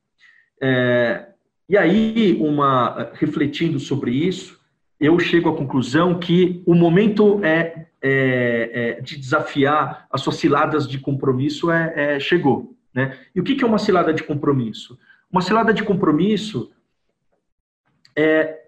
É, 0.62 1.28
e 1.68 1.78
aí, 1.78 2.38
uma, 2.40 3.12
refletindo 3.14 3.80
sobre 3.80 4.12
isso, 4.12 4.60
eu 5.00 5.18
chego 5.20 5.50
à 5.50 5.56
conclusão 5.56 6.20
que 6.20 6.62
o 6.66 6.76
momento 6.76 7.44
é, 7.44 7.88
é, 8.02 8.98
é 8.98 9.02
de 9.02 9.18
desafiar 9.18 10.08
as 10.12 10.22
suas 10.22 10.38
ciladas 10.38 10.88
de 10.88 11.00
compromisso 11.00 11.72
é, 11.72 12.16
é 12.16 12.20
chegou. 12.20 12.76
Né? 12.94 13.18
E 13.34 13.40
o 13.40 13.44
que, 13.44 13.64
é 13.64 13.68
uma 13.68 13.78
cilada 13.78 14.14
de 14.14 14.24
compromisso? 14.24 14.98
Uma 15.32 15.42
cilada 15.42 15.74
de 15.74 15.84
compromisso 15.84 16.72
é 18.16 18.62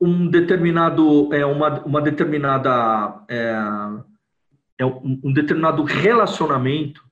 um 0.00 0.26
determinado, 0.28 1.32
é 1.32 1.44
uma, 1.44 1.80
uma 1.84 2.00
determinada, 2.00 3.22
é, 3.28 3.54
é 4.78 4.86
um, 4.86 5.20
um 5.24 5.32
determinado 5.32 5.82
relacionamento 5.82 7.04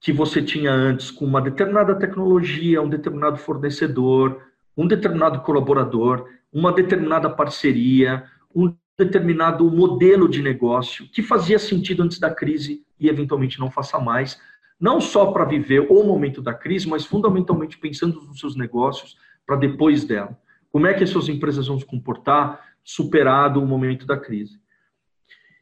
que 0.00 0.12
você 0.12 0.42
tinha 0.42 0.72
antes 0.72 1.10
com 1.10 1.24
uma 1.24 1.40
determinada 1.40 1.94
tecnologia, 1.94 2.80
um 2.80 2.88
determinado 2.88 3.36
fornecedor, 3.36 4.40
um 4.76 4.86
determinado 4.86 5.40
colaborador, 5.40 6.28
uma 6.52 6.72
determinada 6.72 7.28
parceria, 7.28 8.24
um 8.54 8.74
determinado 8.98 9.70
modelo 9.70 10.28
de 10.28 10.42
negócio 10.42 11.08
que 11.08 11.22
fazia 11.22 11.58
sentido 11.58 12.02
antes 12.02 12.18
da 12.18 12.34
crise 12.34 12.84
e 12.98 13.08
eventualmente 13.08 13.60
não 13.60 13.70
faça 13.70 13.98
mais, 14.00 14.40
não 14.80 15.00
só 15.00 15.26
para 15.26 15.44
viver 15.44 15.86
o 15.88 16.02
momento 16.02 16.42
da 16.42 16.52
crise, 16.52 16.88
mas 16.88 17.06
fundamentalmente 17.06 17.78
pensando 17.78 18.20
nos 18.20 18.40
seus 18.40 18.56
negócios 18.56 19.16
para 19.46 19.56
depois 19.56 20.04
dela. 20.04 20.36
Como 20.70 20.86
é 20.86 20.94
que 20.94 21.04
as 21.04 21.10
suas 21.10 21.28
empresas 21.28 21.68
vão 21.68 21.78
se 21.78 21.86
comportar 21.86 22.60
superado 22.82 23.62
o 23.62 23.66
momento 23.66 24.04
da 24.04 24.16
crise? 24.16 24.60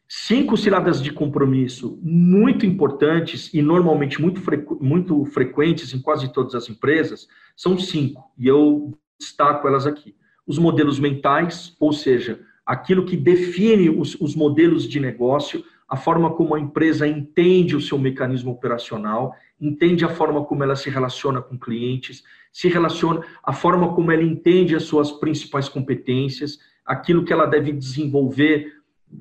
Cinco 0.08 0.56
ciladas 0.56 1.02
de 1.02 1.12
compromisso 1.12 1.98
muito 2.02 2.64
importantes 2.64 3.52
e 3.52 3.60
normalmente 3.60 4.20
muito, 4.20 4.40
frequ 4.40 4.78
muito 4.80 5.24
frequentes 5.26 5.92
em 5.92 6.00
quase 6.00 6.32
todas 6.32 6.54
as 6.54 6.70
empresas 6.70 7.26
são 7.56 7.76
cinco, 7.76 8.30
e 8.38 8.46
eu 8.46 8.96
destaco 9.18 9.66
elas 9.66 9.86
aqui. 9.86 10.14
Os 10.46 10.58
modelos 10.58 11.00
mentais, 11.00 11.74
ou 11.80 11.92
seja, 11.92 12.40
aquilo 12.66 13.06
que 13.06 13.16
define 13.16 13.88
os, 13.88 14.20
os 14.20 14.34
modelos 14.34 14.88
de 14.88 14.98
negócio, 14.98 15.64
a 15.88 15.96
forma 15.96 16.30
como 16.30 16.54
a 16.54 16.60
empresa 16.60 17.06
entende 17.06 17.76
o 17.76 17.80
seu 17.80 17.96
mecanismo 17.96 18.50
operacional, 18.50 19.34
entende 19.60 20.04
a 20.04 20.08
forma 20.08 20.44
como 20.44 20.64
ela 20.64 20.74
se 20.74 20.90
relaciona 20.90 21.40
com 21.40 21.56
clientes, 21.56 22.24
se 22.52 22.68
relaciona, 22.68 23.22
a 23.42 23.52
forma 23.52 23.94
como 23.94 24.10
ela 24.10 24.22
entende 24.22 24.74
as 24.74 24.82
suas 24.82 25.12
principais 25.12 25.68
competências, 25.68 26.58
aquilo 26.84 27.24
que 27.24 27.32
ela 27.32 27.46
deve 27.46 27.72
desenvolver 27.72 28.72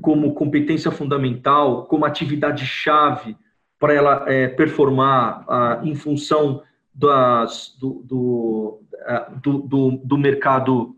como 0.01 0.33
competência 0.33 0.89
fundamental, 0.89 1.85
como 1.85 2.05
atividade-chave 2.05 3.37
para 3.79 3.93
ela 3.93 4.25
é, 4.27 4.47
performar 4.47 5.45
ah, 5.47 5.81
em 5.83 5.93
função 5.93 6.63
das, 6.93 7.75
do, 7.79 8.01
do, 8.03 8.81
ah, 9.05 9.31
do, 9.43 9.59
do, 9.59 9.91
do, 10.03 10.17
mercado 10.17 10.95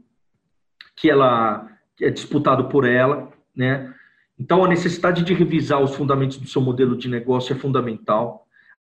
que 0.95 1.09
ela 1.09 1.67
é 2.01 2.09
disputado 2.09 2.65
por 2.65 2.85
ela, 2.85 3.29
né? 3.55 3.93
Então 4.39 4.63
a 4.63 4.67
necessidade 4.67 5.23
de 5.23 5.33
revisar 5.33 5.81
os 5.81 5.95
fundamentos 5.95 6.37
do 6.37 6.47
seu 6.47 6.61
modelo 6.61 6.95
de 6.95 7.09
negócio 7.09 7.53
é 7.53 7.57
fundamental. 7.57 8.45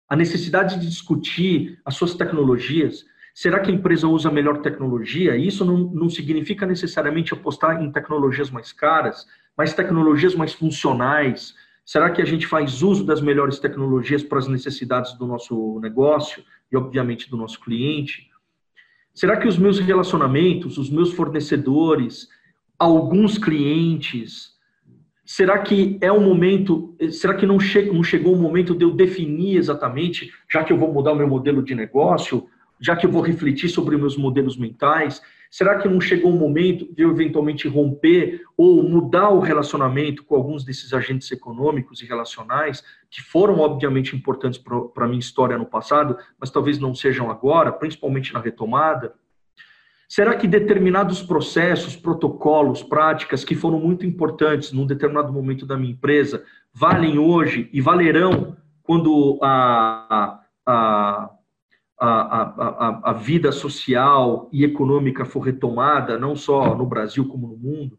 A 0.09 0.15
necessidade 0.15 0.79
de 0.79 0.87
discutir 0.87 1.79
as 1.85 1.95
suas 1.95 2.15
tecnologias. 2.15 3.05
Será 3.33 3.59
que 3.59 3.69
a 3.69 3.73
empresa 3.73 4.07
usa 4.07 4.29
a 4.29 4.31
melhor 4.31 4.59
tecnologia? 4.61 5.35
Isso 5.35 5.65
não, 5.65 5.77
não 5.77 6.09
significa 6.09 6.65
necessariamente 6.65 7.33
apostar 7.33 7.81
em 7.81 7.91
tecnologias 7.91 8.49
mais 8.49 8.71
caras, 8.71 9.27
mas 9.57 9.73
tecnologias 9.73 10.33
mais 10.33 10.53
funcionais? 10.53 11.53
Será 11.85 12.09
que 12.09 12.21
a 12.21 12.25
gente 12.25 12.47
faz 12.47 12.81
uso 12.81 13.05
das 13.05 13.21
melhores 13.21 13.59
tecnologias 13.59 14.23
para 14.23 14.39
as 14.39 14.47
necessidades 14.47 15.13
do 15.13 15.27
nosso 15.27 15.79
negócio 15.79 16.43
e, 16.71 16.77
obviamente, 16.77 17.29
do 17.29 17.37
nosso 17.37 17.59
cliente? 17.59 18.29
Será 19.13 19.37
que 19.37 19.47
os 19.47 19.57
meus 19.57 19.79
relacionamentos, 19.79 20.77
os 20.77 20.89
meus 20.89 21.13
fornecedores, 21.13 22.27
alguns 22.77 23.37
clientes, 23.37 24.53
será 25.25 25.59
que 25.59 25.97
é 26.01 26.11
o 26.11 26.19
momento, 26.19 26.95
será 27.11 27.33
que 27.33 27.45
não, 27.45 27.59
che 27.59 27.81
não 27.91 28.03
chegou 28.03 28.33
o 28.33 28.41
momento 28.41 28.75
de 28.75 28.83
eu 28.83 28.91
definir 28.91 29.57
exatamente, 29.57 30.31
já 30.49 30.63
que 30.63 30.71
eu 30.71 30.77
vou 30.77 30.93
mudar 30.93 31.13
o 31.13 31.15
meu 31.15 31.27
modelo 31.27 31.63
de 31.63 31.73
negócio, 31.73 32.47
já 32.79 32.95
que 32.95 33.05
eu 33.05 33.11
vou 33.11 33.21
refletir 33.21 33.69
sobre 33.69 33.97
meus 33.97 34.17
modelos 34.17 34.57
mentais, 34.57 35.21
Será 35.55 35.77
que 35.77 35.87
não 35.87 36.01
chegou 36.01 36.31
o 36.33 36.37
momento 36.37 36.85
de 36.93 37.03
eu 37.03 37.11
eventualmente 37.11 37.65
romper 37.65 38.41
ou 38.57 38.83
mudar 38.83 39.29
o 39.29 39.39
relacionamento 39.39 40.21
com 40.25 40.35
alguns 40.35 40.65
desses 40.65 40.91
agentes 40.93 41.31
econômicos 41.31 42.01
e 42.01 42.05
relacionais 42.05 42.83
que 43.09 43.21
foram 43.21 43.59
obviamente 43.59 44.13
importantes 44.17 44.59
para 44.59 45.05
a 45.05 45.07
minha 45.07 45.19
história 45.19 45.57
no 45.57 45.65
passado, 45.65 46.17
mas 46.37 46.49
talvez 46.49 46.77
não 46.77 46.93
sejam 46.93 47.31
agora, 47.31 47.71
principalmente 47.71 48.33
na 48.33 48.41
retomada? 48.41 49.13
Será 50.07 50.35
que 50.35 50.47
determinados 50.47 51.21
processos, 51.21 51.95
protocolos, 51.95 52.83
práticas 52.83 53.43
que 53.43 53.55
foram 53.55 53.79
muito 53.79 54.05
importantes 54.05 54.71
num 54.71 54.85
determinado 54.85 55.33
momento 55.33 55.65
da 55.65 55.77
minha 55.77 55.93
empresa 55.93 56.43
valem 56.73 57.17
hoje 57.17 57.69
e 57.73 57.81
valerão 57.81 58.55
quando 58.83 59.39
a, 59.41 60.39
a, 60.65 61.29
a, 61.99 63.01
a, 63.03 63.13
vida 63.13 63.51
social 63.51 64.47
e 64.51 64.63
econômica 64.63 65.25
for 65.25 65.39
retomada, 65.39 66.19
não 66.19 66.35
só 66.35 66.75
no 66.75 66.85
Brasil 66.85 67.27
como 67.27 67.47
no 67.47 67.57
mundo? 67.57 67.97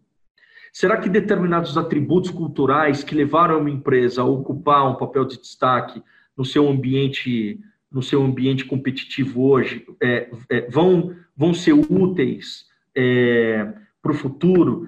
Será 0.72 0.98
que 0.98 1.08
determinados 1.08 1.76
atributos 1.76 2.30
culturais 2.30 3.02
que 3.02 3.14
levaram 3.14 3.58
uma 3.60 3.70
empresa 3.70 4.22
a 4.22 4.26
ocupar 4.26 4.86
um 4.86 4.94
papel 4.94 5.24
de 5.24 5.40
destaque 5.40 6.02
no 6.36 6.44
seu 6.44 6.68
ambiente, 6.68 7.58
no 7.96 8.02
seu 8.02 8.22
ambiente 8.22 8.66
competitivo 8.66 9.48
hoje, 9.48 9.86
é, 10.02 10.28
é, 10.50 10.68
vão, 10.68 11.16
vão 11.34 11.54
ser 11.54 11.72
úteis 11.72 12.66
é, 12.94 13.72
para 14.02 14.12
o 14.12 14.14
futuro? 14.14 14.86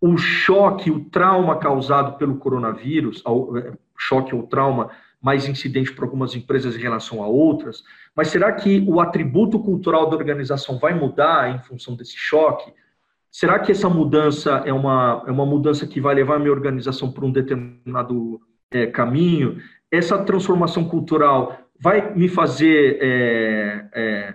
O 0.00 0.16
choque, 0.16 0.90
o 0.90 1.04
trauma 1.04 1.60
causado 1.60 2.18
pelo 2.18 2.38
coronavírus, 2.38 3.22
o 3.24 3.56
é, 3.56 3.72
choque 3.96 4.34
ou 4.34 4.42
trauma 4.42 4.90
mais 5.22 5.46
incidente 5.46 5.92
para 5.92 6.04
algumas 6.04 6.34
empresas 6.34 6.74
em 6.74 6.80
relação 6.80 7.22
a 7.22 7.28
outras, 7.28 7.84
mas 8.16 8.28
será 8.28 8.50
que 8.50 8.84
o 8.88 9.00
atributo 9.00 9.60
cultural 9.60 10.10
da 10.10 10.16
organização 10.16 10.76
vai 10.76 10.92
mudar 10.92 11.54
em 11.54 11.58
função 11.60 11.94
desse 11.94 12.16
choque? 12.16 12.72
Será 13.30 13.60
que 13.60 13.70
essa 13.70 13.88
mudança 13.88 14.64
é 14.66 14.72
uma, 14.72 15.22
é 15.24 15.30
uma 15.30 15.46
mudança 15.46 15.86
que 15.86 16.00
vai 16.00 16.16
levar 16.16 16.34
a 16.34 16.38
minha 16.40 16.50
organização 16.50 17.12
para 17.12 17.24
um 17.24 17.30
determinado 17.30 18.40
é, 18.72 18.86
caminho? 18.86 19.62
Essa 19.88 20.18
transformação 20.18 20.84
cultural 20.84 21.69
vai 21.80 22.14
me 22.14 22.28
fazer, 22.28 22.98
é, 23.00 23.88
é, 23.94 24.34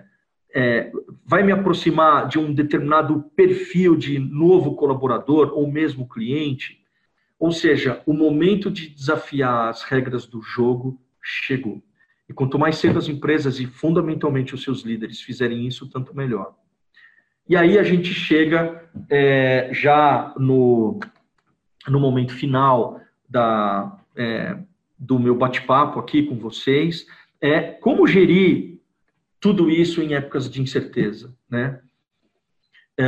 é 0.54 0.92
vai 1.24 1.42
me 1.42 1.52
aproximar 1.52 2.28
de 2.28 2.38
um 2.38 2.52
determinado 2.52 3.22
perfil 3.36 3.96
de 3.96 4.18
novo 4.18 4.74
colaborador 4.74 5.52
ou 5.54 5.70
mesmo 5.70 6.08
cliente? 6.08 6.80
Ou 7.38 7.52
seja, 7.52 8.02
o 8.06 8.12
momento 8.12 8.70
de 8.70 8.88
desafiar 8.88 9.68
as 9.68 9.82
regras 9.82 10.26
do 10.26 10.42
jogo 10.42 11.00
chegou. 11.22 11.82
E 12.28 12.32
quanto 12.32 12.58
mais 12.58 12.76
cedo 12.76 12.98
as 12.98 13.08
empresas 13.08 13.60
e 13.60 13.66
fundamentalmente 13.66 14.54
os 14.54 14.62
seus 14.62 14.82
líderes 14.82 15.20
fizerem 15.20 15.66
isso, 15.66 15.88
tanto 15.88 16.16
melhor. 16.16 16.54
E 17.48 17.56
aí 17.56 17.78
a 17.78 17.84
gente 17.84 18.12
chega 18.12 18.90
é, 19.08 19.68
já 19.72 20.34
no, 20.36 20.98
no 21.86 22.00
momento 22.00 22.32
final 22.32 23.00
da, 23.28 23.96
é, 24.16 24.58
do 24.98 25.18
meu 25.18 25.36
bate-papo 25.36 26.00
aqui 26.00 26.24
com 26.24 26.36
vocês, 26.36 27.06
é 27.40 27.60
como 27.60 28.06
gerir 28.06 28.80
tudo 29.40 29.70
isso 29.70 30.02
em 30.02 30.14
épocas 30.14 30.50
de 30.50 30.60
incerteza, 30.60 31.34
né? 31.48 31.80
É, 32.98 33.06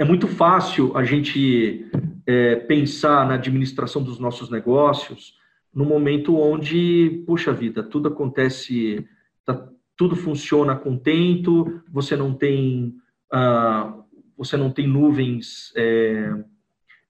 é 0.00 0.04
muito 0.04 0.26
fácil 0.26 0.96
a 0.96 1.04
gente 1.04 1.86
é, 2.26 2.56
pensar 2.56 3.26
na 3.26 3.34
administração 3.34 4.02
dos 4.02 4.18
nossos 4.18 4.50
negócios 4.50 5.40
no 5.74 5.84
momento 5.84 6.36
onde, 6.36 7.22
puxa 7.26 7.52
vida, 7.52 7.82
tudo 7.82 8.08
acontece, 8.08 9.06
tá, 9.44 9.68
tudo 9.96 10.14
funciona 10.14 10.76
contento, 10.76 11.82
você 11.90 12.14
não 12.14 12.34
tem, 12.34 12.94
uh, 13.32 14.04
você 14.36 14.56
não 14.56 14.70
tem 14.70 14.86
nuvens 14.86 15.72
é, 15.74 16.34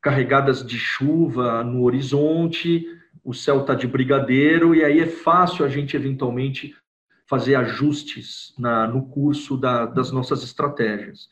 carregadas 0.00 0.64
de 0.64 0.78
chuva 0.78 1.64
no 1.64 1.82
horizonte, 1.82 2.86
o 3.24 3.32
céu 3.32 3.60
está 3.60 3.74
de 3.74 3.86
brigadeiro, 3.86 4.74
e 4.74 4.84
aí 4.84 5.00
é 5.00 5.06
fácil 5.06 5.64
a 5.64 5.68
gente 5.68 5.96
eventualmente 5.96 6.74
fazer 7.26 7.54
ajustes 7.54 8.52
na, 8.58 8.86
no 8.86 9.06
curso 9.06 9.56
da, 9.56 9.86
das 9.86 10.10
nossas 10.10 10.42
estratégias. 10.42 11.28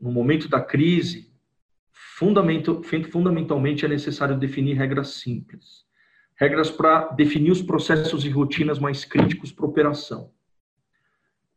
No 0.00 0.10
momento 0.10 0.48
da 0.48 0.60
crise, 0.60 1.30
fundamentalmente 3.10 3.84
é 3.84 3.88
necessário 3.88 4.38
definir 4.38 4.74
regras 4.74 5.08
simples. 5.14 5.84
Regras 6.36 6.70
para 6.70 7.08
definir 7.08 7.50
os 7.50 7.60
processos 7.60 8.24
e 8.24 8.30
rotinas 8.30 8.78
mais 8.78 9.04
críticos 9.04 9.52
para 9.52 9.66
operação. 9.66 10.32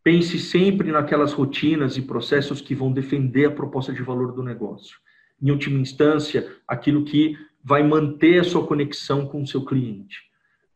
Pense 0.03 0.37
sempre 0.37 0.91
naquelas 0.91 1.31
rotinas 1.31 1.95
e 1.95 2.01
processos 2.01 2.59
que 2.59 2.75
vão 2.75 2.91
defender 2.91 3.45
a 3.45 3.51
proposta 3.51 3.93
de 3.93 4.03
valor 4.03 4.33
do 4.33 4.43
negócio. 4.43 4.97
Em 5.41 5.49
última 5.49 5.79
instância, 5.79 6.53
aquilo 6.67 7.05
que 7.05 7.37
vai 7.63 7.81
manter 7.81 8.41
a 8.41 8.43
sua 8.43 8.65
conexão 8.65 9.25
com 9.25 9.41
o 9.41 9.47
seu 9.47 9.63
cliente. 9.63 10.21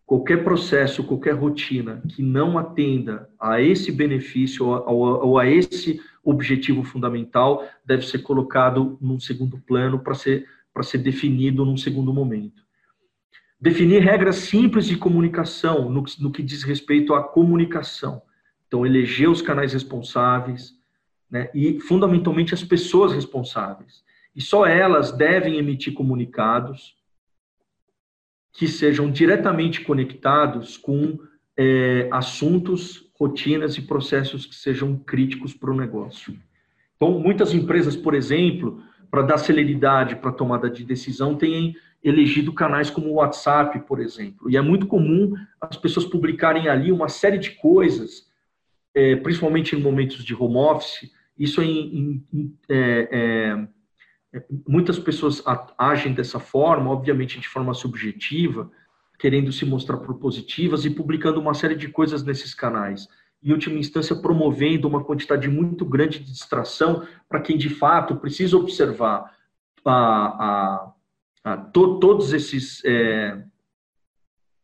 Qualquer 0.05 0.41
processo, 0.41 1.03
qualquer 1.03 1.33
rotina 1.33 2.01
que 2.07 2.23
não 2.23 2.57
atenda 2.57 3.29
a 3.37 3.61
esse 3.61 3.91
benefício 3.91 4.65
ou 4.65 5.37
a, 5.37 5.45
esse 5.45 5.99
objetivo 6.23 6.81
fundamental 6.81 7.67
deve 7.85 8.05
ser 8.05 8.19
colocado 8.19 8.97
num 9.01 9.19
segundo 9.19 9.57
plano 9.57 9.99
para 9.99 10.13
ser, 10.13 10.47
ser 10.81 10.99
definido 10.99 11.65
num 11.65 11.75
segundo 11.75 12.13
momento. 12.13 12.65
Definir 13.59 14.01
regras 14.01 14.35
simples 14.35 14.85
de 14.85 14.95
comunicação 14.95 15.89
no, 15.89 16.05
no 16.19 16.31
que 16.31 16.43
diz 16.43 16.63
respeito 16.63 17.13
à 17.13 17.21
comunicação. 17.21 18.21
Então, 18.67 18.85
eleger 18.85 19.29
os 19.29 19.41
canais 19.41 19.73
responsáveis 19.73 20.73
né, 21.29 21.49
e, 21.53 21.81
fundamentalmente, 21.81 22.53
as 22.53 22.63
pessoas 22.63 23.11
responsáveis. 23.11 24.03
E 24.37 24.41
só 24.41 24.67
elas 24.67 25.11
devem 25.11 25.57
emitir 25.57 25.95
comunicados 25.95 26.95
que 28.53 28.67
sejam 28.67 29.09
diretamente 29.09 29.81
conectados 29.81 30.77
com 30.77 31.17
é, 31.57 32.07
assuntos, 32.11 33.11
rotinas 33.19 33.77
e 33.77 33.81
processos 33.81 34.45
que 34.45 34.53
sejam 34.53 34.95
críticos 34.95 35.55
para 35.55 35.71
o 35.71 35.75
negócio. 35.75 36.37
Então, 36.95 37.19
muitas 37.19 37.51
empresas, 37.51 37.95
por 37.95 38.13
exemplo, 38.13 38.79
para 39.09 39.23
dar 39.23 39.39
celeridade 39.39 40.15
para 40.17 40.29
a 40.29 40.33
tomada 40.33 40.69
de 40.69 40.83
decisão, 40.83 41.35
têm 41.35 41.75
elegido 42.03 42.53
canais 42.53 42.91
como 42.91 43.07
o 43.07 43.15
WhatsApp, 43.15 43.79
por 43.87 43.99
exemplo. 43.99 44.51
E 44.51 44.55
é 44.55 44.61
muito 44.61 44.85
comum 44.85 45.33
as 45.59 45.77
pessoas 45.77 46.05
publicarem 46.05 46.67
ali 46.67 46.91
uma 46.91 47.09
série 47.09 47.39
de 47.39 47.51
coisas, 47.51 48.27
é, 48.93 49.15
principalmente 49.15 49.75
em 49.75 49.81
momentos 49.81 50.23
de 50.23 50.35
home 50.35 50.57
office. 50.57 51.11
Isso 51.35 51.59
em, 51.59 52.23
em 52.31 52.53
é, 52.69 53.09
é, 53.11 53.67
muitas 54.67 54.99
pessoas 54.99 55.43
agem 55.77 56.13
dessa 56.13 56.39
forma, 56.39 56.89
obviamente 56.89 57.39
de 57.39 57.47
forma 57.47 57.73
subjetiva, 57.73 58.69
querendo 59.19 59.51
se 59.51 59.65
mostrar 59.65 59.97
propositivas 59.97 60.85
e 60.85 60.89
publicando 60.89 61.39
uma 61.39 61.53
série 61.53 61.75
de 61.75 61.87
coisas 61.87 62.23
nesses 62.23 62.53
canais 62.53 63.07
em 63.43 63.51
última 63.51 63.77
instância, 63.77 64.15
promovendo 64.15 64.87
uma 64.87 65.03
quantidade 65.03 65.47
muito 65.47 65.85
grande 65.85 66.19
de 66.19 66.31
distração 66.31 67.05
para 67.29 67.39
quem 67.39 67.57
de 67.57 67.69
fato 67.69 68.15
precisa 68.15 68.57
observar 68.57 69.31
a, 69.85 69.93
a, 69.93 70.91
a 71.43 71.57
to, 71.57 71.99
todos 71.99 72.33
esses 72.33 72.83
é, 72.83 73.43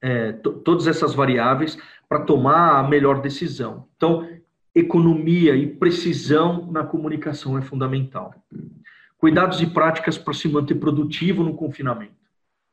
é, 0.02 0.32
to, 0.34 0.54
todas 0.54 0.88
essas 0.88 1.14
variáveis 1.14 1.78
para 2.10 2.26
tomar 2.26 2.80
a 2.80 2.84
melhor 2.84 3.22
decisão. 3.22 3.88
Então, 3.96 4.28
economia 4.76 5.56
e 5.56 5.68
precisão 5.68 6.70
na 6.72 6.84
comunicação 6.84 7.58
é 7.58 7.62
fundamental. 7.62 8.34
Cuidados 9.24 9.62
e 9.62 9.68
práticas 9.68 10.18
para 10.18 10.34
se 10.34 10.50
manter 10.50 10.76
produtivo 10.76 11.44
no 11.44 11.54
confinamento. 11.54 12.12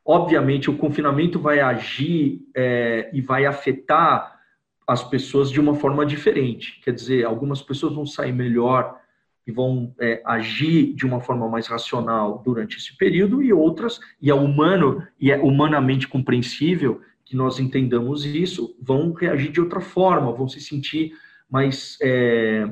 Obviamente, 0.05 0.69
o 0.69 0.77
confinamento 0.77 1.39
vai 1.39 1.61
agir 1.61 2.45
é, 2.57 3.09
e 3.13 3.21
vai 3.21 3.47
afetar 3.47 4.37
as 4.85 5.01
pessoas 5.05 5.49
de 5.49 5.61
uma 5.61 5.77
forma 5.77 6.05
diferente. 6.05 6.81
Quer 6.83 6.93
dizer, 6.93 7.25
algumas 7.25 7.63
pessoas 7.63 7.95
vão 7.95 8.05
sair 8.05 8.33
melhor 8.33 8.99
e 9.47 9.53
vão 9.53 9.95
é, 10.01 10.21
agir 10.27 10.93
de 10.93 11.07
uma 11.07 11.21
forma 11.21 11.49
mais 11.49 11.69
racional 11.69 12.43
durante 12.45 12.79
esse 12.79 12.97
período 12.97 13.41
e 13.41 13.53
outras, 13.53 14.01
e 14.21 14.29
é 14.29 14.35
humano 14.35 15.07
e 15.21 15.31
é 15.31 15.39
humanamente 15.39 16.09
compreensível 16.09 17.01
que 17.25 17.37
nós 17.37 17.61
entendamos 17.61 18.27
isso, 18.27 18.77
vão 18.83 19.13
reagir 19.13 19.53
de 19.53 19.61
outra 19.61 19.81
forma, 19.81 20.33
vão 20.33 20.49
se 20.49 20.61
sentir 20.61 21.13
mais 21.49 21.97
é, 22.03 22.69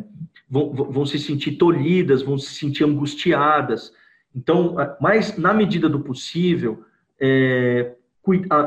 vão, 0.51 0.73
vão 0.73 1.07
se 1.07 1.19
sentir 1.19 1.53
tolhidas, 1.53 2.23
vão 2.23 2.39
se 2.39 2.55
sentir 2.55 2.85
angustiadas. 2.85 3.93
Então, 4.35 4.77
mas 5.01 5.37
na 5.37 5.53
medida 5.53 5.89
do 5.89 6.01
possível, 6.01 6.85
é, 7.21 7.93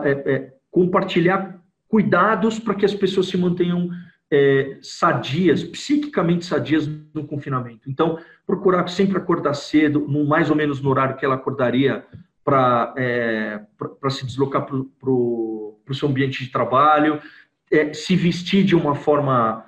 é, 0.03 0.34
é 0.34 0.53
compartilhar 0.69 1.61
cuidados 1.88 2.59
para 2.59 2.75
que 2.75 2.86
as 2.86 2.93
pessoas 2.93 3.27
se 3.27 3.38
mantenham 3.38 3.89
é, 4.32 4.77
sadias, 4.82 5.63
psiquicamente 5.63 6.45
sadias 6.45 6.89
no 7.13 7.25
confinamento. 7.25 7.89
Então, 7.89 8.17
procurar 8.47 8.88
sempre 8.88 9.17
acordar 9.17 9.53
cedo, 9.53 10.05
no, 10.07 10.25
mais 10.25 10.49
ou 10.49 10.55
menos 10.55 10.82
no 10.82 10.89
horário 10.89 11.17
que 11.17 11.25
ela 11.25 11.36
acordaria 11.36 12.05
para 12.43 12.93
é, 12.97 13.61
se 14.09 14.25
deslocar 14.25 14.65
para 14.65 14.77
o 15.09 15.93
seu 15.93 16.07
ambiente 16.07 16.45
de 16.45 16.51
trabalho, 16.51 17.19
é, 17.69 17.93
se 17.93 18.15
vestir 18.15 18.63
de 18.63 18.75
uma 18.75 18.95
forma 18.95 19.65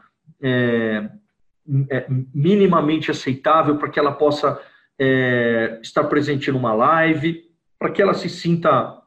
é, 1.89 2.05
minimamente 2.33 3.11
aceitável 3.11 3.77
para 3.77 3.89
que 3.89 3.99
ela 3.99 4.11
possa 4.11 4.59
é, 4.99 5.79
estar 5.81 6.03
presente 6.05 6.51
numa 6.51 6.73
live, 6.73 7.43
para 7.79 7.91
que 7.91 8.01
ela 8.01 8.13
se 8.13 8.29
sinta 8.29 9.01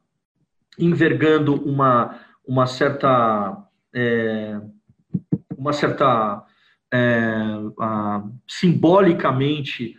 envergando 0.78 1.54
uma 1.54 2.20
uma 2.46 2.66
certa 2.66 3.64
é, 3.94 4.60
uma 5.56 5.72
certa 5.72 6.44
é, 6.92 7.46
simbolicamente 8.46 9.96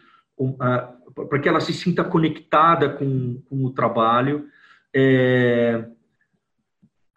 para 1.30 1.40
que 1.40 1.50
ela 1.50 1.60
se 1.60 1.74
sinta 1.74 2.04
conectada 2.04 2.90
com, 2.90 3.42
com 3.50 3.66
o 3.66 3.72
trabalho. 3.72 4.48
É, 4.94 5.86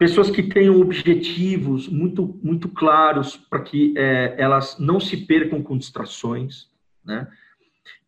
pessoas 0.01 0.31
que 0.31 0.41
tenham 0.41 0.81
objetivos 0.81 1.87
muito 1.87 2.39
muito 2.41 2.67
claros 2.67 3.37
para 3.37 3.61
que 3.61 3.93
é, 3.95 4.33
elas 4.35 4.79
não 4.79 4.99
se 4.99 5.15
percam 5.15 5.61
com 5.61 5.77
distrações 5.77 6.67
né 7.05 7.27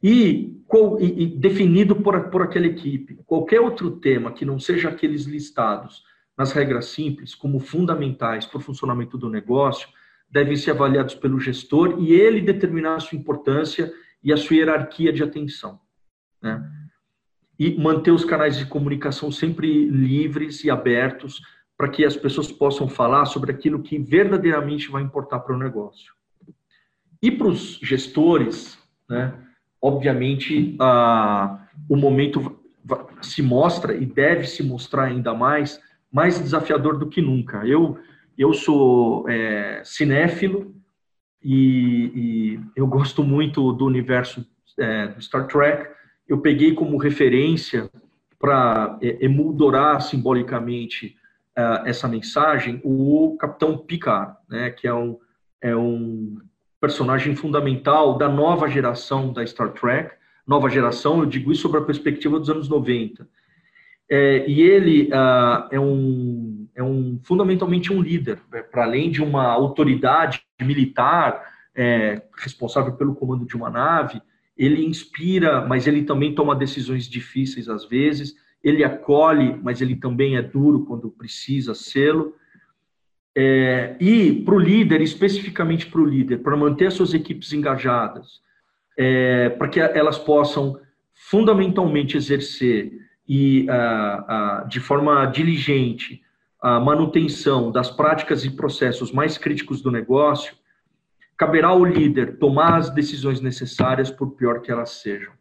e, 0.01 0.57
e, 0.99 1.23
e 1.23 1.27
definido 1.27 1.95
por, 1.95 2.19
por 2.29 2.41
aquela 2.41 2.65
equipe 2.65 3.19
qualquer 3.27 3.61
outro 3.61 3.91
tema 3.91 4.31
que 4.31 4.43
não 4.43 4.57
seja 4.57 4.89
aqueles 4.89 5.25
listados 5.25 6.03
nas 6.35 6.51
regras 6.51 6.87
simples, 6.87 7.35
como 7.35 7.59
fundamentais 7.59 8.45
para 8.45 8.57
o 8.57 8.61
funcionamento 8.61 9.17
do 9.17 9.29
negócio, 9.29 9.87
devem 10.29 10.55
ser 10.55 10.71
avaliados 10.71 11.13
pelo 11.13 11.39
gestor 11.39 11.97
e 11.99 12.11
ele 12.11 12.41
determinar 12.41 12.95
a 12.95 12.99
sua 12.99 13.17
importância 13.17 13.93
e 14.23 14.33
a 14.33 14.37
sua 14.37 14.55
hierarquia 14.55 15.13
de 15.13 15.21
atenção. 15.21 15.79
Né? 16.41 16.59
E 17.59 17.79
manter 17.79 18.09
os 18.11 18.25
canais 18.25 18.57
de 18.57 18.65
comunicação 18.65 19.31
sempre 19.31 19.85
livres 19.85 20.63
e 20.63 20.71
abertos 20.71 21.39
para 21.77 21.89
que 21.89 22.05
as 22.05 22.15
pessoas 22.15 22.51
possam 22.51 22.87
falar 22.87 23.25
sobre 23.25 23.51
aquilo 23.51 23.81
que 23.81 23.97
verdadeiramente 23.97 24.89
vai 24.89 25.01
importar 25.01 25.39
para 25.39 25.55
o 25.55 25.59
negócio. 25.59 26.13
E 27.21 27.31
para 27.31 27.47
os 27.47 27.79
gestores, 27.81 28.77
né, 29.09 29.33
obviamente, 29.81 30.75
a, 30.79 31.67
o 31.89 31.95
momento 31.95 32.59
se 33.21 33.41
mostra 33.41 33.95
e 33.95 34.05
deve 34.05 34.45
se 34.45 34.61
mostrar 34.61 35.05
ainda 35.05 35.33
mais 35.33 35.79
mais 36.13 36.39
desafiador 36.39 36.99
do 36.99 37.09
que 37.09 37.19
nunca. 37.19 37.65
Eu, 37.65 37.97
eu 38.37 38.53
sou 38.53 39.27
é, 39.27 39.81
cinéfilo 39.83 40.75
e, 41.43 42.11
e, 42.13 42.59
eu 42.75 42.85
gosto 42.85 43.23
muito 43.23 43.73
do 43.73 43.87
universo 43.87 44.45
é, 44.77 45.07
do 45.07 45.19
Star 45.19 45.47
Trek. 45.47 45.89
Eu 46.27 46.37
peguei 46.37 46.75
como 46.75 46.97
referência 46.97 47.89
para 48.37 48.99
é, 49.01 49.25
emoldurar 49.25 50.01
simbolicamente 50.01 51.15
é, 51.55 51.89
essa 51.89 52.07
mensagem 52.07 52.81
o 52.83 53.37
Capitão 53.39 53.77
Picard, 53.77 54.35
né, 54.49 54.69
que 54.69 54.87
é 54.87 54.93
um, 54.93 55.17
é 55.61 55.75
um 55.75 56.37
personagem 56.79 57.35
fundamental 57.35 58.17
da 58.17 58.29
nova 58.29 58.67
geração 58.67 59.31
da 59.31 59.45
Star 59.45 59.69
Trek. 59.69 60.15
Nova 60.45 60.69
geração, 60.69 61.19
eu 61.19 61.25
digo 61.25 61.51
isso 61.51 61.61
sobre 61.61 61.79
a 61.79 61.83
perspectiva 61.83 62.37
dos 62.37 62.49
anos 62.49 62.67
90 62.67 63.27
é, 64.09 64.47
e 64.47 64.61
ele 64.61 65.09
uh, 65.09 65.67
é, 65.71 65.79
um, 65.79 66.67
é 66.75 66.83
um 66.83 67.19
fundamentalmente 67.23 67.91
um 67.91 68.01
líder, 68.01 68.39
né? 68.51 68.61
para 68.61 68.83
além 68.83 69.09
de 69.09 69.23
uma 69.23 69.45
autoridade 69.45 70.43
militar 70.61 71.51
é, 71.75 72.21
responsável 72.37 72.93
pelo 72.93 73.15
comando 73.15 73.45
de 73.45 73.55
uma 73.55 73.69
nave, 73.69 74.21
ele 74.55 74.85
inspira, 74.85 75.65
mas 75.65 75.87
ele 75.87 76.03
também 76.03 76.35
toma 76.35 76.55
decisões 76.55 77.09
difíceis 77.09 77.67
às 77.67 77.85
vezes, 77.85 78.35
ele 78.63 78.83
acolhe, 78.83 79.59
mas 79.61 79.81
ele 79.81 79.95
também 79.95 80.37
é 80.37 80.41
duro 80.41 80.85
quando 80.85 81.09
precisa 81.09 81.73
sê-lo. 81.73 82.35
É, 83.35 83.95
e 83.99 84.41
para 84.43 84.55
o 84.55 84.59
líder, 84.59 85.01
especificamente 85.01 85.87
para 85.87 86.01
o 86.01 86.05
líder, 86.05 86.37
para 86.37 86.55
manter 86.55 86.87
as 86.87 86.93
suas 86.93 87.13
equipes 87.13 87.51
engajadas, 87.51 88.41
é, 88.97 89.49
para 89.49 89.67
que 89.67 89.79
elas 89.79 90.17
possam 90.17 90.79
fundamentalmente 91.13 92.15
exercer 92.15 92.91
e 93.27 93.65
uh, 93.69 94.63
uh, 94.65 94.67
de 94.67 94.79
forma 94.79 95.25
diligente 95.27 96.21
a 96.61 96.79
manutenção 96.79 97.71
das 97.71 97.89
práticas 97.89 98.45
e 98.45 98.51
processos 98.51 99.11
mais 99.11 99.37
críticos 99.37 99.81
do 99.81 99.91
negócio, 99.91 100.55
caberá 101.37 101.69
ao 101.69 101.83
líder 101.83 102.37
tomar 102.37 102.77
as 102.77 102.89
decisões 102.89 103.41
necessárias, 103.41 104.09
por 104.09 104.31
pior 104.31 104.61
que 104.61 104.71
elas 104.71 104.91
sejam. 105.01 105.33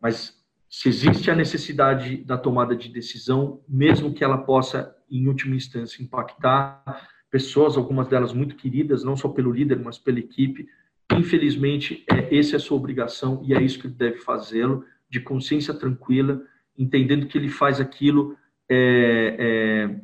Mas 0.00 0.41
se 0.74 0.88
existe 0.88 1.30
a 1.30 1.36
necessidade 1.36 2.24
da 2.24 2.38
tomada 2.38 2.74
de 2.74 2.88
decisão, 2.88 3.60
mesmo 3.68 4.14
que 4.14 4.24
ela 4.24 4.38
possa, 4.38 4.96
em 5.10 5.28
última 5.28 5.54
instância, 5.54 6.02
impactar 6.02 6.82
pessoas, 7.30 7.76
algumas 7.76 8.08
delas 8.08 8.32
muito 8.32 8.56
queridas, 8.56 9.04
não 9.04 9.14
só 9.14 9.28
pelo 9.28 9.52
líder, 9.52 9.78
mas 9.78 9.98
pela 9.98 10.18
equipe, 10.18 10.66
infelizmente, 11.12 12.02
é, 12.10 12.38
essa 12.38 12.54
é 12.54 12.56
a 12.56 12.60
sua 12.60 12.78
obrigação 12.78 13.42
e 13.44 13.52
é 13.52 13.60
isso 13.60 13.78
que 13.78 13.86
ele 13.86 13.94
deve 13.94 14.16
fazê-lo, 14.20 14.82
de 15.10 15.20
consciência 15.20 15.74
tranquila, 15.74 16.40
entendendo 16.76 17.26
que 17.26 17.36
ele 17.36 17.50
faz 17.50 17.78
aquilo 17.78 18.34
é, 18.66 19.36
é, 19.38 20.00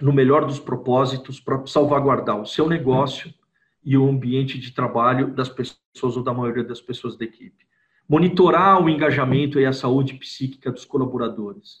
no 0.00 0.12
melhor 0.12 0.46
dos 0.46 0.60
propósitos 0.60 1.40
para 1.40 1.66
salvaguardar 1.66 2.40
o 2.40 2.46
seu 2.46 2.68
negócio 2.68 3.34
e 3.84 3.98
o 3.98 4.08
ambiente 4.08 4.60
de 4.60 4.70
trabalho 4.70 5.34
das 5.34 5.48
pessoas 5.48 6.16
ou 6.16 6.22
da 6.22 6.32
maioria 6.32 6.62
das 6.62 6.80
pessoas 6.80 7.18
da 7.18 7.24
equipe. 7.24 7.66
Monitorar 8.12 8.78
o 8.84 8.90
engajamento 8.90 9.58
e 9.58 9.64
a 9.64 9.72
saúde 9.72 10.12
psíquica 10.12 10.70
dos 10.70 10.84
colaboradores. 10.84 11.78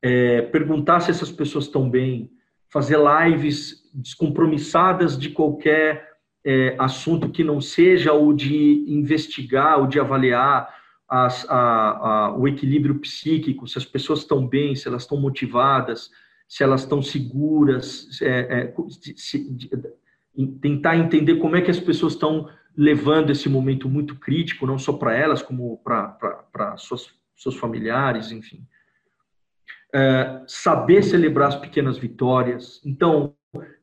É, 0.00 0.40
perguntar 0.40 1.00
se 1.00 1.10
essas 1.10 1.30
pessoas 1.30 1.66
estão 1.66 1.90
bem, 1.90 2.30
fazer 2.70 2.96
lives 2.98 3.82
descompromissadas 3.92 5.18
de 5.18 5.28
qualquer 5.28 6.08
é, 6.42 6.74
assunto 6.78 7.28
que 7.28 7.44
não 7.44 7.60
seja 7.60 8.14
o 8.14 8.32
de 8.32 8.86
investigar, 8.88 9.82
o 9.82 9.86
de 9.86 10.00
avaliar 10.00 10.74
as, 11.06 11.44
a, 11.50 11.58
a, 11.58 12.34
o 12.38 12.48
equilíbrio 12.48 12.98
psíquico, 13.00 13.68
se 13.68 13.76
as 13.76 13.84
pessoas 13.84 14.20
estão 14.20 14.46
bem, 14.48 14.74
se 14.74 14.88
elas 14.88 15.02
estão 15.02 15.20
motivadas, 15.20 16.10
se 16.48 16.64
elas 16.64 16.80
estão 16.80 17.02
seguras, 17.02 18.08
é, 18.22 18.70
é, 18.70 18.74
se, 19.16 19.52
de, 19.52 19.70
tentar 20.62 20.96
entender 20.96 21.36
como 21.36 21.56
é 21.56 21.60
que 21.60 21.70
as 21.70 21.78
pessoas 21.78 22.14
estão 22.14 22.48
levando 22.78 23.30
esse 23.30 23.48
momento 23.48 23.88
muito 23.88 24.14
crítico, 24.14 24.64
não 24.64 24.78
só 24.78 24.92
para 24.92 25.12
elas, 25.12 25.42
como 25.42 25.78
para 25.78 26.76
seus 26.78 27.56
familiares, 27.56 28.30
enfim. 28.30 28.64
É, 29.92 30.44
saber 30.46 31.02
celebrar 31.02 31.48
as 31.48 31.56
pequenas 31.56 31.98
vitórias. 31.98 32.80
Então, 32.86 33.34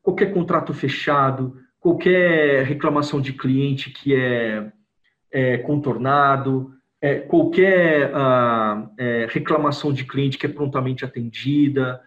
qualquer 0.02 0.34
contrato 0.34 0.74
fechado, 0.74 1.60
qualquer 1.78 2.64
reclamação 2.64 3.20
de 3.20 3.34
cliente 3.34 3.90
que 3.90 4.16
é, 4.16 4.72
é 5.30 5.58
contornado, 5.58 6.74
é, 7.02 7.16
qualquer 7.16 8.12
ah, 8.16 8.90
é, 8.98 9.28
reclamação 9.30 9.92
de 9.92 10.06
cliente 10.06 10.38
que 10.38 10.46
é 10.46 10.50
prontamente 10.50 11.04
atendida, 11.04 12.02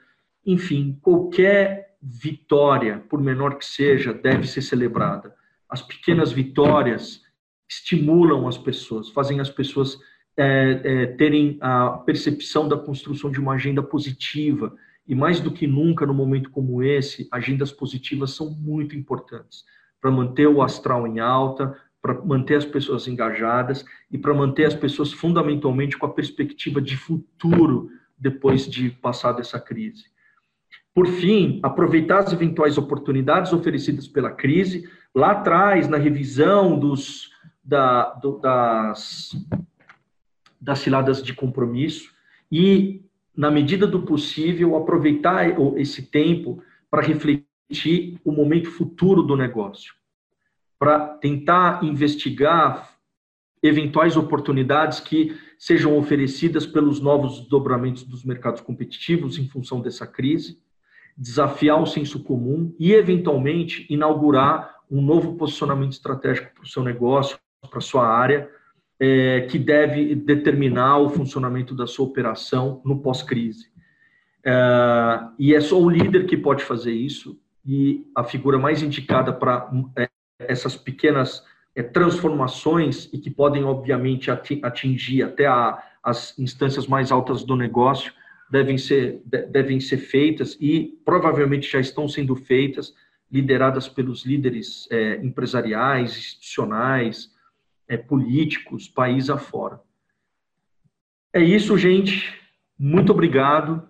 enfim, 0.47 0.99
qualquer 1.03 1.99
vitória, 2.01 3.05
por 3.11 3.20
menor 3.20 3.59
que 3.59 3.66
seja, 3.66 4.14
deve 4.14 4.47
ser 4.47 4.62
celebrada. 4.62 5.36
As 5.69 5.83
pequenas 5.83 6.33
vitórias 6.33 7.23
estimulam 7.69 8.49
as 8.49 8.57
pessoas, 8.57 9.11
fazem 9.11 9.41
as 9.41 9.51
pessoas 9.51 9.99
é, 10.37 10.81
é, 10.85 11.07
terem 11.07 11.59
a 11.61 11.91
percepção 11.91 12.69
da 12.69 12.79
construção 12.79 13.31
de 13.31 13.41
uma 13.41 13.55
agenda 13.55 13.83
positiva. 13.83 14.75
E 15.07 15.14
mais 15.14 15.41
do 15.41 15.51
que 15.51 15.66
nunca, 15.66 16.07
no 16.07 16.14
momento 16.14 16.51
como 16.51 16.83
esse, 16.83 17.29
agendas 17.31 17.73
positivas 17.73 18.35
são 18.35 18.51
muito 18.51 18.97
importantes 18.97 19.64
para 20.01 20.11
manter 20.11 20.47
o 20.47 20.62
astral 20.62 21.07
em 21.07 21.19
alta, 21.19 21.77
para 22.01 22.14
manter 22.25 22.55
as 22.55 22.64
pessoas 22.64 23.09
engajadas 23.09 23.85
e 24.11 24.16
para 24.16 24.33
manter 24.33 24.64
as 24.66 24.75
pessoas 24.75 25.12
fundamentalmente 25.12 25.97
com 25.99 26.07
a 26.07 26.12
perspectiva 26.12 26.81
de 26.81 26.97
futuro 26.97 27.91
depois 28.16 28.69
de 28.69 28.91
passar 28.91 29.33
dessa 29.33 29.59
crise. 29.59 30.05
Por 30.95 31.07
fim, 31.07 31.61
aproveitar 31.62 32.21
as 32.21 32.33
eventuais 32.33 32.79
oportunidades 32.79 33.53
oferecidas 33.53 34.09
pela 34.09 34.31
crise, 34.31 34.89
lá 35.19 35.33
atrás, 35.33 35.89
na 35.89 35.97
revisão 35.97 36.79
dos, 36.79 37.31
da, 37.62 38.14
do, 38.14 38.39
das, 38.39 39.31
das 40.61 40.79
ciladas 40.79 41.21
de 41.21 41.35
compromisso, 41.35 42.11
e, 42.51 43.03
na 43.37 43.51
medida 43.51 43.85
do 43.87 44.03
possível, 44.03 44.77
aproveitar 44.77 45.45
esse 45.77 46.03
tempo 46.03 46.62
para 46.89 47.03
refletir 47.03 48.21
o 48.25 48.31
momento 48.31 48.71
futuro 48.71 49.23
do 49.23 49.37
negócio, 49.37 49.93
para 50.79 51.01
tentar 51.01 51.83
investigar 51.83 52.97
eventuais 53.61 54.16
oportunidades 54.16 55.01
que 55.01 55.37
sejam 55.59 55.99
oferecidas 55.99 56.64
pelos 56.64 57.01
novos 57.01 57.41
dobramentos 57.49 58.05
dos 58.05 58.25
mercados 58.25 58.61
competitivos 58.61 59.37
em 59.37 59.49
função 59.49 59.81
dessa 59.81 60.07
crise 60.07 60.62
desafiar 61.19 61.83
o 61.83 61.87
senso 61.87 62.23
comum 62.23 62.73
e, 62.79 62.93
eventualmente, 62.93 63.85
inaugurar 63.91 64.78
um 64.91 65.01
novo 65.03 65.34
posicionamento 65.36 65.93
estratégico 65.93 66.55
para 66.55 66.64
o 66.64 66.68
seu 66.68 66.82
negócio, 66.82 67.39
para 67.68 67.78
a 67.78 67.82
sua 67.82 68.07
área, 68.07 68.49
é, 69.01 69.43
que 69.43 69.59
deve 69.59 70.14
determinar 70.14 70.99
o 70.99 71.09
funcionamento 71.09 71.74
da 71.74 71.86
sua 71.86 72.07
operação 72.07 72.80
no 72.84 73.01
pós-crise. 73.01 73.70
É, 74.45 75.20
e 75.39 75.55
é 75.55 75.61
só 75.61 75.80
o 75.80 75.89
líder 75.89 76.26
que 76.26 76.36
pode 76.36 76.64
fazer 76.64 76.93
isso, 76.93 77.39
e 77.64 78.07
a 78.14 78.24
figura 78.24 78.59
mais 78.59 78.82
indicada 78.82 79.32
para 79.32 79.70
é, 79.97 80.09
essas 80.39 80.74
pequenas 80.74 81.45
é, 81.76 81.82
transformações 81.82 83.09
e 83.12 83.18
que 83.18 83.30
podem, 83.30 83.64
obviamente, 83.64 84.30
atingir 84.30 85.22
até 85.22 85.47
a, 85.47 85.82
as 86.03 86.39
instâncias 86.39 86.86
mais 86.86 87.12
altas 87.12 87.45
do 87.45 87.55
negócio, 87.55 88.12
devem 88.51 88.78
ser, 88.78 89.20
devem 89.51 89.78
ser 89.78 89.99
feitas 89.99 90.57
e 90.59 90.99
provavelmente 91.05 91.70
já 91.70 91.78
estão 91.78 92.09
sendo 92.09 92.34
feitas, 92.34 92.95
lideradas 93.31 93.87
pelos 93.89 94.24
líderes 94.24 94.89
é, 94.91 95.16
empresariais, 95.16 96.16
institucionais, 96.16 97.31
é, 97.87 97.97
políticos, 97.97 98.89
país 98.89 99.29
afora. 99.31 99.81
É 101.33 101.41
isso, 101.43 101.76
gente. 101.76 102.37
Muito 102.79 103.12
obrigado. 103.12 103.83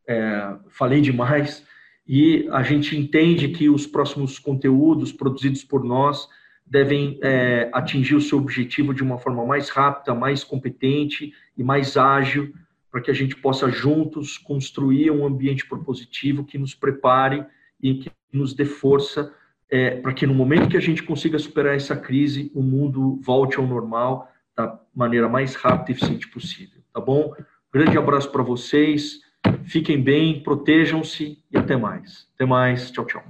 é, 0.08 0.56
falei 0.70 1.02
demais 1.02 1.66
e 2.08 2.48
a 2.52 2.64
gente 2.64 2.98
entende 2.98 3.50
que 3.50 3.70
os 3.70 3.86
próximos 3.86 4.40
conteúdos 4.40 5.12
produzidos 5.12 5.64
por 5.64 5.84
nós 5.84 6.30
devem 6.66 7.20
é, 7.22 7.70
atingir 7.74 8.16
o 8.16 8.22
seu 8.22 8.38
objetivo 8.38 8.94
de 8.94 9.04
uma 9.04 9.18
forma 9.18 9.46
mais 9.46 9.70
rápida, 9.70 10.14
mais 10.14 10.44
competente 10.44 11.34
e 11.58 11.64
mais 11.64 11.98
ágil, 11.98 12.54
para 12.92 13.02
que 13.02 13.12
a 13.12 13.14
gente 13.14 13.36
possa 13.36 13.70
juntos 13.70 14.38
construir 14.38 15.12
um 15.12 15.26
ambiente 15.26 15.68
propositivo 15.68 16.46
que 16.46 16.58
nos 16.58 16.74
prepare 16.74 17.46
e 17.82 17.96
que 17.96 18.12
nos 18.32 18.54
dê 18.54 18.66
força 18.66 19.34
é, 19.70 19.92
para 19.92 20.14
que 20.14 20.26
no 20.26 20.34
momento 20.34 20.70
que 20.70 20.78
a 20.78 20.82
gente 20.82 21.04
consiga 21.04 21.38
superar 21.38 21.76
essa 21.76 21.96
crise, 21.96 22.52
o 22.54 22.62
mundo 22.62 23.20
volte 23.22 23.58
ao 23.58 23.68
normal 23.68 24.32
da 24.56 24.80
maneira 24.96 25.28
mais 25.28 25.56
rápida 25.56 25.92
e 25.92 25.96
eficiente 25.96 26.28
possível. 26.30 26.82
Tá 26.94 27.02
bom? 27.02 27.34
Grande 27.72 27.98
abraço 27.98 28.32
para 28.32 28.44
vocês. 28.44 29.20
Fiquem 29.64 30.02
bem, 30.02 30.42
protejam-se 30.42 31.44
e 31.52 31.58
até 31.58 31.76
mais. 31.76 32.28
Até 32.36 32.46
mais. 32.46 32.90
Tchau, 32.92 33.06
tchau. 33.06 33.24